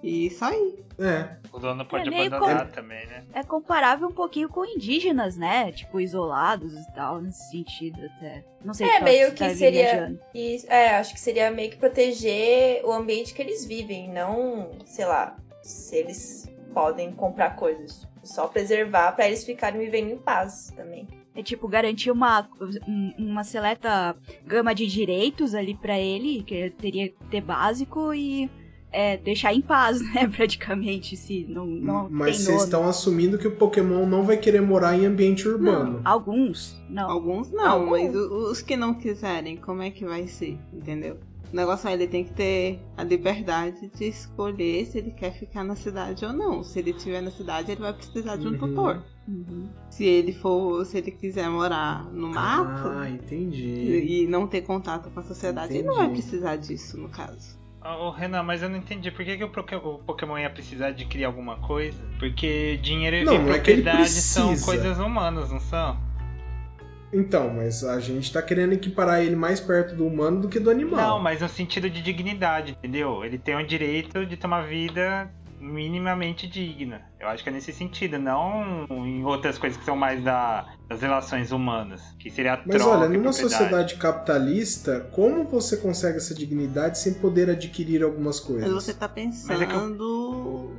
[0.01, 0.83] E isso aí.
[0.99, 3.23] É, O dono pode meio abandonar também, né?
[3.33, 5.71] É comparável um pouquinho com indígenas, né?
[5.71, 8.45] Tipo, isolados e tal, nesse sentido até.
[8.63, 10.19] Não sei É, meio que tá seria- viajando.
[10.33, 15.05] E é, acho que seria meio que proteger o ambiente que eles vivem, não, sei
[15.05, 18.07] lá, se eles podem comprar coisas.
[18.25, 21.07] Só preservar pra eles ficarem vivendo em paz também.
[21.35, 22.47] É tipo, garantir uma,
[22.87, 24.15] um- uma seleta
[24.45, 28.49] gama de direitos ali pra ele, que teria que ter básico, e
[28.91, 33.47] é, deixar em paz, né, praticamente, se não, não mas tem vocês estão assumindo que
[33.47, 35.99] o Pokémon não vai querer morar em ambiente urbano.
[36.05, 37.09] Alguns, não.
[37.11, 37.89] Alguns não, Alguns.
[37.89, 40.57] mas os que não quiserem, como é que vai ser?
[40.73, 41.17] Entendeu?
[41.55, 45.63] O negócio é ele tem que ter a liberdade de escolher se ele quer ficar
[45.63, 46.61] na cidade ou não.
[46.65, 48.57] Se ele estiver na cidade, ele vai precisar de um Uhum.
[48.57, 49.01] tutor.
[49.25, 49.69] Uhum.
[49.89, 53.63] Se ele for, se ele quiser morar no mato Ah, entendi.
[53.63, 56.21] e e não ter contato com a sociedade, ele não vai Entendi.
[56.23, 57.57] precisar disso, no caso.
[57.81, 59.09] Ô, ô, Renan, mas eu não entendi.
[59.09, 61.97] Por que, que o, Poké- o Pokémon ia precisar de criar alguma coisa?
[62.19, 64.65] Porque dinheiro Não, e é ele propriedade são precisa.
[64.65, 65.97] coisas humanas, não são?
[67.15, 70.69] Então, mas a gente tá querendo equiparar ele mais perto do humano do que do
[70.69, 70.99] animal.
[71.15, 73.23] Não, mas no sentido de dignidade, entendeu?
[73.23, 77.01] Ele tem o direito de ter uma vida minimamente digna.
[77.19, 81.01] Eu acho que é nesse sentido, não em outras coisas que são mais da, das
[81.01, 86.99] relações humanas, que seria a Mas olha, numa sociedade capitalista, como você consegue essa dignidade
[86.99, 88.71] sem poder adquirir algumas Mas coisas?
[88.73, 90.73] você tá pensando é que eu-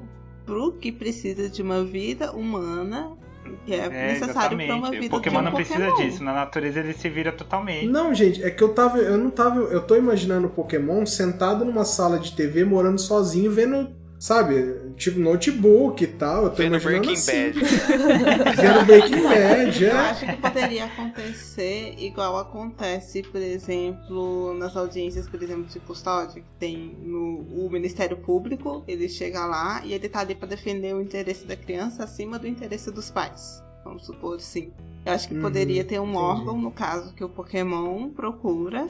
[0.44, 3.16] pro que precisa de uma vida humana,
[3.64, 5.00] que é, É, necessário pra uma exatamente.
[5.00, 6.08] vida O Pokémon de um não precisa Pokémon.
[6.08, 6.24] disso.
[6.24, 7.86] Na natureza ele se vira totalmente.
[7.86, 8.98] Não, gente, é que eu tava.
[8.98, 9.60] Eu não tava.
[9.60, 14.54] Eu tô imaginando o Pokémon sentado numa sala de TV, morando sozinho, vendo, sabe,
[14.96, 16.44] tipo notebook e tal.
[16.44, 17.52] Eu tô Vendo imaginando Breaking assim.
[17.52, 17.60] Bad.
[18.56, 19.92] Vendo Breaking Bad, Eu é.
[20.10, 26.48] acho que poderia acontecer igual acontece, por exemplo, nas audiências, por exemplo, de custódia, que
[26.58, 31.00] tem no o Ministério Público, ele chega lá e ele tá ali pra defender o
[31.00, 33.62] interesse da criança acima do interesse dos pais.
[33.84, 34.72] Vamos supor assim.
[35.04, 36.18] Eu acho que Uhum, poderia ter um entendi.
[36.18, 38.88] órgão, no caso, que o Pokémon procura,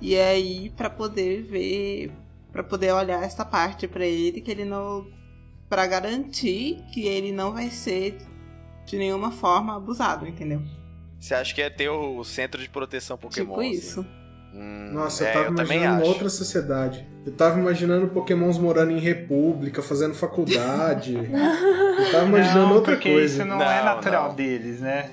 [0.00, 2.12] e aí pra poder ver,
[2.52, 5.06] pra poder olhar essa parte pra ele, que ele não.
[5.68, 8.18] Pra garantir que ele não vai ser
[8.84, 10.62] de nenhuma forma abusado, entendeu?
[11.18, 13.46] Você acha que é ter o centro de proteção Pokémon?
[13.46, 13.70] tipo assim?
[13.70, 14.06] isso.
[14.54, 16.08] Hum, Nossa, eu é, tava eu imaginando uma acho.
[16.08, 17.06] outra sociedade.
[17.26, 21.14] Eu tava imaginando Pokémons morando em república, fazendo faculdade.
[21.98, 23.34] eu tava imaginando não, outra porque coisa.
[23.34, 24.34] isso não, Não, é natural não.
[24.36, 25.10] deles, né?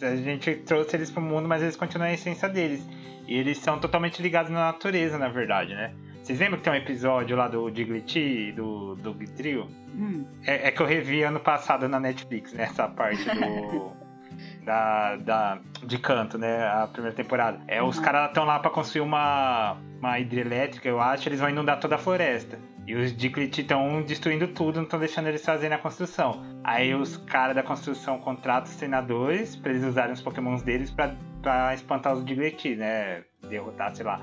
[0.00, 2.80] É, A gente trouxe eles pro mundo, mas eles continuam a essência deles.
[3.26, 5.92] E eles são totalmente ligados na natureza, na verdade, né?
[6.26, 9.68] Vocês lembram que tem um episódio lá do Diglett e do, do Trio?
[9.94, 10.26] Hum.
[10.44, 12.64] É, é que eu revi ano passado na Netflix, né?
[12.64, 13.92] Essa parte do.
[14.66, 16.66] da, da, de canto, né?
[16.66, 17.60] A primeira temporada.
[17.68, 18.02] É, Os Uhum.
[18.02, 21.98] caras estão lá pra construir uma, uma hidrelétrica, eu acho, eles vão inundar toda a
[21.98, 22.58] floresta.
[22.88, 26.42] E os Diglett estão destruindo tudo, não estão deixando eles fazerem a construção.
[26.64, 31.14] Aí os caras da construção contratam os treinadores pra eles usarem os pokémons deles pra,
[31.40, 33.22] pra espantar os Diglett, né?
[33.48, 34.20] Derrotar, sei lá.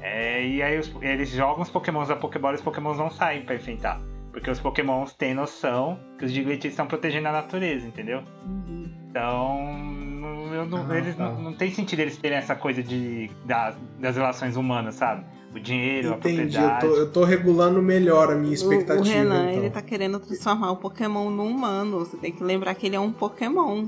[0.00, 3.42] É, e aí os- eles jogam os pokémons da Pokébola e os pokémons não saem
[3.42, 4.00] pra enfrentar.
[4.32, 8.22] Porque os pokémons têm noção que os Diglett estão protegendo a natureza, entendeu?
[8.44, 8.86] Uhum.
[9.08, 9.72] Então,
[10.20, 11.30] não- eu não- Ah, eles tá.
[11.32, 15.24] não, não tem sentido eles terem essa coisa de, da- das relações humanas, sabe?
[15.54, 16.86] O dinheiro, a Entendi, eu propriedade.
[16.86, 19.00] tô, eu tô regulando melhor a minha O, expectativa.
[19.00, 19.62] o Renan, então.
[19.62, 22.00] ele tá querendo transformar o Pokémon num humano.
[22.00, 23.86] Você tem que lembrar que ele é um Pokémon.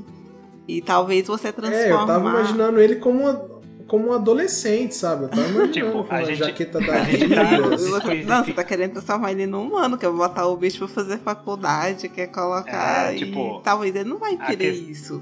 [0.67, 1.87] E talvez você transformar...
[1.87, 3.58] É, eu tava imaginando ele como, uma-
[3.89, 5.25] como um adolescente, sabe?
[5.25, 7.91] Eu tava imaginando Tipo, com a a, gente- jaqueta da tá- Adidas.
[8.27, 11.19] Não, que- você tá querendo transformar ele num humano, quer botar o bicho pra fazer
[11.19, 13.13] faculdade, quer colocar.
[13.13, 15.21] É, tipo, e talvez ele não vai a querer que- isso.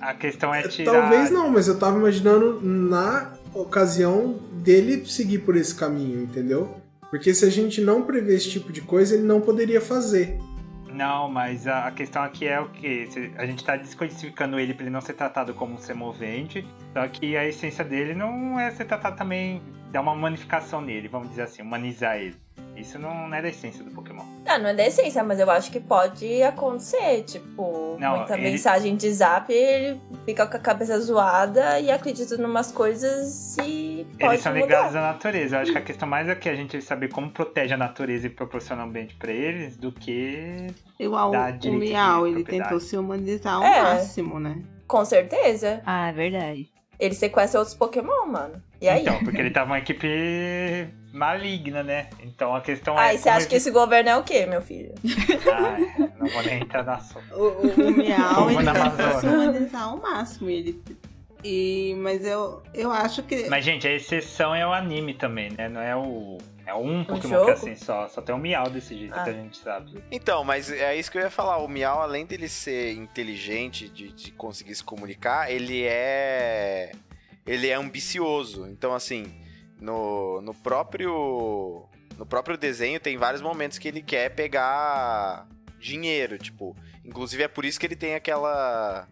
[0.00, 0.92] A questão é tirar.
[1.00, 6.68] Talvez não, mas eu tava imaginando na ocasião dele seguir por esse caminho, entendeu?
[7.08, 10.38] Porque se a gente não prevê esse tipo de coisa, ele não poderia fazer.
[10.92, 13.08] Não, mas a, a questão aqui é o que?
[13.36, 16.66] A gente tá descodificando ele pra ele não ser tratado como um ser movente.
[16.92, 19.62] Só que a essência dele não é ser tratado também.
[19.90, 22.36] dar uma humanificação nele, vamos dizer assim, humanizar ele.
[22.76, 24.24] Isso não, é da essência do Pokémon.
[24.46, 27.22] Ah, não é da essência, mas eu acho que pode acontecer.
[27.24, 32.34] Tipo, Não, muita ele- mensagem de zap, ele fica com a cabeça zoada e acredita
[32.36, 34.64] em umas coisas e pode Eles são mudar.
[34.66, 35.56] ligados à natureza.
[35.56, 38.26] Eu acho que a questão mais é que a gente saber como protege a natureza
[38.28, 40.68] e proporciona um ambiente pra eles do que.
[40.98, 43.82] Igual o Miau, ele tentou se humanizar ao É.
[43.82, 44.56] máximo, né?
[44.88, 45.82] Com certeza.
[45.84, 46.70] Ah, é verdade.
[46.98, 48.62] Ele sequestra outros Pokémon, mano.
[48.80, 49.02] E aí?
[49.02, 52.08] Então, porque ele tava uma equipe maligna, né?
[52.22, 53.10] Então a questão é.
[53.10, 54.94] Aí você como acha que esse governo é o quê, meu filho?
[55.52, 57.34] Ai, não vou nem entrar na assunto.
[57.34, 59.20] O, o, o Miau, ele Amazônia.
[59.20, 60.50] se humanizar ao máximo.
[60.50, 60.82] Ele,
[61.42, 63.48] e, mas eu, eu acho que.
[63.48, 65.68] Mas, gente, a exceção é o anime também, né?
[65.68, 66.38] Não é o.
[66.66, 68.06] É um Pokémon que é assim só.
[68.08, 69.24] Só tem o Miau desse jeito Ah.
[69.24, 70.04] que a gente sabe.
[70.12, 71.56] Então, mas é isso que eu ia falar.
[71.58, 76.92] O Miau, além dele ser inteligente, de, de conseguir se comunicar, ele é.
[77.46, 78.68] Ele é ambicioso.
[78.68, 79.24] Então, assim,
[79.80, 81.84] no, no próprio.
[82.18, 85.46] No próprio desenho tem vários momentos que ele quer pegar
[85.78, 86.76] dinheiro, tipo.
[87.04, 89.08] Inclusive é por isso que ele tem aquela.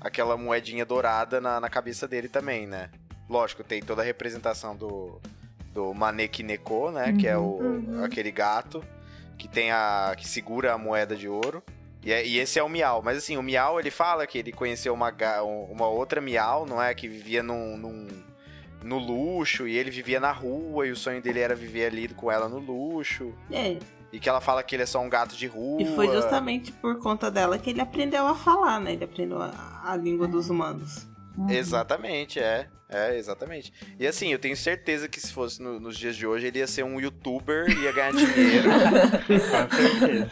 [0.00, 2.90] aquela moedinha dourada na, na cabeça dele também, né?
[3.28, 5.20] Lógico, tem toda a representação do.
[5.74, 7.12] do Maneki Neko, né?
[7.18, 8.04] Que é o, Uhum.
[8.04, 8.82] aquele gato
[9.36, 10.14] que tem a.
[10.16, 11.62] que segura a moeda de ouro.
[12.02, 13.02] E, é- e esse é o Miau.
[13.02, 15.12] Mas assim, o Miau ele fala que ele conheceu uma,
[15.68, 16.94] uma outra Miau, não é?
[16.94, 18.08] Que vivia num, num-
[18.82, 22.30] no luxo e ele vivia na rua e o sonho dele era viver ali com
[22.30, 23.32] ela no luxo.
[23.50, 23.78] É,
[24.12, 25.82] E que ela fala que ele é só um gato de rua.
[25.82, 28.92] e foi justamente por conta dela que ele aprendeu a falar, né?
[28.92, 31.06] Ele aprendeu a, a língua dos humanos.
[31.36, 31.50] Uhum.
[31.50, 32.68] Exatamente, é.
[32.90, 33.70] É, exatamente.
[34.00, 36.66] E assim, eu tenho certeza que se fosse no- nos dias de hoje, ele ia
[36.66, 38.70] ser um youtuber, ia ganhar dinheiro.
[39.28, 40.30] Com certeza.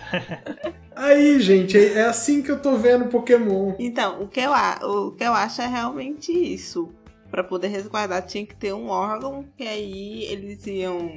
[0.97, 3.75] Aí, gente, é é assim que eu tô vendo Pokémon.
[3.79, 6.91] Então, o que eu, a- o que eu acho é realmente isso.
[7.31, 11.17] Pra poder resguardar, tinha que ter um órgão que aí eles iam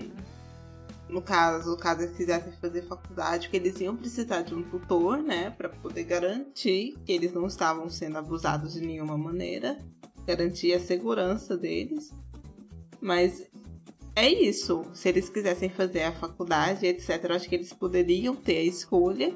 [1.09, 5.49] no caso, caso eles quisessem fazer faculdade, que eles iam precisar de um tutor, né,
[5.49, 9.79] para poder garantir que eles não estavam sendo abusados de nenhuma maneira,
[10.25, 12.13] garantir a segurança deles.
[13.01, 13.49] Mas
[14.15, 14.85] é isso.
[14.93, 19.33] Se eles quisessem fazer a faculdade, etc., acho que eles poderiam ter a escolha,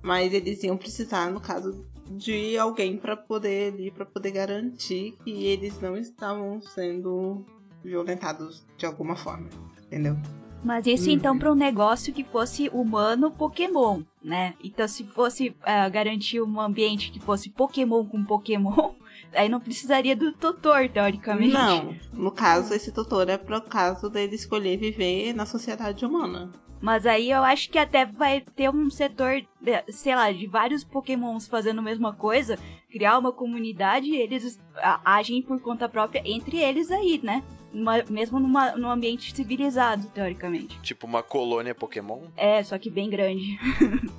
[0.00, 1.84] mas eles iam precisar, no caso,
[2.16, 7.44] de alguém para poder ali, para poder garantir que eles não estavam sendo
[7.82, 9.48] violentados de alguma forma,
[9.84, 10.16] entendeu?
[10.64, 14.54] Mas isso então para um negócio que fosse humano Pokémon, né?
[14.62, 18.94] Então se fosse ah, garantir um ambiente que fosse Pokémon com Pokémon,
[19.34, 21.52] aí não precisaria do tutor, teoricamente.
[21.52, 26.50] Não, no caso, esse tutor é pro caso dele escolher viver na sociedade humana.
[26.80, 30.82] Mas aí eu acho que até vai ter um setor, de- sei lá, de vários
[30.82, 32.58] pokémons fazendo a mesma coisa,
[32.90, 34.58] criar uma comunidade e eles
[35.04, 37.44] agem por conta própria entre eles aí, né?
[37.72, 40.78] Numa- mesmo numa, num ambiente civilizado, teoricamente.
[40.80, 42.22] Tipo uma colônia Pokémon.
[42.36, 43.58] É, só que bem grande.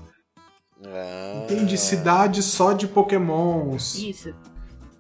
[0.86, 1.44] Ah.
[1.46, 1.78] Entendi.
[1.78, 3.96] Cidade só de pokémons.
[3.96, 4.36] Isso.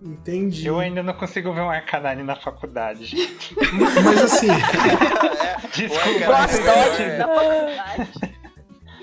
[0.03, 0.67] Entendi.
[0.67, 3.55] Eu ainda não consigo ver um Arcanine na faculdade, gente.
[4.03, 4.47] Mas assim,
[5.75, 6.35] Desculpa.
[6.35, 8.33] Arcanine mas é- da faculdade.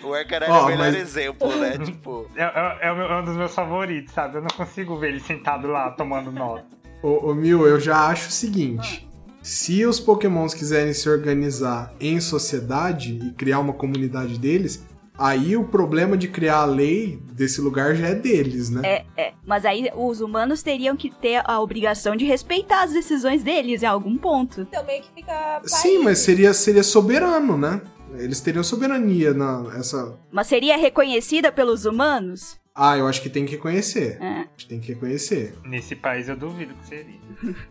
[0.04, 1.78] O Arcanine é o melhor mas- exemplo, né?
[1.84, 2.26] Tipo.
[2.36, 4.36] É, é- é é um dos meus favoritos, sabe?
[4.36, 6.64] Eu não consigo ver ele sentado lá tomando nota.
[7.02, 9.08] ô, ô Mil, eu já acho o seguinte.
[9.42, 14.84] Se os pokémons quiserem se organizar em sociedade e criar uma comunidade deles,
[15.20, 18.80] aí o problema de criar a lei desse lugar já é deles, né?
[18.82, 19.32] É, é.
[19.46, 23.86] Mas aí os humanos teriam que ter a obrigação de respeitar as decisões deles em
[23.86, 24.62] algum ponto.
[24.62, 25.60] Então meio que fica.
[25.64, 27.82] Sim, mas seria, seria soberano, né?
[28.14, 30.18] Eles teriam soberania na essa.
[30.32, 32.58] Mas seria reconhecida pelos humanos?
[32.82, 34.16] Ah, eu acho que tem que reconhecer.
[34.22, 34.46] É.
[34.66, 35.54] Tem que reconhecer.
[35.64, 37.20] Nesse país eu duvido que seria.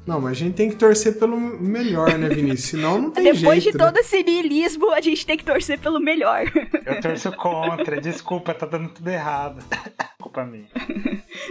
[0.06, 2.70] Não, mas a gente tem que torcer pelo melhor, né, Vinícius?
[2.70, 3.78] Senão não tem Depois jeito.
[3.78, 3.86] de né?
[3.92, 6.44] todo esse niilismo, a gente tem que torcer pelo melhor.
[6.86, 9.64] Eu torço contra, desculpa, tá dando tudo errado.
[10.22, 10.68] Culpa minha.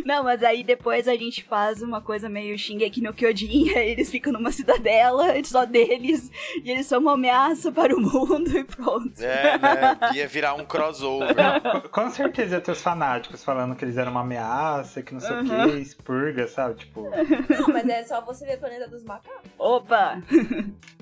[0.05, 4.33] Não, mas aí depois a gente faz uma coisa meio Shingeki no Kyojin, eles ficam
[4.33, 6.31] numa cidadela, só deles,
[6.63, 9.13] e eles são uma ameaça para o mundo e pronto.
[9.21, 9.99] É, né?
[10.15, 11.35] Ia virar um crossover.
[11.63, 15.21] Com- Com certeza ia ter os fanáticos falando que eles eram uma ameaça, que não
[15.21, 16.75] sei o que, expurga, sabe?
[16.75, 19.51] Tipo, Não, mas é só você ver o Planeta dos Macacos.
[19.59, 20.23] Opa!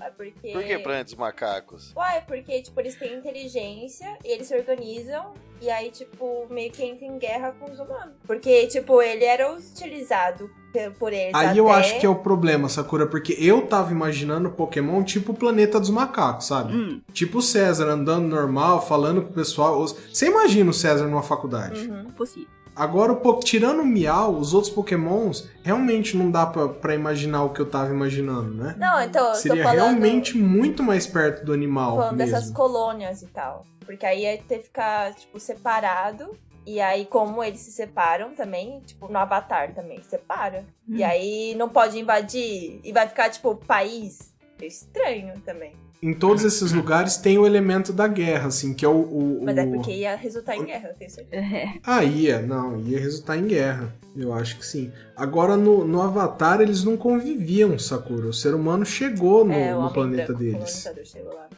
[0.01, 0.52] É porque.
[0.52, 1.93] Por que Planeta dos Macacos?
[1.97, 5.35] Uai, porque, tipo, eles têm inteligência e eles se organizam.
[5.61, 8.15] E aí, tipo, meio que entra em guerra com os humanos.
[8.27, 10.51] Porque, tipo, ele era utilizado
[10.99, 11.35] por eles.
[11.35, 15.33] Aí eu até- acho que é o problema, Sakura, porque eu tava imaginando Pokémon tipo
[15.33, 16.74] o Planeta dos Macacos, sabe?
[16.74, 19.87] Hum, Tipo o César andando normal, falando com o pessoal.
[19.87, 21.89] Você imagina o César numa faculdade.
[21.89, 22.11] Uhum.
[22.11, 22.49] possível.
[22.77, 27.51] Agora, o tirando o Miau, os outros Pokémons, realmente não dá pra, pra imaginar o
[27.51, 28.74] que eu tava imaginando, né?
[28.78, 32.35] Não, então, eu Seria tô falando, realmente muito mais perto do animal falando mesmo.
[32.35, 33.65] dessas colônias e tal.
[33.86, 36.36] Porque aí ia ter que ficar, tipo, separado.
[36.66, 40.66] E aí, como eles se separam também, tipo, no Avatar também, separa.
[40.89, 44.35] E aí não pode invadir e vai ficar, tipo, país.
[44.61, 45.73] É estranho também.
[46.02, 48.93] Em todos esses lugares tem o elemento da guerra, assim, que é o...
[49.01, 51.43] o- Mas é porque ia resultar em guerra, eu tenho certeza.
[51.56, 51.73] É.
[51.85, 53.93] Ah, ia, não, ia resultar em guerra.
[54.14, 54.93] Eu acho que sim.
[55.16, 58.27] Agora, no, no Avatar, eles não conviviam, Sakura.
[58.28, 60.86] O ser humano chegou no, é, o no planeta branco deles.
[61.05, 61.48] chegou lá.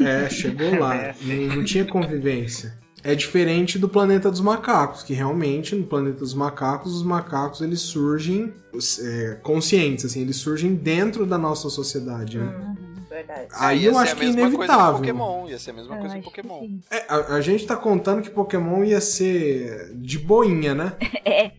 [0.00, 0.94] É, chegou lá.
[0.96, 2.74] É, não, não tinha convivência.
[3.02, 7.80] É diferente do planeta dos macacos, que realmente no planeta dos macacos, os macacos eles
[7.80, 8.52] surgem
[9.00, 12.44] é, conscientes, assim, eles surgem dentro da nossa sociedade, né?
[12.46, 12.74] Hum,
[13.16, 13.48] verdade.
[13.52, 14.98] Aí eu acho a que é inevitável.
[14.98, 15.48] Pokémon.
[15.48, 16.78] Ia ser a mesma Eu coisa em que Pokémon.
[16.90, 20.92] É, a, a gente tá contando que Pokémon ia ser de boinha, né?
[21.26, 21.50] É,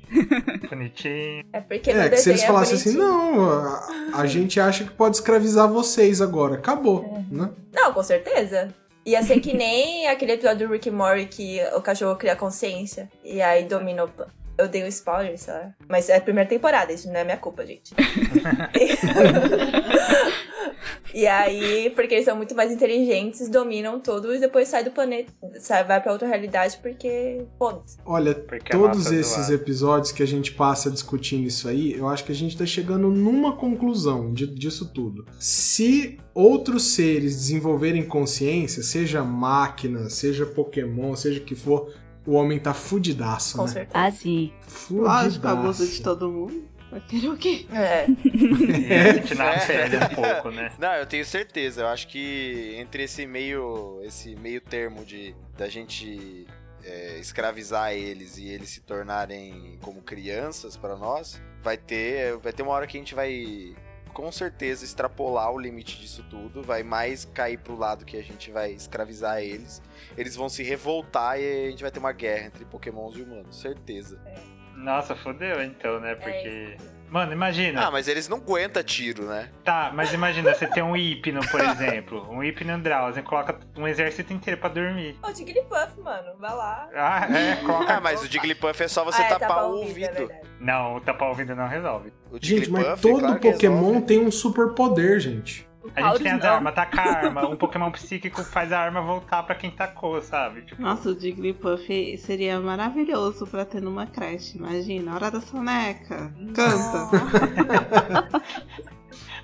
[0.69, 1.43] bonitinho.
[1.51, 3.35] É porque É, que se eles é falassem assim, bonitinho.
[3.35, 6.55] não, a, a gente acha que pode escravizar vocês agora.
[6.55, 7.49] Acabou, né?
[7.73, 8.73] Não, com certeza.
[9.05, 13.09] Ia ser que nem aquele episódio do Rick and Morty que o cachorro cria consciência
[13.23, 14.09] e aí domina o...
[14.57, 15.69] Eu dei um spoiler, sei lá.
[15.87, 17.93] Mas é a primeira temporada, isso não é minha culpa, gente.
[21.13, 25.31] e aí, porque eles são muito mais inteligentes, dominam tudo e depois sai do planeta.
[25.59, 27.45] Sai, vai pra outra realidade porque.
[27.57, 27.97] Foda-se.
[28.05, 32.23] Olha, Porque todos é esses episódios que a gente passa discutindo isso aí, eu acho
[32.23, 35.25] que a gente tá chegando numa conclusão de- disso tudo.
[35.39, 41.91] Se outros seres desenvolverem consciência, seja máquina, seja Pokémon, seja o que for,
[42.25, 43.69] o homem tá fudidaço, Com né?
[43.71, 43.97] certeza.
[44.05, 44.51] ah, sim.
[44.91, 46.03] Lógico, abuso de Fudidaço.
[46.03, 46.63] todo mundo.
[46.97, 47.65] Vai querer o quê?
[47.71, 48.05] É.
[48.25, 49.65] E sente na É.
[49.65, 50.71] pele um pouco, né?
[50.79, 51.81] Não, eu tenho certeza.
[51.81, 56.45] Eu acho que entre esse meio, esse meio termo de da gente
[56.83, 62.63] é, escravizar eles e eles se tornarem como crianças pra nós, vai ter, vai ter
[62.63, 63.75] uma hora que a gente vai
[64.13, 68.49] com certeza extrapolar o limite disso tudo, vai mais cair pro lado que a gente
[68.51, 69.79] vai escravizar eles.
[70.17, 73.59] Eles vão se revoltar e a gente vai ter uma guerra entre pokémons e humanos,
[73.59, 74.19] certeza.
[74.77, 76.15] Nossa, fodeu então, né?
[76.15, 76.77] Porque.
[77.09, 77.87] Mano, imagina.
[77.87, 79.49] Ah, mas eles não aguentam tiro, né?
[79.63, 82.27] Tá, mas imagina, você tem um Hipno, por exemplo.
[82.29, 85.17] Um Hipno Drowsy, coloca um exército inteiro pra dormir.
[85.23, 86.89] Ô, Jigglypuff, mano, vai lá.
[86.93, 87.93] Ah, é, coloca.
[87.95, 90.13] Ah, mas o Jigglypuff é só você Ah, é, tapar tapar o é ouvido.
[90.13, 90.41] verdade.
[90.59, 92.11] Não, tapar o ouvido não resolve.
[92.29, 94.01] O Gente, mas todo claro que Pokémon resolve.
[94.05, 95.66] tem um super poder, gente.
[95.95, 96.49] A gente tem as não.
[96.53, 97.47] armas, taca a arma.
[97.49, 100.61] Um Pokémon psíquico faz a arma voltar pra quem tacou, sabe?
[100.61, 104.57] Tipo, Nossa, o Jigglypuff seria maravilhoso pra ter numa creche.
[104.57, 106.33] Imagina, hora da soneca.
[106.53, 107.09] Canta.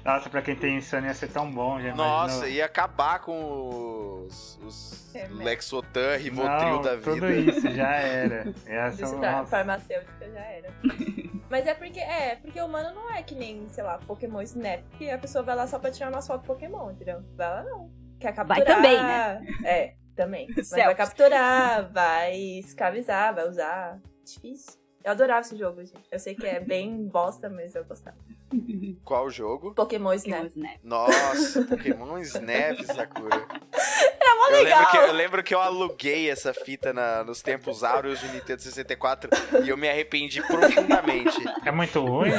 [0.04, 2.50] nossa, pra quem tem insônia ia ser tão bom, já Nossa, imaginou?
[2.50, 5.28] ia acabar com os, os É?
[5.30, 7.52] Lexotan, Rivotril Não, da tudo vida.
[7.52, 8.44] isso já era.
[8.68, 9.46] Da nossa.
[9.46, 10.70] farmacêutica já era.
[11.50, 14.82] Mas é porque, é, porque o humano não é que nem, sei lá, Pokémon Snap,
[14.98, 17.24] que a pessoa vai lá só pra tirar uma foto Pokémon, entendeu?
[17.36, 17.92] Vai lá não.
[18.20, 18.66] Quer capturar.
[18.66, 19.42] também, né?
[19.64, 20.48] É, também.
[20.56, 24.00] Mas vai capturar, vai escravizar, vai usar.
[24.26, 24.82] Difícil.
[25.04, 26.08] Eu adorava esse jogo, gente.
[26.12, 28.16] Eu sei que é bem bosta, mas eu gostava.
[29.04, 29.74] Qual jogo?
[29.74, 30.52] Pokémon Snap.
[30.56, 30.76] Né?
[30.84, 33.46] Nossa, Pokémon Snap, Sakura.
[34.20, 34.92] Era mó Eu lembro, legal.
[34.92, 39.30] que, eu lembro que eu aluguei essa fita na- nos tempos áureos do Nintendo 64
[39.64, 41.38] e eu me arrependi profundamente.
[41.66, 42.32] É muito ruim?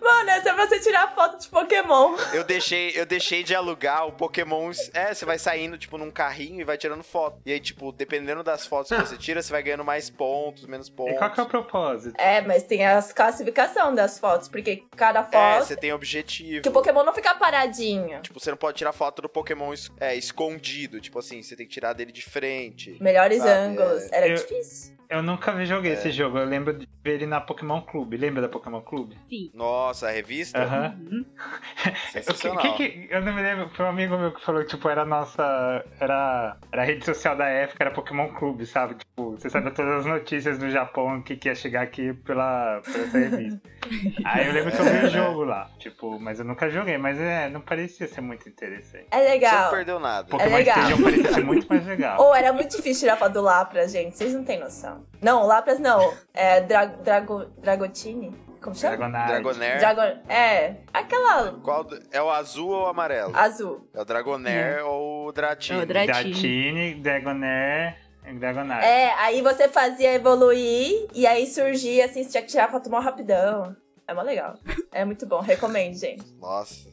[0.00, 2.16] Mano, é só você tirar foto de Pokémon.
[2.32, 4.70] Eu deixei, eu deixei de alugar o Pokémon.
[4.94, 7.40] É, você vai saindo, tipo, num carrinho e vai tirando foto.
[7.44, 10.88] E aí, tipo, dependendo das fotos que você tira, você vai ganhando mais pontos, menos
[10.88, 11.18] E pontos.
[11.18, 12.14] qual que é o propósito?
[12.20, 15.66] É, mas tem as classificação das fotos, porque cada É, foto.
[15.66, 16.62] você tem objetivo.
[16.62, 18.20] Que o Pokémon não fica paradinho.
[18.22, 21.00] Tipo, você não pode tirar foto do Pokémon é, escondido.
[21.00, 22.96] Tipo assim, você tem que tirar dele de frente.
[23.00, 24.08] Melhores Sabe, ângulos.
[24.12, 24.97] Era Eu- difícil.
[25.10, 25.94] Eu nunca vi- joguei É.
[25.94, 26.38] esse jogo.
[26.38, 28.16] Eu lembro de ver ele na Pokémon Clube.
[28.18, 29.16] Lembra da Pokémon Clube?
[29.54, 30.62] Nossa, a revista?
[30.62, 30.94] Aham.
[31.10, 31.24] Uhum.
[31.88, 32.74] O que, Sensacional.
[32.76, 35.02] que que- eu não me lembro, foi um amigo meu que falou que, tipo, era
[35.02, 35.84] a nossa.
[35.98, 38.94] Era, era a rede social da época, era Pokémon Clube, sabe?
[38.96, 42.94] Tipo, você sabia todas as notícias do Japão que, que ia chegar aqui pela, por
[43.00, 43.60] essa revista.
[44.26, 47.18] Aí eu lembro que eu vi o jogo lá, tipo, mas eu nunca joguei, mas
[47.18, 49.06] é, não parecia ser muito interessante.
[49.10, 49.70] É Você não legal.
[49.70, 50.28] perdeu nada.
[50.28, 50.78] Pokémon legal.
[50.78, 52.20] Stadium parecia ser muito mais legal.
[52.20, 54.16] Ou era muito difícil tirar foto do Lapras, gente.
[54.16, 54.97] Vocês não têm noção.
[55.22, 56.12] Não, Lapras não.
[56.34, 58.34] É Dra Drago Dragotini.
[58.60, 58.96] Como chama?
[58.96, 59.28] Dragonite.
[59.28, 59.78] Dragonair.
[59.78, 60.18] Dragon.
[60.28, 60.74] É.
[60.92, 63.32] Aquela Qual do- é o azul ou o amarelo?
[63.36, 63.88] azul.
[63.94, 65.78] É o Dragonair ou o Dratini?
[65.78, 67.96] É o Dra- Dratini, Dragonair
[68.34, 68.84] Dragonite.
[68.84, 72.98] É, aí você fazia evoluir e aí surgia assim, você tinha que tirar foto mó
[72.98, 73.74] rapidão.
[74.08, 74.54] É mó legal.
[74.90, 76.24] É muito bom, recomendo, gente.
[76.40, 76.88] Nossa,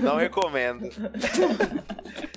[0.00, 0.88] não recomendo.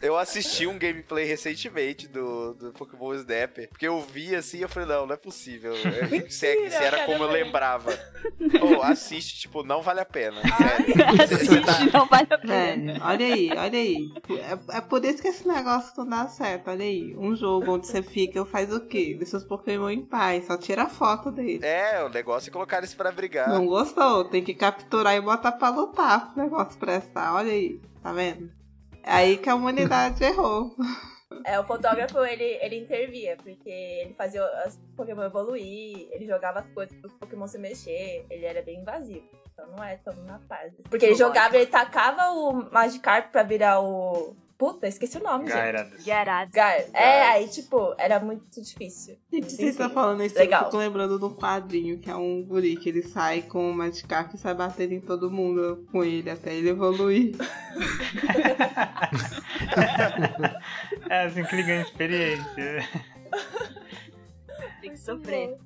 [0.01, 4.69] Eu assisti um gameplay recentemente do, do Pokémon Snap, porque eu vi assim e eu
[4.69, 5.73] falei, não, não é possível.
[5.75, 7.91] É, se, é- se era como eu lembrava.
[8.59, 10.41] Pô, assiste, tipo, não vale a pena.
[11.23, 12.93] Assiste, não vale a pena.
[12.93, 14.09] Velho, olha aí, olha aí.
[14.71, 16.69] É, é por isso que esse negócio não dá certo.
[16.69, 17.15] Olha aí.
[17.15, 19.15] Um jogo onde você fica, faz o quê?
[19.17, 20.45] Deixa os Pokémon em paz.
[20.47, 21.61] Só tira foto deles.
[21.63, 23.49] É, o negócio é colocar eles pra brigar.
[23.49, 24.14] Não gostou?
[24.23, 27.33] Tem que capturar e botar pra lutar pro negócio prestar.
[27.33, 28.49] Olha aí, tá vendo?
[29.03, 30.75] É aí que a humanidade errou.
[31.43, 36.65] É, o fotógrafo, ele, ele intervia, porque ele fazia os Pokémon evoluir, ele jogava as
[36.67, 39.27] coisas pros Pokémon se mexer, ele era bem invasivo.
[39.51, 40.73] Então não é tão na paz.
[40.89, 44.35] Porque ele jogava, ele tacava o Magikarp pra virar o...
[44.57, 45.55] Puta, esqueci o nome, gente.
[45.55, 46.03] Gyarados.
[46.03, 46.53] Gyarados.
[46.53, 46.79] Gar.
[46.93, 49.17] É, aí, tipo, era muito difícil.
[49.31, 50.61] Gente, vocês estão falando isso, Legal.
[50.61, 53.73] eu fico lembrando de um quadrinho, que é um guri que ele sai com o
[53.73, 57.35] Magikarp e sai batendo em todo mundo com ele, até ele evoluir.
[61.09, 62.89] É assim que ele ganha experiência.
[64.81, 65.57] Tem que sofrer.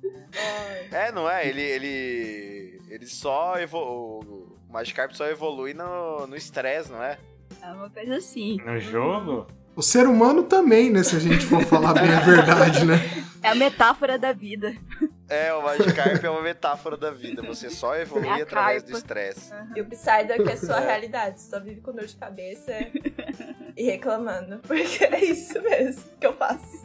[0.90, 1.46] É, não é?
[1.46, 1.62] Ele.
[1.62, 4.26] Ele, ele só evolui.
[4.68, 7.18] O Magikarp só evolui no no estresse, não é?
[7.62, 8.58] É uma coisa assim.
[8.64, 9.46] No jogo?
[9.76, 11.02] O ser humano também, né?
[11.02, 12.96] Se a gente for falar bem a verdade, né?
[13.42, 14.76] É a metáfora da vida.
[15.26, 17.40] É, o Magikarp é uma metáfora da vida.
[17.40, 18.98] Você só evolui É através do carpa.
[18.98, 19.50] estresse.
[19.74, 21.40] E o Psyduck é sua realidade.
[21.40, 22.70] Você só vive com dor de cabeça
[23.74, 24.58] e reclamando.
[24.68, 26.84] Porque é isso mesmo que eu faço.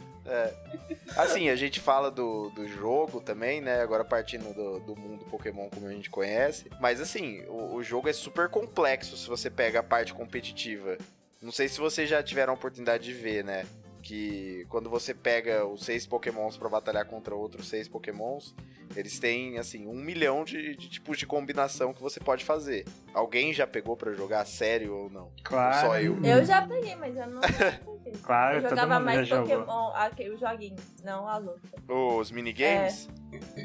[1.16, 3.80] Assim, a gente fala do, do jogo também, né?
[3.80, 6.70] Agora partindo do, do mundo Pokémon como a gente conhece.
[6.80, 10.98] Mas assim, o, o jogo é super complexo se você pega a parte competitiva.
[11.40, 13.64] Não sei se vocês já tiveram a oportunidade de ver, né?
[14.02, 18.54] Que quando você pega os seis Pokémons pra batalhar contra outros seis Pokémons,
[18.94, 22.84] eles têm, assim, um milhão de, de tipos de combinação que você pode fazer.
[23.12, 25.30] Alguém já pegou pra jogar sério ou não?
[25.42, 25.86] Claro.
[25.86, 26.22] Só eu.
[26.22, 27.96] Eu já peguei, mas eu não peguei.
[28.22, 29.28] Claro, Eu jogava mais.
[29.28, 31.60] Pokémon, aquele joguinho, não a luta.
[31.92, 33.08] Os minigames?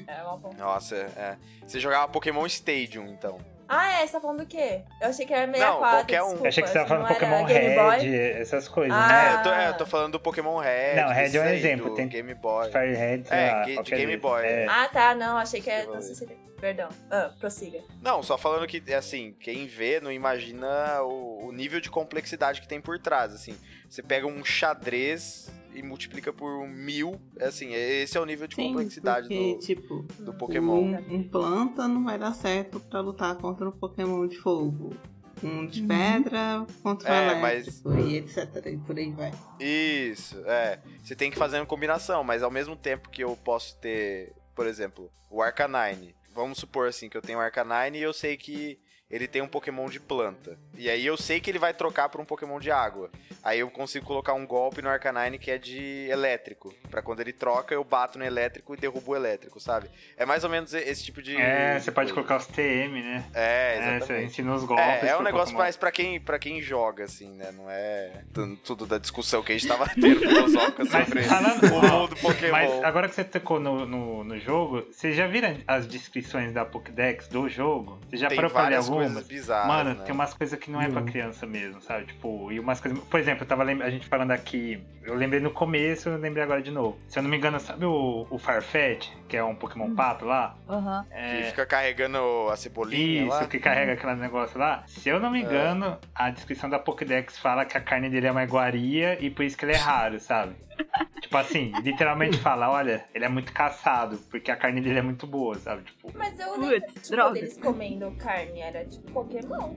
[0.07, 0.52] É uma bom.
[0.57, 1.38] Nossa, é.
[1.65, 3.38] Você jogava Pokémon Stadium, então.
[3.73, 4.81] Ah, é, você tá falando do quê?
[4.99, 6.26] Eu achei que era Não, 64, qualquer um.
[6.26, 7.43] desculpa, Eu achei que você tava falando não Pokémon?
[7.45, 9.07] Red, essas coisas, Ah.
[9.14, 9.35] É, né?
[9.39, 10.95] eu tô, é, eu tô falando do Pokémon Red.
[10.95, 12.69] Não, Red é um exemplo, tem- Game Boy.
[12.72, 14.18] Fire Red, sei É, lá, de Game.
[14.18, 14.43] Boy.
[14.45, 14.65] É.
[14.69, 16.02] Ah, tá, não, achei que era da falei.
[16.02, 16.52] 64.
[16.61, 16.89] Perdão.
[17.10, 17.80] Ah, prossiga.
[18.03, 22.68] Não, só falando que, assim, quem vê não imagina o, o nível de complexidade que
[22.68, 23.57] tem por trás, assim.
[23.89, 28.68] Você pega um xadrez e multiplica por mil, assim, esse é o nível de Sim,
[28.69, 30.81] complexidade porque, do, tipo, do Pokémon.
[30.81, 34.95] um, um planta não vai dar certo pra lutar contra um Pokémon de fogo.
[35.43, 38.65] Um de pedra contra o É, mas- elétrico e etc.
[38.68, 39.31] E por aí vai.
[39.60, 40.80] Isso, é.
[41.03, 44.68] Você tem que fazer uma combinação, mas ao mesmo tempo que eu posso ter, por
[44.68, 46.14] exemplo, o Arcanine.
[46.34, 48.77] Vamos supor assim que eu tenho o Arcanine e eu sei que
[49.11, 50.57] ele tem um Pokémon de planta.
[50.77, 53.09] E aí eu sei que ele vai trocar por um Pokémon de água.
[53.43, 56.73] Aí eu consigo colocar um golpe no Arcanine que é de elétrico.
[56.89, 59.89] Pra quando ele troca, eu bato no elétrico e derrubo o elétrico, sabe?
[60.17, 61.35] É mais ou menos esse tipo de.
[61.38, 63.25] É, você pode colocar os TM, né?
[63.33, 64.25] É, É, você exatamente.
[64.27, 64.85] ensina os golpes.
[64.85, 65.59] É, é um negócio Pokémon.
[65.63, 67.51] mais pra quem, pra quem joga, assim, né?
[67.51, 71.81] Não é tu- tudo da discussão que a gente tava tendo filosófica sobre falando- o
[72.01, 72.51] mundo Pokémon.
[72.51, 76.63] Mas agora que você tocou no, no, no jogo, vocês já viram as descrições da
[76.65, 77.99] Pokédex do jogo?
[78.09, 79.00] Você já tem parou pra algumas?
[79.07, 80.03] Coisas bizarras, Mano, né?
[80.05, 81.05] tem umas coisas que não é pra Hum.
[81.05, 82.05] criança mesmo, sabe?
[82.05, 82.99] Tipo, e umas coisas.
[83.05, 84.83] Por exemplo, eu tava lem- a gente falando aqui.
[85.03, 86.99] Eu lembrei no começo, eu lembrei agora de novo.
[87.07, 90.55] Se eu não me engano, sabe o, o Farfetch, que é um Pokémon pato lá?
[90.69, 91.05] Aham.
[91.09, 92.19] Que É, fica carregando
[92.51, 93.45] a cebolinha isso, lá.
[93.47, 94.83] que carrega aquele negócio lá.
[94.87, 95.43] Se eu não me É.
[95.43, 99.43] engano, a descrição da Pokédex fala que a carne dele é uma iguaria e por
[99.43, 100.55] isso que ele é raro, sabe?
[101.21, 105.25] tipo assim, literalmente fala, olha, ele é muito caçado, porque a carne dele é muito
[105.27, 105.83] boa, sabe?
[105.83, 107.33] Tipo, Mas eu Putz, lembro tipo, droga.
[107.33, 109.73] deles comendo carne, era Pokémon.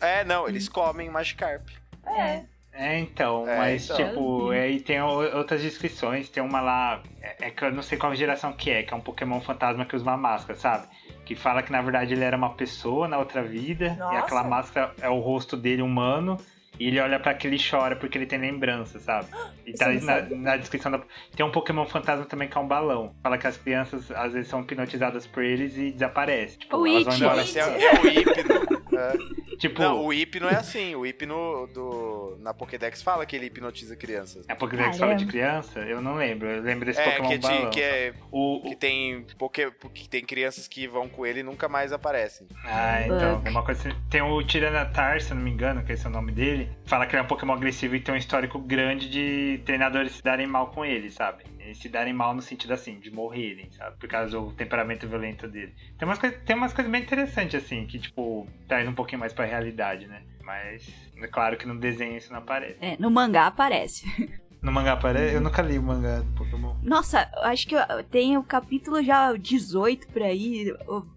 [0.00, 1.68] É, não, eles comem Magikarp.
[2.06, 2.44] É.
[2.72, 3.96] É, então, É, mas então.
[3.96, 7.98] tipo, aí tem o- outras descrições, tem uma lá, é, é que eu não sei
[7.98, 10.86] qual geração que é, que é um Pokémon fantasma que usa uma máscara, sabe?
[11.24, 14.14] Que fala que na verdade ele era uma pessoa na outra vida, Nossa.
[14.14, 16.36] e aquela máscara é o rosto dele humano,
[16.78, 19.28] e ele olha pra aquele e chora porque ele tem lembrança, sabe?
[19.66, 21.00] E tá na, na descrição da.
[21.36, 23.14] Tem um Pokémon fantasma também que é um balão.
[23.22, 26.58] Fala que as crianças às vezes são hipnotizadas por eles e desaparecem.
[26.58, 27.22] Tipo, O elas vão It.
[27.24, 27.42] embora.
[27.42, 28.98] Esse é, é o hipno.
[28.98, 29.47] É.
[29.58, 30.94] Tipo, Não, o hipno é assim.
[30.94, 34.44] O hipno do, na Pokédex fala que ele hipnotiza crianças.
[34.48, 35.32] a Pokédex fala de Caramba.
[35.32, 35.80] criança?
[35.80, 36.48] Eu não lembro.
[36.48, 37.70] Eu lembro desse É, Pokémon que, é de- balão.
[37.70, 41.68] que, é, O, que tem poké, que tem crianças que vão com ele e nunca
[41.68, 42.46] mais aparecem.
[42.64, 43.94] Ah, então, uma coisa.
[44.08, 46.70] Tem o Tiranatar, se eu não me engano, que esse é o nome dele.
[46.86, 50.22] Fala que ele é um Pokémon agressivo e tem um histórico grande de treinadores se
[50.22, 51.44] darem mal com ele, sabe?
[51.58, 53.96] E se darem mal no sentido assim, de morrerem, sabe?
[53.98, 55.74] Por causa do temperamento violento dele.
[55.98, 59.32] Tem umas, coisas, tem umas coisas bem interessantes, assim, que, tipo, traz um pouquinho mais
[59.34, 60.22] pra realidade, né?
[60.44, 60.86] Mas
[61.20, 62.76] é claro que no desenho isso não aparece.
[62.80, 64.06] É, no mangá aparece.
[64.60, 65.36] No mangá aparece?
[65.36, 66.74] Eu nunca li o mangá do Pokémon.
[66.82, 67.76] Nossa, acho que
[68.10, 70.74] tem o capítulo já 18 por aí.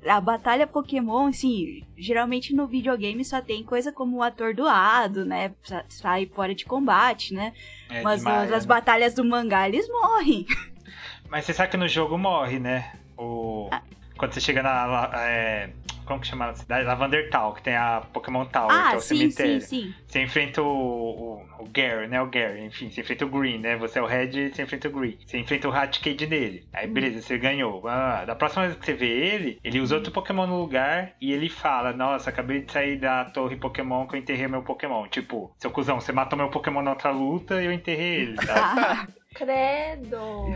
[0.08, 5.56] A batalha Pokémon, assim, geralmente no videogame só tem coisa como o atordoado, né?
[5.64, 7.52] sa- Sai fora de combate, né?
[7.90, 8.68] É Mas demais, nas né?
[8.70, 10.46] batalhas do mangá eles morrem.
[11.28, 12.94] Mas você sabe que no jogo morre, né?
[13.18, 13.70] O...
[13.72, 13.82] Ah.
[14.18, 15.10] Quando você chega na.
[15.16, 15.72] é,
[16.12, 16.86] Como que chama a cidade?
[16.86, 19.62] Lavender Town, que tem a Pokémon Tower, que é ah, o sim, cemitério.
[19.62, 19.94] sim, sim.
[20.06, 22.22] Você enfrenta o, o, o Gary, né?
[22.22, 23.78] O Gary, enfim, você enfrenta o Green, né?
[23.78, 25.18] Você é o Red você enfrenta o Green.
[25.26, 26.68] Você enfrenta o Hatcade dele.
[26.74, 26.94] Aí, Hum.
[26.94, 27.88] beleza, você ganhou.
[27.88, 31.32] Ah, da próxima vez que você vê ele, ele usa outro Pokémon no lugar e
[31.32, 35.08] ele fala: Nossa, acabei de sair da torre Pokémon que eu enterrei meu Pokémon.
[35.08, 39.08] Tipo, seu cuzão, você matou meu Pokémon na outra luta e eu enterrei ele, tá?
[39.34, 40.54] Ah, Credo.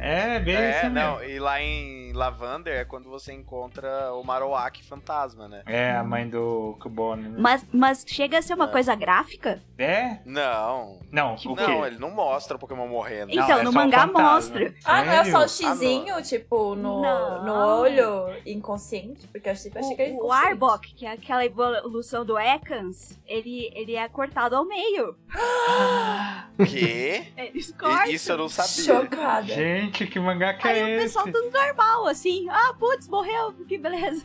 [0.00, 0.94] é, bem É, isso mesmo.
[0.94, 5.62] não, e lá em Lavander é quando você encontra o Marowak fantasma, né?
[5.66, 7.28] É, a mãe do Cubone.
[7.28, 7.36] né?
[7.38, 8.72] mas, mas chega a ser uma É.
[8.72, 9.62] coisa gráfica?
[9.78, 10.18] É?
[10.24, 10.98] Não.
[11.12, 11.62] Não, o quê?
[11.66, 13.32] Não, ele não mostra o Pokémon morrendo.
[13.34, 14.34] Não, Então, é no um mangá fantasma.
[14.34, 14.74] mostra.
[14.84, 17.44] Ah, não é só o xizinho, tipo, no, Não.
[17.44, 19.28] no olho inconsciente?
[19.28, 20.46] Porque eu achei, eu achei que era O, o inconsciente.
[20.48, 25.14] Arbok, que é aquela evolução do Ekans, ele, ele é cortado ao meio.
[26.68, 27.26] Quê?
[27.36, 28.07] Eles cortam.
[28.10, 29.00] Isso eu não sabia.
[29.02, 29.46] Chocada.
[29.46, 31.02] Gente, que mangá que Aí é o esse?
[31.04, 32.46] pessoal tudo normal, assim.
[32.50, 34.24] Ah, putz, morreu, que beleza.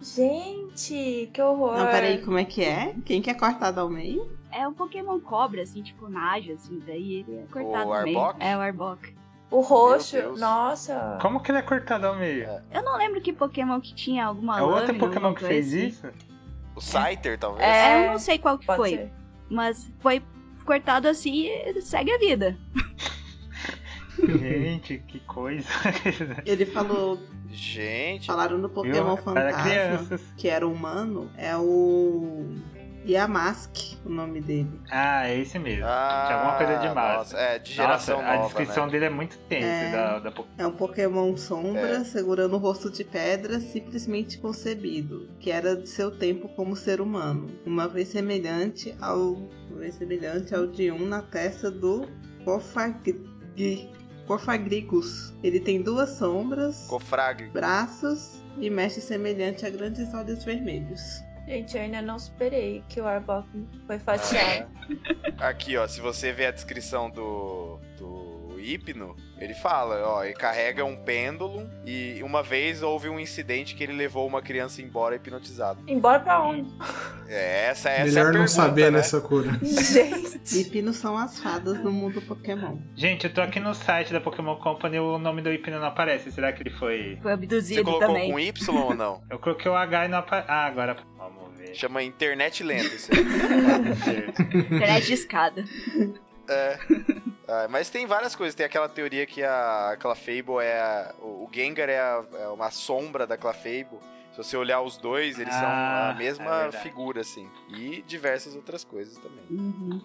[0.00, 1.76] Gente, que horror.
[1.78, 2.94] Não, peraí, como é que é?
[3.04, 4.30] Quem que é cortado ao meio?
[4.52, 8.18] É um Pokémon cobra, assim, tipo Naja, assim, daí ele é cortado O ao meio.
[8.18, 8.42] Arbok?
[8.44, 9.14] É o Arbok.
[9.50, 11.18] O roxo, nossa.
[11.22, 12.48] Como que ele é cortado ao meio?
[12.72, 15.86] Eu não lembro que Pokémon que tinha alguma É outro lâmina, Pokémon que fez assim.
[15.86, 16.06] isso?
[16.74, 17.64] O Scyther, talvez?
[17.66, 18.02] É.
[18.02, 19.12] É, eu não sei qual que Pode foi, ser.
[19.48, 20.20] mas foi
[20.66, 22.56] cortado assim e segue a vida.
[24.18, 25.68] Gente, que coisa.
[26.44, 27.18] Ele falou,
[27.50, 28.26] Gente.
[28.26, 30.22] falaram do Pokémon Fantasma, crianças.
[30.36, 32.54] que era humano, é o
[33.06, 34.80] Yamask, o nome dele.
[34.90, 35.84] Ah, é esse mesmo.
[35.86, 37.16] Ah, Tinha alguma coisa de massa.
[37.18, 38.92] Nossa, é, de geração Nossa, a nova, descrição né?
[38.92, 39.92] dele é muito tensa É.
[39.92, 40.32] da, da.
[40.58, 42.04] É um Pokémon sombra É.
[42.04, 47.46] segurando o rosto de pedra, simplesmente concebido, que era de seu tempo como ser humano.
[47.64, 49.34] Uma vez semelhante ao,
[49.70, 52.08] uma vez semelhante ao de um na testa do
[52.44, 53.24] Corfagri-
[54.26, 55.32] Corfagrigus.
[55.42, 57.48] Ele tem duas sombras, Cofrag.
[57.50, 61.20] braços e mexe semelhante a grandes olhos vermelhos.
[61.46, 63.46] Gente, eu ainda não superei que o Arbok
[63.86, 64.68] foi fatiado.
[65.38, 70.84] Aqui, ó, se você ver a descrição do, do Hipno, ele fala, ó, ele carrega
[70.84, 75.80] um pêndulo e uma vez houve um incidente que ele levou uma criança embora hipnotizado.
[75.86, 76.68] Embora pra onde?
[77.28, 78.98] É, essa, essa é a Melhor não pergunta, saber, né?
[78.98, 79.52] né, Sakura?
[79.62, 80.36] Gente.
[80.60, 82.78] Hipinos são as fadas do mundo Pokémon.
[82.96, 85.86] Gente, eu tô aqui no site da Pokémon Company e o nome do Hipno não
[85.86, 86.30] aparece.
[86.32, 87.18] Será que ele foi.
[87.22, 88.30] Foi Você abduzido colocou também.
[88.32, 89.22] com Y ou não?
[89.30, 90.50] Eu coloquei o H e não aparece.
[90.50, 90.96] Ah, agora.
[91.76, 93.20] Chama internet lenta isso aí.
[94.76, 95.64] Internet de escada.
[96.48, 96.78] É.
[97.48, 98.54] Ah, mas tem várias coisas.
[98.54, 100.78] Tem aquela teoria que a Clefable é.
[100.80, 103.98] a- o Gengar é, a- é uma sombra da Clefable.
[104.32, 107.48] Se você olhar os dois, eles são Ah, a mesma é figura, assim.
[107.70, 109.44] E diversas outras coisas também.
[109.50, 110.00] Uhum.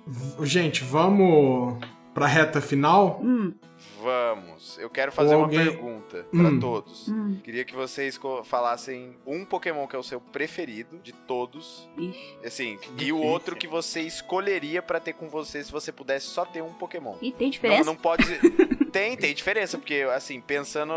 [0.45, 1.77] Gente, vamos
[2.13, 3.19] pra reta final?
[3.21, 3.53] Hum,
[4.01, 4.77] Vamos.
[4.79, 6.59] Eu quero fazer Ou uma alguém- pergunta pra Hum.
[6.59, 7.07] todos.
[7.07, 7.39] hum.
[7.43, 11.87] Queria que vocês co- falassem um Pokémon que é o seu preferido de todos.
[11.97, 12.37] Ixi.
[12.43, 16.43] Assim, e o outro que você escolheria pra ter com você se você pudesse só
[16.45, 17.15] ter um Pokémon.
[17.21, 17.83] E tem Não, diferença?
[17.83, 18.23] não pode.
[18.91, 20.93] tem, tem diferença, porque, assim, pensando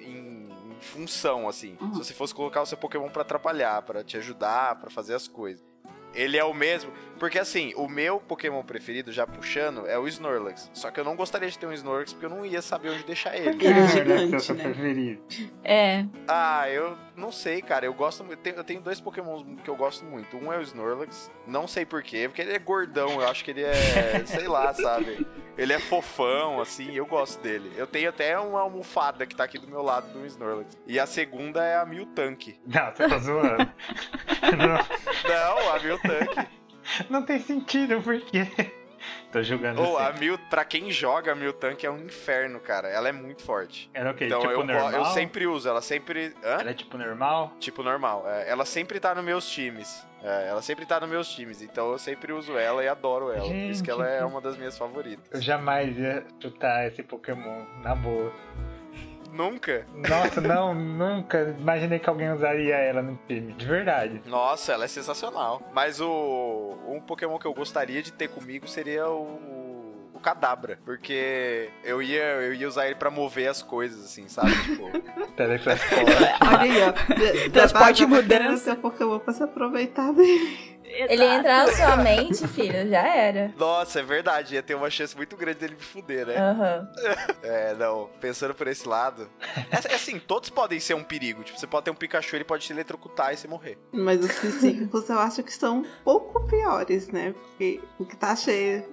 [0.00, 1.76] em, em função, assim.
[1.80, 1.92] Uhum.
[1.94, 5.28] Se você fosse colocar o seu Pokémon pra atrapalhar, pra te ajudar, pra fazer as
[5.28, 5.64] coisas.
[6.14, 6.90] Ele é o mesmo.
[7.18, 10.70] Porque, assim, o meu Pokémon preferido, já puxando, é o Snorlax.
[10.74, 13.04] Só que eu não gostaria de ter um Snorlax porque eu não ia saber onde
[13.04, 13.50] deixar ele.
[13.50, 14.64] Porque ele é Ah, ser o gigante, seu né?
[14.64, 15.22] preferido.
[15.64, 16.04] É.
[16.28, 17.86] Ah, eu não sei, cara.
[17.86, 18.38] Eu gosto muito.
[18.38, 20.36] Eu tenho, eu tenho dois Pokémons que eu gosto muito.
[20.36, 21.30] Um é o Snorlax.
[21.46, 23.20] Não sei porquê, porque ele é gordão.
[23.20, 24.22] Eu acho que ele é.
[24.26, 25.26] sei lá, sabe?
[25.56, 26.94] Ele é fofão, assim.
[26.94, 27.72] Eu gosto dele.
[27.76, 30.76] Eu tenho até uma almofada que tá aqui do meu lado do Snorlax.
[30.86, 32.58] E a segunda é a Miltank.
[32.66, 33.70] Não, você tá zoando.
[34.58, 34.76] não,
[35.28, 36.48] Não, a Miltank.
[37.10, 38.46] não tem sentido, porque.
[39.30, 40.20] Tô julgando Ou a assim.
[40.20, 40.38] Mil.
[40.50, 42.88] Pra quem joga a Miltank é um inferno, cara.
[42.88, 43.90] Ela é muito forte.
[43.92, 44.26] Era o quê?
[44.26, 44.92] Então tipo eu, normal?
[44.92, 45.68] eu sempre uso.
[45.68, 46.34] Ela sempre.
[46.42, 46.60] Hã?
[46.60, 47.52] Era tipo normal?
[47.60, 48.24] Tipo normal.
[48.26, 50.04] É, ela sempre tá nos meus times.
[50.22, 51.62] É, ela sempre tá nos meus times.
[51.62, 53.46] Então eu sempre uso ela e adoro ela.
[53.46, 55.24] Por isso Gente, que ela é uma das minhas favoritas.
[55.30, 58.32] Eu jamais ia chutar esse Pokémon, na boa.
[59.36, 59.86] Nunca?
[59.94, 64.22] Nossa, não, nunca imaginei que alguém usaria ela no time, de verdade.
[64.26, 65.60] Nossa, ela é sensacional.
[65.74, 66.78] Mas o.
[66.88, 69.54] Um Pokémon que eu gostaria de ter comigo seria o.
[70.14, 74.50] O Kadabra, porque eu ia, eu ia usar ele pra mover as coisas, assim, sabe?
[74.64, 74.90] Tipo,
[75.36, 76.04] Teletransporte.
[76.40, 77.50] Olha aí, ó.
[77.50, 78.64] Transporte mudança.
[78.64, 80.75] seu Pokémon pra se aproveitar dele.
[80.96, 83.52] Ele entra na sua mente, filho, já era.
[83.56, 86.36] nossa, é verdade, ia ter uma chance muito grande dele me fuder, né?
[86.36, 86.88] Aham.
[87.42, 89.28] É, não, pensando por esse lado.
[89.70, 91.44] É, é assim, todos podem ser um perigo.
[91.44, 93.78] Tipo, você pode ter um Pikachu, ele pode te eletrocutar e você morrer.
[93.92, 97.32] Mas os psíquicos eu acho que estão um pouco piores, né?
[97.32, 98.84] Porque o que tá cheio.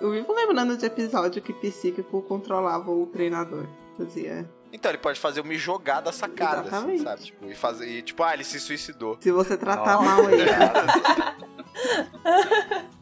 [0.00, 3.66] Eu vivo lembrando de episódio que psíquico controlava o treinador.
[3.96, 4.48] Fazia.
[4.72, 7.22] Então, ele pode fazer eu me jogar da sacada, assim, sabe?
[7.22, 7.88] Tipo, e fazer.
[7.88, 9.18] E, tipo, ah, ele se suicidou.
[9.20, 10.04] Se você tratar Nossa.
[10.04, 10.44] mal ele.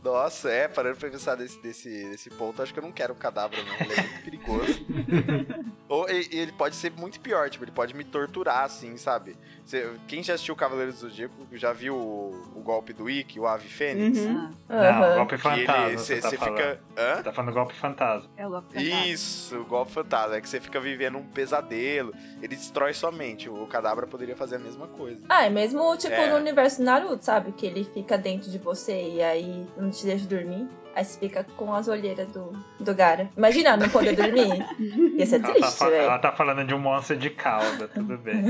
[0.02, 3.16] Nossa, é, parando pra pensar desse, desse, desse ponto, acho que eu não quero um
[3.16, 3.74] cadáver, não.
[3.74, 4.86] Ele é muito perigoso.
[5.88, 9.36] Ou ele pode ser muito pior, tipo, ele pode me torturar, assim, sabe?
[10.06, 13.68] Quem já assistiu Cavaleiros do Zodíaco já viu o, o golpe do Ikki, o Ave
[13.68, 14.18] Fênix?
[14.18, 14.50] Uhum.
[14.68, 15.16] Não, Aham.
[15.16, 15.86] golpe fantasma.
[15.88, 16.80] ele, você você tá fica.
[16.96, 17.16] Hã?
[17.16, 18.30] Você tá falando golpe fantasma.
[18.36, 19.06] É o golpe fantasma.
[19.06, 20.36] Isso, o golpe fantasma.
[20.36, 22.14] É que você fica vivendo um pesadelo.
[22.42, 23.48] Ele destrói sua mente.
[23.48, 25.20] O cadabra poderia fazer a mesma coisa.
[25.28, 26.30] Ah, é mesmo tipo É.
[26.30, 27.52] no universo Naruto, sabe?
[27.52, 30.66] Que ele fica dentro de você e aí não te deixa dormir.
[30.98, 33.30] Aí você fica com as olheiras do, do Gara.
[33.36, 34.66] Imagina não poder dormir.
[35.16, 38.18] Ia ser Ela tá, triste, fa- ela tá falando de um monstro de cauda, tudo
[38.18, 38.42] bem.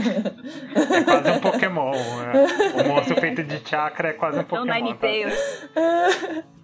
[0.75, 1.93] É quase um Pokémon.
[1.93, 2.33] né?
[2.83, 4.95] O monstro feito de chakra é quase um É o Pokémon.
[4.95, 5.09] tá?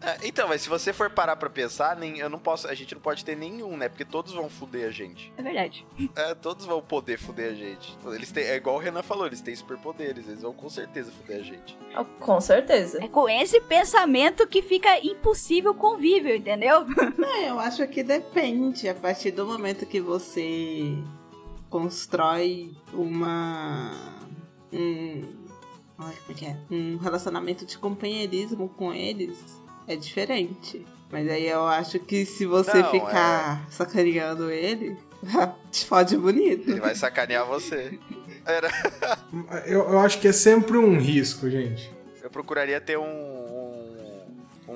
[0.04, 2.94] É, então, mas se você for parar pra pensar, nem, eu não posso, a gente
[2.94, 3.88] não pode ter nenhum, né?
[3.88, 5.32] Porque todos vão fuder a gente.
[5.36, 5.86] É verdade.
[6.14, 7.96] É, todos vão poder fuder a gente.
[8.06, 10.26] Eles têm, é igual o Renan falou, eles têm superpoderes.
[10.28, 11.78] Eles vão com certeza fuder a gente.
[11.98, 13.02] Oh, Com certeza.
[13.02, 16.84] É com esse pensamento que fica impossível o convívio, entendeu?
[17.36, 18.88] É, eu acho que depende.
[18.88, 20.96] A partir do momento que você
[21.68, 23.90] constrói uma.
[24.72, 25.22] Um,
[25.96, 26.56] como é que é?
[26.70, 29.36] Um relacionamento de companheirismo com eles,
[29.88, 30.84] é diferente.
[31.10, 34.96] Mas aí eu acho que se você Não, ficar sacaneando ele,
[35.70, 36.70] te fode bonito.
[36.70, 37.98] Ele vai sacanear você.
[38.44, 38.68] Era,
[39.66, 41.90] Eu, eu acho que é sempre um risco, gente.
[42.22, 43.43] eu procuraria ter um,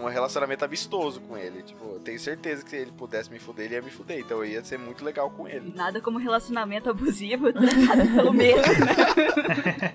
[0.04, 1.62] um relacionamento amistoso com ele.
[1.62, 4.18] Tipo, eu tenho certeza que se ele pudesse me fuder, ele ia me fuder.
[4.18, 5.72] Então eu ia ser muito legal com ele.
[5.74, 9.92] Nada como relacionamento abusivo tratado pelo medo, né?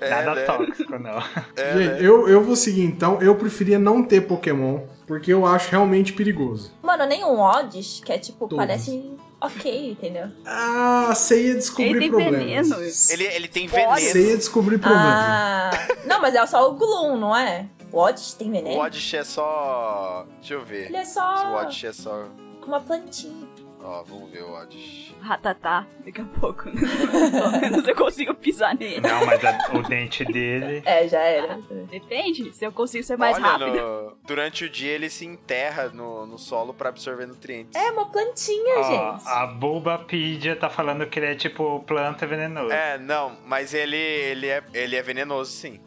[0.00, 0.42] É, Nada né?
[0.44, 1.18] tóxico, não.
[1.56, 1.98] É, Gente, né?
[2.00, 3.20] eu, eu vou seguir então.
[3.20, 6.72] Eu preferia não ter Pokémon, porque eu acho realmente perigoso.
[6.82, 8.56] Mano, nem um Odds, que é tipo, Todos.
[8.58, 9.10] parece
[9.40, 10.28] ok, entendeu?
[10.44, 12.38] Ah, você ia descobrir Ele tem problemas.
[12.68, 12.76] veneno.
[13.10, 13.98] Ele, ele tem veneno.
[13.98, 15.06] Você ia descobrir problemas.
[15.06, 15.70] Ah.
[16.06, 17.66] Não, mas é só o Gloom, não é?
[17.94, 18.80] O Odds tem O veneno?
[18.80, 20.26] Oddish é só.
[20.40, 20.86] Deixa eu ver.
[20.86, 22.24] Ele é Se o só Oddish é só.
[22.66, 23.43] uma plantinha.
[23.86, 25.14] Ó, vamos ver o Oddish.
[25.20, 26.64] Ratatá, daqui a pouco.
[26.64, 29.00] Pelo menos eu consigo pisar nele.
[29.02, 30.82] Não, mas a- o dente dele.
[30.86, 31.58] É, já era.
[31.90, 33.66] Depende, se eu consigo ser mais Olha, rápido.
[33.76, 37.74] no- durante o dia ele se enterra no, no solo pra absorver nutrientes.
[37.80, 38.82] É uma plantinha, Ó,
[39.18, 39.28] gente.
[39.28, 42.72] a Bulbapedia tá falando que ele é tipo planta venenoso.
[42.72, 45.78] É, não, mas ele, ele, é, ele é venenoso, sim.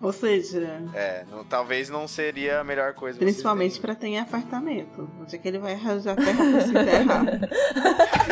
[0.00, 3.18] Ou seja, É, não- talvez não seria a melhor coisa.
[3.18, 5.10] principalmente pra ter em apartamento.
[5.20, 7.33] Onde é que ele vai arranjar terra pra se enterrar?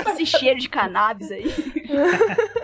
[0.09, 1.53] Esse cheiro de cannabis aí.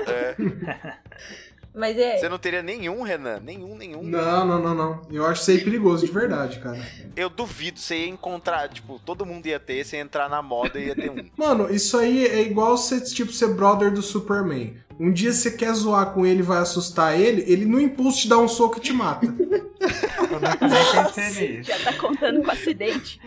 [0.06, 0.34] É.
[1.78, 2.18] Mas é.
[2.18, 3.38] Você não teria nenhum, Renan?
[3.38, 4.02] Nenhum, nenhum.
[4.02, 5.00] Não, não, não, não.
[5.12, 6.84] Eu acho isso aí perigoso de verdade, cara.
[7.14, 10.80] Eu duvido, você ia encontrar, tipo, todo mundo ia ter, você ia entrar na moda
[10.80, 11.24] e ia ter um.
[11.38, 14.76] Mano, isso aí é igual você, tipo, ser brother do Superman.
[14.98, 18.28] Um dia você quer zoar com ele e vai assustar ele, ele no impulso te
[18.28, 19.26] dá um soco e te mata.
[19.78, 21.70] Eu nunca nem pensei nisso.
[21.70, 23.20] Já tá contando com acidente.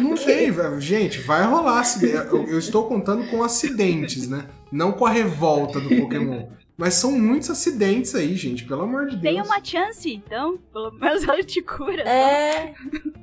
[0.00, 0.80] Não tem, velho.
[0.80, 2.14] Gente, vai rolar acidente.
[2.14, 4.46] Eu, eu estou contando com acidentes, né?
[4.70, 6.46] Não com a revolta do Pokémon.
[6.76, 9.34] Mas são muitos acidentes aí, gente, pelo amor de Deus.
[9.34, 10.58] Tem uma chance, então.
[10.72, 12.02] Pelo menos ela te cura.
[12.02, 12.74] É.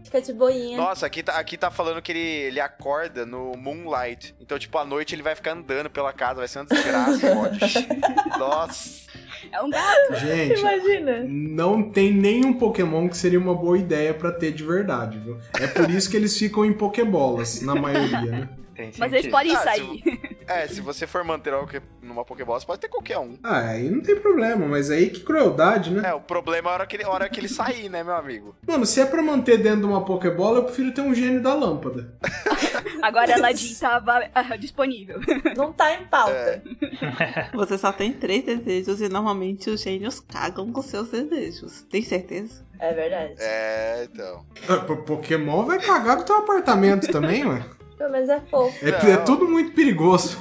[0.04, 0.78] Fica de boinha.
[0.78, 4.36] Nossa, aqui tá, aqui tá falando que ele, ele acorda no Moonlight.
[4.40, 7.78] Então, tipo, à noite ele vai ficar andando pela casa, vai ser uma desgraça.
[8.38, 9.10] Nossa.
[9.52, 10.16] É um gato.
[10.16, 11.24] Gente, Imagina.
[11.28, 15.38] não tem nenhum Pokémon que seria uma boa ideia pra ter de verdade, viu?
[15.60, 18.50] É por isso que eles ficam em Pokébolas, na maioria, né?
[18.80, 20.02] Tem Mas eles podem Ah, sair.
[20.50, 23.38] É, se você for manter algo que- numa Pokébola, você pode ter qualquer um.
[23.44, 26.10] Ah, aí não tem problema, mas aí que crueldade, né?
[26.10, 28.56] É, o problema é a hora que ele, hora que ele sair, né, meu amigo?
[28.66, 31.54] Mano, se é pra manter dentro de uma Pokébola, eu prefiro ter um gênio da
[31.54, 32.12] lâmpada.
[33.04, 35.20] Agora ela estava ah, disponível.
[35.56, 36.64] Não tá em pauta.
[37.54, 41.84] Você só tem três desejos e normalmente os gênios cagam com seus desejos.
[41.84, 42.66] Tem certeza?
[42.80, 43.36] É, verdade.
[43.38, 44.44] É, então.
[44.68, 47.64] Ah, po- Pokémon vai cagar com teu apartamento também, ué.
[48.00, 48.86] Pelo menos é fofo.
[48.86, 50.40] É, é tudo muito perigoso.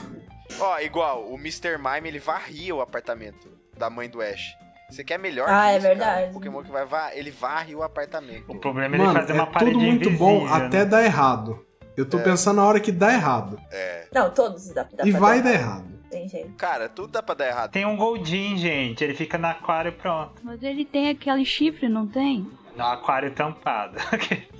[0.60, 1.76] Ó, igual, o Mr.
[1.76, 4.56] Mime, ele varria o apartamento da mãe do Ash.
[4.88, 5.94] Você quer melhor Ah, que é isso, cara?
[5.94, 6.30] verdade.
[6.30, 7.10] O Pokémon que vai var...
[7.14, 8.44] ele varre o apartamento.
[8.48, 10.52] O problema é ele fazer uma é parede tudo muito bom né?
[10.52, 11.66] até dar errado.
[11.96, 13.60] Eu tô pensando na hora que dá errado.
[13.72, 14.06] É.
[14.14, 15.84] Não, todos dá, dá e pra vai dar dar errado.
[16.08, 16.52] Tem jeito.
[16.54, 17.70] Cara, tudo dá pra dar errado.
[17.72, 19.02] Tem um Goldin, gente.
[19.02, 20.40] Ele fica no aquário pronto.
[20.44, 22.48] Mas ele tem aquele chifre, não tem?
[22.76, 23.98] No aquário tampado.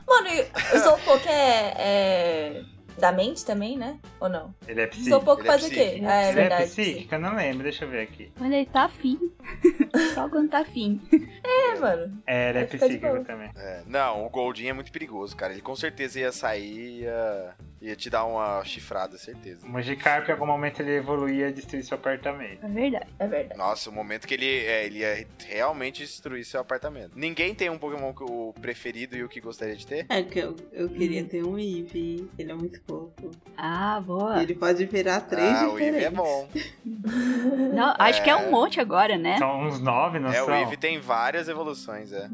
[0.09, 0.41] Mano, e
[0.75, 2.63] o Slowpoke é, é
[2.99, 3.99] da mente também, né?
[4.21, 4.55] Ou não?
[4.67, 5.33] ele é psíquico.
[5.33, 6.03] Ele é faz o quê?
[6.05, 6.71] Ah, é ele é verdade.
[6.71, 7.15] psíquico?
[7.15, 8.33] Eu não lembro, deixa eu ver aqui.
[8.37, 9.19] Quando ele tá afim.
[10.15, 11.01] Só quando tá afim.
[11.45, 12.23] É, mano.
[12.27, 13.51] É, ele é psíquico também.
[13.57, 15.53] É, não, o Goldin é muito perigoso, cara.
[15.53, 19.67] Ele com certeza ia sair e ia, ia te dar uma chifrada, certeza.
[19.67, 22.65] O Magikarp, em algum momento, ele evoluía e destruía seu apartamento.
[22.65, 23.07] É verdade.
[23.19, 23.59] É verdade.
[23.59, 27.13] Nossa, o momento que ele, é, ele ia realmente destruir seu apartamento.
[27.15, 30.07] Ninguém tem um Pokémon que o preferido e o que gostaria de ter?
[30.09, 32.29] É que eu, eu queria ter um Eevee.
[32.39, 33.31] Ele é muito fofo.
[33.57, 34.43] Ah, boa.
[34.43, 36.03] Ele pode virar três ah, o diferentes.
[36.03, 36.49] Eevee é bom.
[37.75, 39.39] Não, acho que é um monte agora, né?
[39.39, 40.55] São uns nove, não É, o são?
[40.55, 42.29] Eevee tem várias evoluções, é.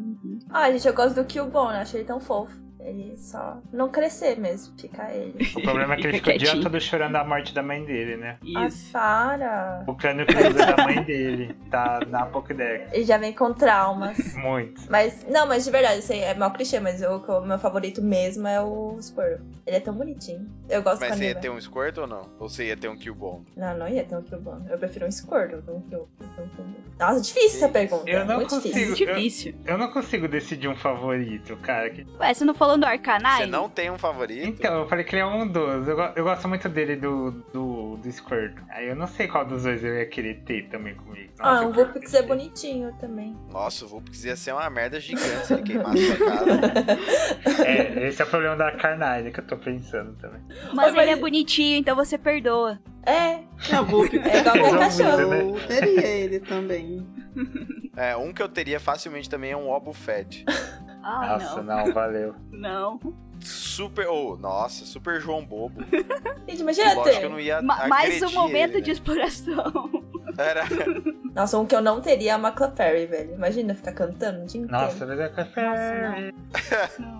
[0.51, 2.64] Ah, gente, eu gosto do Cubone, eu acho ele tão fofo.
[2.85, 5.35] Ele só não crescer mesmo, ficar ele.
[5.57, 7.83] O problema é que ele Fica fica o dia todo chorando a morte da mãe
[7.83, 8.37] dele, né?
[8.57, 8.93] Ah, Isso.
[8.93, 9.85] para.
[9.87, 11.57] O crânio cruza da mãe dele.
[11.71, 12.93] Tá na Pokédex.
[12.93, 14.35] Ele já vem com traumas.
[14.37, 14.83] Muito.
[14.91, 18.03] Mas, não, mas de verdade, isso aí é mal clichê, mas o, o meu favorito
[18.03, 19.47] mesmo é o Squirtle.
[19.67, 20.47] Ele é tão bonitinho.
[20.69, 22.23] Eu gosto Mas você ele ia ter um Squirt ou não?
[22.39, 23.45] Ou você ia ter um Cubone?
[23.57, 24.67] Não, não ia ter um Cubone.
[24.71, 26.85] Eu prefiro um Squirtle do que um Cubone.
[26.99, 28.09] Nossa, difícil essa pergunta.
[28.09, 28.75] Eu não Muito consigo.
[28.75, 29.07] difícil.
[29.07, 29.55] Difícil.
[29.65, 31.91] Eu não consigo decidir um favorito, cara.
[31.91, 33.37] Que- Ué, você não falou do Arcanine?
[33.37, 34.47] Você não tem um favorito?
[34.47, 35.87] Então, eu falei que ele é um dos.
[35.89, 38.55] Eu, eu gosto muito dele do, do, do Squirt.
[38.71, 41.33] Aí eu não sei qual dos dois eu ia querer ter também comigo.
[41.39, 43.37] Ah, Nossa, um eu Vulpix é bonitinho também.
[43.51, 46.61] Nossa, o Vulpix ia ser uma merda gigante se ele queimasse sua casa.
[47.65, 50.41] É, esse é o problema da Carnage que eu tô pensando também.
[50.75, 52.79] Mas Mas- ele é bonitinho, então você perdoa.
[53.07, 53.41] É,
[53.71, 54.25] É o Vulpix.
[54.27, 55.21] É igual meu Eu cachorro.
[55.59, 57.07] Eu teria ele também.
[57.97, 60.45] É, um que eu teria facilmente também é um Obufed.
[61.05, 61.85] Ah, Nossa, não.
[61.87, 62.35] não, valeu.
[62.51, 62.99] Não.
[63.41, 64.09] Super.
[64.09, 65.83] Oh, nossa, super João Bobo.
[66.49, 67.29] gente, imagina Lógico que eu ter.
[67.29, 67.61] não ia.
[67.61, 68.93] Ma- mais um momento ele, de né?
[68.95, 69.91] exploração.
[70.39, 70.65] Era.
[71.35, 73.35] Nossa, um que eu não teria é a McClaffery, velho.
[73.35, 74.85] Imagina ficar cantando o dia inteiro.
[74.85, 76.33] Nossa, mas é.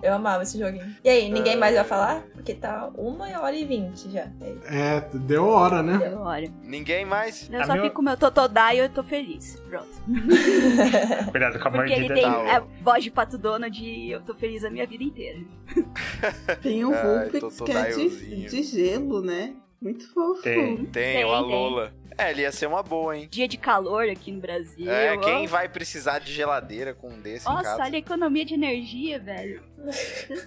[0.01, 0.95] Eu amava esse joguinho.
[1.03, 2.23] E aí, ninguém mais vai falar?
[2.33, 4.27] Porque tá uma hora e vinte já.
[4.41, 4.97] É.
[4.97, 5.97] É, deu hora, né?
[5.97, 6.45] Deu hora.
[6.63, 7.49] Ninguém mais?
[7.51, 9.59] Eu A só meu- fico com o meu Totodile e eu tô feliz.
[9.69, 9.87] Pronto.
[11.31, 12.13] Cuidado com a Porque ele mordida.
[12.13, 12.45] tem tá, ó.
[12.47, 15.39] é, voz de pato Donald e eu tô feliz a minha vida inteira.
[16.61, 19.53] Tem o Ai, Vulpix, que é de, de gelo, né?
[19.81, 20.41] Muito fofo.
[20.41, 20.77] Tem.
[20.77, 21.33] Tem, Tem, o tem.
[21.35, 21.93] Alola.
[22.17, 23.27] É, ele ia ser uma boa, hein?
[23.29, 24.89] Dia de calor aqui no Brasil.
[24.89, 25.19] É, ó.
[25.19, 27.83] quem vai precisar de geladeira com um desse em Nossa, casa?
[27.83, 29.61] olha a economia de energia, velho.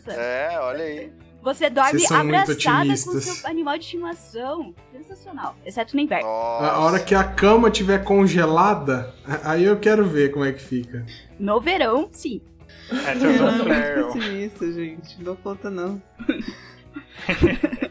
[0.08, 1.12] É, olha aí.
[1.42, 4.74] Você dorme abraçada com seu animal de estimação.
[4.90, 5.56] Sensacional.
[5.64, 6.26] Exceto no inverno.
[6.26, 6.66] Nossa.
[6.66, 9.14] A hora que a cama tiver congelada,
[9.44, 11.06] aí eu quero ver como é que fica.
[11.38, 12.40] No verão, sim.
[12.90, 14.14] É, John Não, Farrell.
[14.14, 15.22] não isso, gente.
[15.22, 16.02] Não conta, não.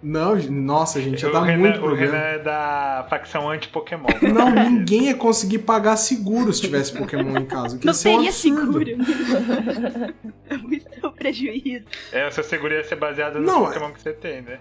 [0.00, 2.12] Não, nossa, gente, O dá Renan, muito o problema.
[2.12, 4.06] Renan é da facção anti-Pokémon.
[4.32, 7.76] Não, ninguém ia conseguir pagar seguro se tivesse Pokémon em casa.
[7.76, 8.72] o ia Não ser um teria absurdo.
[8.78, 10.14] seguro.
[10.50, 11.84] É muito prejuízo.
[12.10, 14.58] É, o seu seguro ia ser baseado Não, Pokémon que você tem, né?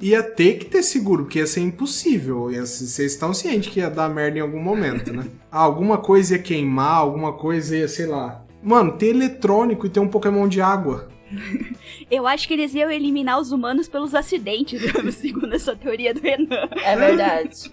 [0.00, 2.50] Ia ter que ter seguro, porque ia ser impossível.
[2.50, 5.24] Ia Vocês estão cientes que ia dar merda em algum momento, né?
[5.50, 8.42] Ah, alguma coisa ia queimar, alguma coisa ia, sei lá.
[8.62, 11.08] Mano, ter eletrônico e ter um Pokémon de água.
[12.10, 14.80] Eu acho que eles iam eliminar os humanos pelos acidentes,
[15.14, 16.68] segundo essa teoria do Renan.
[16.84, 17.70] É verdade.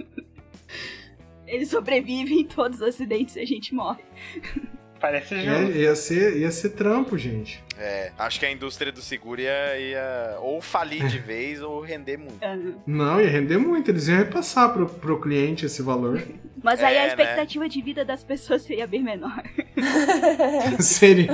[1.45, 4.01] Eles sobrevivem em todos os acidentes e a gente morre.
[4.99, 5.77] Parece É, justo.
[5.77, 7.61] ia, ser, ia ser trampo, gente.
[7.77, 12.15] É, acho que a indústria do seguro ia, ia ou falir de vez ou render
[12.17, 12.39] muito.
[12.41, 12.57] Ah,
[12.87, 13.91] Não, ia render muito.
[13.91, 16.23] Eles iam repassar pro, pro cliente esse valor.
[16.63, 17.07] Mas aí É, a né?
[17.09, 19.43] expectativa de vida das pessoas seria bem menor.
[20.79, 21.27] seria.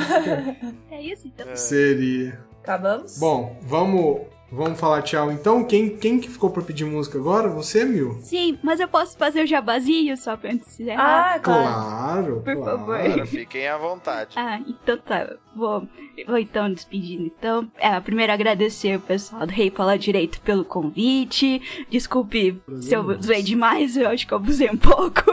[1.00, 1.48] É isso, então.
[1.56, 2.38] Seria.
[2.62, 3.18] Acabamos?
[3.18, 5.64] Bom, vamos, vamos falar tchau então.
[5.64, 7.48] Quem, quem que ficou pra pedir música agora?
[7.48, 8.18] Você, Mil?
[8.20, 11.36] Sim, mas eu posso fazer o jabazinho só pra antes de encerrar?
[11.36, 11.64] Ah, claro.
[11.64, 12.78] Claro, Por claro.
[12.80, 12.96] favor.
[13.00, 14.36] Agora fiquem à vontade.
[14.38, 15.38] Ah, então tá.
[15.56, 15.88] Vou,
[16.28, 17.24] vou então despedindo.
[17.28, 21.62] Então, é, primeiro agradecer o pessoal do Rei Fala Direito pelo convite.
[21.90, 25.24] Desculpe se eu zoei demais, eu acho que eu abusei um pouco.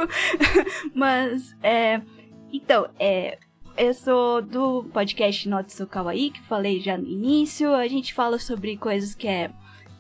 [0.95, 2.01] Mas, é.
[2.53, 3.39] Então, é.
[3.77, 7.75] Eu sou do podcast Notsu Kawaii, que falei já no início.
[7.75, 9.51] A gente fala sobre coisas que é.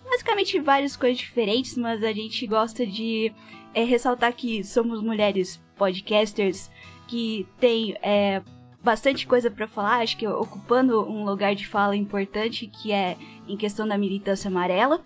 [0.02, 3.30] Basicamente várias coisas diferentes, mas a gente gosta de
[3.74, 6.70] é, ressaltar que somos mulheres podcasters
[7.06, 8.40] que tem é,
[8.82, 13.16] bastante coisa pra falar, acho que ocupando um lugar de fala importante que é
[13.46, 15.04] em questão da militância amarela.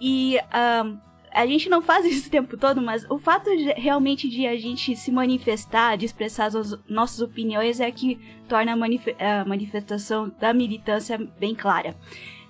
[0.00, 0.96] E ahn,
[1.42, 4.56] a gente não faz isso o tempo todo, mas o fato de- realmente de a
[4.56, 9.44] gente se manifestar, de expressar as os- nossas opiniões é que torna a, manif- a
[9.44, 11.96] manifestação da militância bem clara.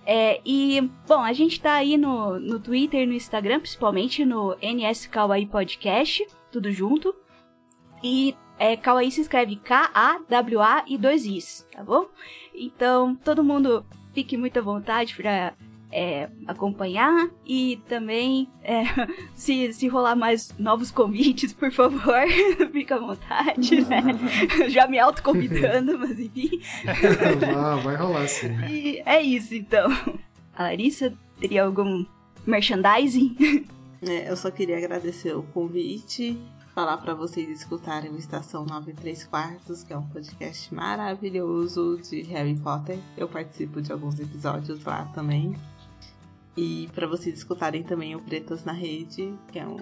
[0.06, 5.06] É, e, bom, a gente tá aí no, no Twitter no Instagram, principalmente no NS
[5.06, 7.14] Kawaii Podcast, tudo junto.
[8.02, 12.06] E é, Kawaii se escreve K-A-W-A e dois Is, tá bom?
[12.54, 13.84] Então, todo mundo
[14.14, 15.52] fique muito à vontade pra
[15.90, 18.82] é, acompanhar e também é,
[19.34, 22.26] se, se rolar mais novos convites, por favor,
[22.72, 24.02] fica à vontade, né?
[24.68, 26.60] Já me autoconvidando, mas enfim.
[27.56, 28.56] Ah, vai rolar sim.
[28.68, 29.88] E é isso, então.
[30.54, 32.04] A Larissa teria algum
[32.46, 33.66] merchandising?
[34.02, 36.38] É, eu só queria agradecer o convite,
[36.74, 42.56] falar pra vocês escutarem o Estação 93 Quartos, que é um podcast maravilhoso de Harry
[42.56, 42.98] Potter.
[43.16, 45.56] Eu participo de alguns episódios lá também.
[46.60, 49.76] E pra vocês escutarem também o Pretas na Rede, que é um,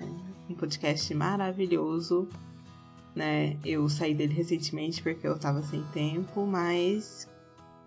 [0.51, 2.29] um podcast maravilhoso.
[3.15, 3.57] Né?
[3.65, 7.27] Eu saí dele recentemente porque eu tava sem tempo, mas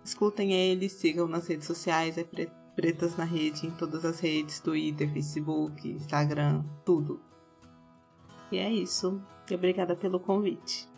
[0.04, 4.58] escutem ele, sigam nas redes sociais, é Pre- Pretas na Rede, em todas as redes,
[4.58, 7.20] Twitter, Facebook, Instagram, tudo.
[8.50, 9.22] E é isso.
[9.48, 10.88] Obrigada pelo convite.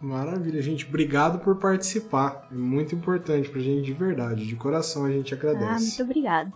[0.00, 0.86] Maravilha, gente.
[0.86, 2.46] Obrigado por participar.
[2.50, 4.46] É muito importante pra gente de verdade.
[4.46, 5.86] De coração a gente Ah, agradece.
[5.86, 6.52] muito obrigada.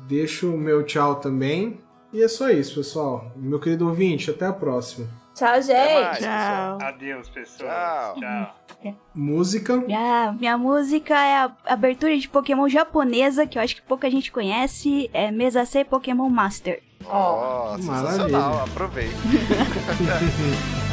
[0.00, 1.78] Deixo o meu tchau também.
[2.12, 3.30] E é só isso, pessoal.
[3.36, 5.06] Meu querido ouvinte, até a próxima.
[5.34, 6.02] Tchau, Até gente.
[6.02, 6.78] mais, pessoal.
[6.82, 8.14] Adeus, pessoal.
[8.14, 8.54] Tchau.
[8.82, 8.94] Tchau.
[9.14, 9.76] Música.
[9.76, 14.32] Minha, minha música é a abertura de Pokémon japonesa, que eu acho que pouca gente
[14.32, 15.10] conhece.
[15.12, 16.82] É Mesasei Pokémon Master.
[17.04, 18.10] Ó, Maravilha.
[18.10, 18.64] sensacional.
[18.64, 19.14] Aproveita.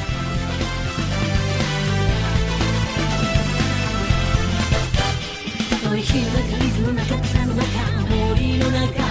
[5.97, 7.63] い日は水の中草の中
[8.33, 9.04] 森の中